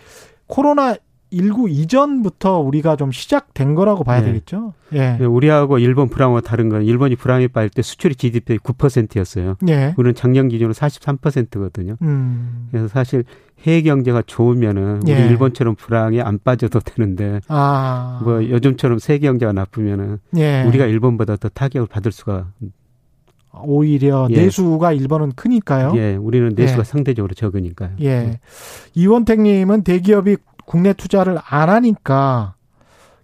코로나 0.48 0.96
19 1.34 1.70
이전부터 1.70 2.60
우리가 2.60 2.96
좀 2.96 3.12
시작된 3.12 3.74
거라고 3.76 4.04
봐야 4.04 4.22
네. 4.22 4.28
되겠죠. 4.28 4.74
예. 4.94 5.18
네, 5.20 5.26
우리하고 5.26 5.80
일본 5.80 6.10
불황과 6.10 6.42
다른 6.42 6.70
건 6.70 6.84
일본이 6.84 7.16
불황에 7.16 7.48
빠질 7.48 7.70
때 7.72 7.82
수출이 7.82 8.16
GDP 8.16 8.60
9%였어요. 8.60 9.58
예. 9.68 9.96
우리는 9.98 10.14
작년 10.14 10.48
기준으로 10.48 10.74
43%거든요. 10.74 11.98
음. 12.04 12.68
그래서 12.72 12.88
사실 12.88 13.24
해외 13.62 13.82
경제가 13.82 14.24
좋으면은 14.26 15.02
우리 15.04 15.12
예. 15.12 15.26
일본처럼 15.26 15.76
불황에 15.76 16.22
안 16.22 16.38
빠져도 16.44 16.80
되는데 16.82 17.40
아. 17.48 18.22
뭐 18.24 18.44
요즘처럼 18.44 19.00
세계 19.00 19.28
경제가 19.28 19.54
나쁘면은 19.54 20.20
예. 20.38 20.64
우리가 20.64 20.86
일본보다 20.86 21.38
더 21.38 21.50
타격을 21.50 21.88
받을 21.88 22.12
수가 22.12 22.52
오히려 23.62 24.28
예. 24.32 24.36
내수가 24.36 24.94
일본은 24.94 25.32
크니까요. 25.34 25.94
예, 25.96 26.16
우리는 26.16 26.54
내수가 26.56 26.80
예. 26.80 26.84
상대적으로 26.84 27.34
적으니까요. 27.36 27.92
예. 28.02 28.06
예. 28.08 28.40
이원택님은 28.96 29.84
대기업이 29.84 30.38
국내 30.66 30.94
투자를 30.94 31.38
안 31.44 31.70
하니까 31.70 32.56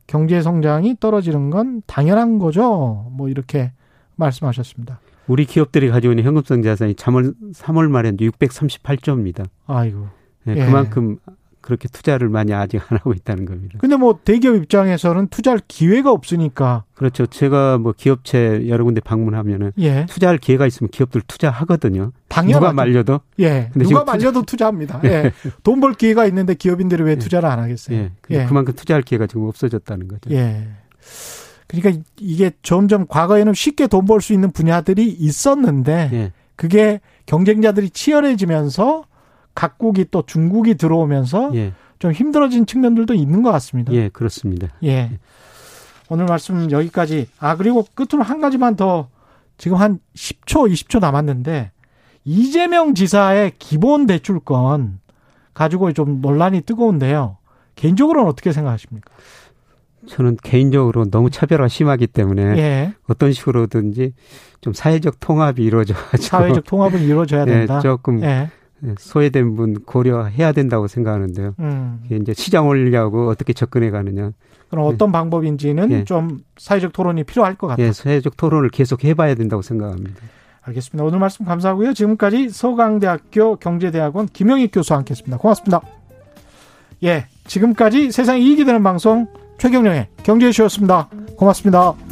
경제 0.07 0.41
성장이 0.41 0.97
떨어지는 0.99 1.49
건 1.49 1.81
당연한 1.85 2.39
거죠. 2.39 3.07
뭐 3.11 3.29
이렇게 3.29 3.71
말씀하셨습니다. 4.15 4.99
우리 5.27 5.45
기업들이 5.45 5.89
가지고 5.89 6.13
있는 6.13 6.23
현금성 6.23 6.63
자산이 6.63 6.95
3월 6.95 7.35
3월 7.53 7.89
말에 7.89 8.11
638조입니다. 8.11 9.47
아이고. 9.67 10.07
네, 10.43 10.55
예. 10.57 10.65
그만큼 10.65 11.17
그렇게 11.62 11.88
투자를 11.89 12.30
많이 12.30 12.53
아직 12.53 12.78
안 12.89 12.97
하고 12.97 13.14
있다는 13.14 13.45
겁니다. 13.45 13.78
근데 13.80 13.95
뭐 13.97 14.20
대기업 14.24 14.55
입장에서는 14.55 15.28
투자할 15.28 15.60
기회가 15.68 16.12
없으니까. 16.12 16.84
그렇죠. 16.95 17.26
제가 17.28 17.78
뭐 17.78 17.93
기업체 17.95 18.68
여러 18.68 18.84
군데 18.84 19.01
방문하면은 19.01 19.72
예. 19.80 20.05
투자할 20.07 20.38
기회가 20.38 20.66
있으면 20.68 20.89
기업들 20.89 21.22
투자하거든요. 21.28 22.12
당연히 22.28 22.53
누가 22.53 22.74
말려도. 22.74 23.22
예. 23.39 23.70
누가 23.76 24.03
말려도 24.03 24.43
투자... 24.43 24.68
합니다 24.68 24.99
예. 25.03 25.10
예. 25.10 25.32
돈 25.64 25.80
벌 25.80 25.93
기회가 25.93 26.26
있는데 26.28 26.53
기업인들이 26.53 27.03
왜 27.03 27.12
예. 27.12 27.16
투자를 27.18 27.49
안 27.49 27.60
하겠어요? 27.60 27.97
예. 27.97 28.12
예. 28.32 28.45
그만큼 28.45 28.74
투자할 28.76 29.03
기회가 29.03 29.28
지금 29.28 29.43
없어졌다는 29.43 30.07
거죠. 30.07 30.30
예. 30.32 30.68
그러니까 31.68 32.01
이게 32.20 32.51
점점 32.64 33.05
과거에는 33.07 33.53
쉽게 33.53 33.88
돈 33.88 34.05
벌 34.05 34.22
수 34.22 34.34
있는 34.34 34.51
분야들이 34.51 35.07
있었는데 35.07 36.10
예. 36.14 36.32
그게 36.55 36.99
경쟁자들이 37.26 37.89
치열해지면서 37.91 39.03
각국이 39.60 40.05
또 40.10 40.24
중국이 40.26 40.76
들어오면서 40.76 41.51
예. 41.55 41.74
좀 41.99 42.14
힘들어진 42.14 42.66
측면들도 42.66 43.14
있는 43.14 43.43
것 43.43 43.51
같습니다. 43.51 43.91
예, 43.91 44.07
그렇습니다. 44.07 44.70
예. 44.86 45.20
오늘 46.07 46.28
말씀 46.28 46.72
여기까지. 46.72 47.28
아, 47.39 47.57
그리고 47.57 47.86
끝으로 47.93 48.24
한 48.24 48.39
가지만 48.39 48.78
더 48.78 49.10
지금 49.57 49.76
한 49.76 49.99
10초, 50.16 50.72
20초 50.72 51.01
남았는데 51.01 51.72
이재명 52.24 52.95
지사의 52.95 53.51
기본 53.60 54.07
대출권 54.07 55.01
가지고 55.53 55.91
좀 55.91 56.22
논란이 56.22 56.62
뜨거운데요. 56.62 57.36
개인적으로는 57.76 58.30
어떻게 58.30 58.53
생각하십니까? 58.53 59.12
저는 60.07 60.38
개인적으로 60.41 61.03
너무 61.12 61.30
차별화 61.30 61.68
심하기 61.68 62.07
때문에 62.07 62.57
예. 62.57 62.93
어떤 63.10 63.34
식으로든지 63.34 64.14
좀 64.62 64.72
사회적 64.72 65.20
통합이 65.20 65.62
이루어져가지고 65.62 66.24
사회적 66.24 66.64
통합은 66.64 67.01
이루어져야 67.01 67.41
예, 67.47 67.51
된다. 67.51 67.78
예, 67.78 67.82
조금 67.82 68.24
예. 68.24 68.49
소외된 68.97 69.55
분 69.55 69.82
고려해야 69.86 70.51
된다고 70.51 70.88
생각하는데요. 70.88 71.55
음. 71.59 72.03
이제 72.09 72.34
시장 72.34 72.67
올리려고 72.67 73.30
어떻게 73.30 73.53
접근해 73.53 73.89
가느냐. 73.89 74.32
그럼 74.69 74.86
어떤 74.86 75.09
예. 75.09 75.11
방법인지는 75.11 75.91
예. 75.91 76.03
좀 76.03 76.39
사회적 76.57 76.93
토론이 76.93 77.23
필요할 77.23 77.55
것 77.55 77.67
같아요. 77.67 77.88
예, 77.88 77.91
사회적 77.91 78.38
토론을 78.38 78.69
계속 78.69 79.03
해봐야 79.03 79.36
된다고 79.36 79.61
생각합니다. 79.61 80.21
알겠습니다. 80.61 81.03
오늘 81.03 81.19
말씀 81.19 81.45
감사하고요. 81.45 81.93
지금까지 81.93 82.49
서강대학교 82.49 83.55
경제대학원 83.55 84.27
김영익 84.27 84.71
교수와 84.73 84.99
함께했습니다. 84.99 85.38
고맙습니다. 85.38 85.82
예, 87.03 87.25
지금까지 87.47 88.11
세상 88.11 88.39
이익이 88.39 88.65
되는 88.65 88.84
방송 88.84 89.27
최경령의 89.57 90.07
경제쇼였습니다. 90.23 91.09
고맙습니다. 91.36 92.09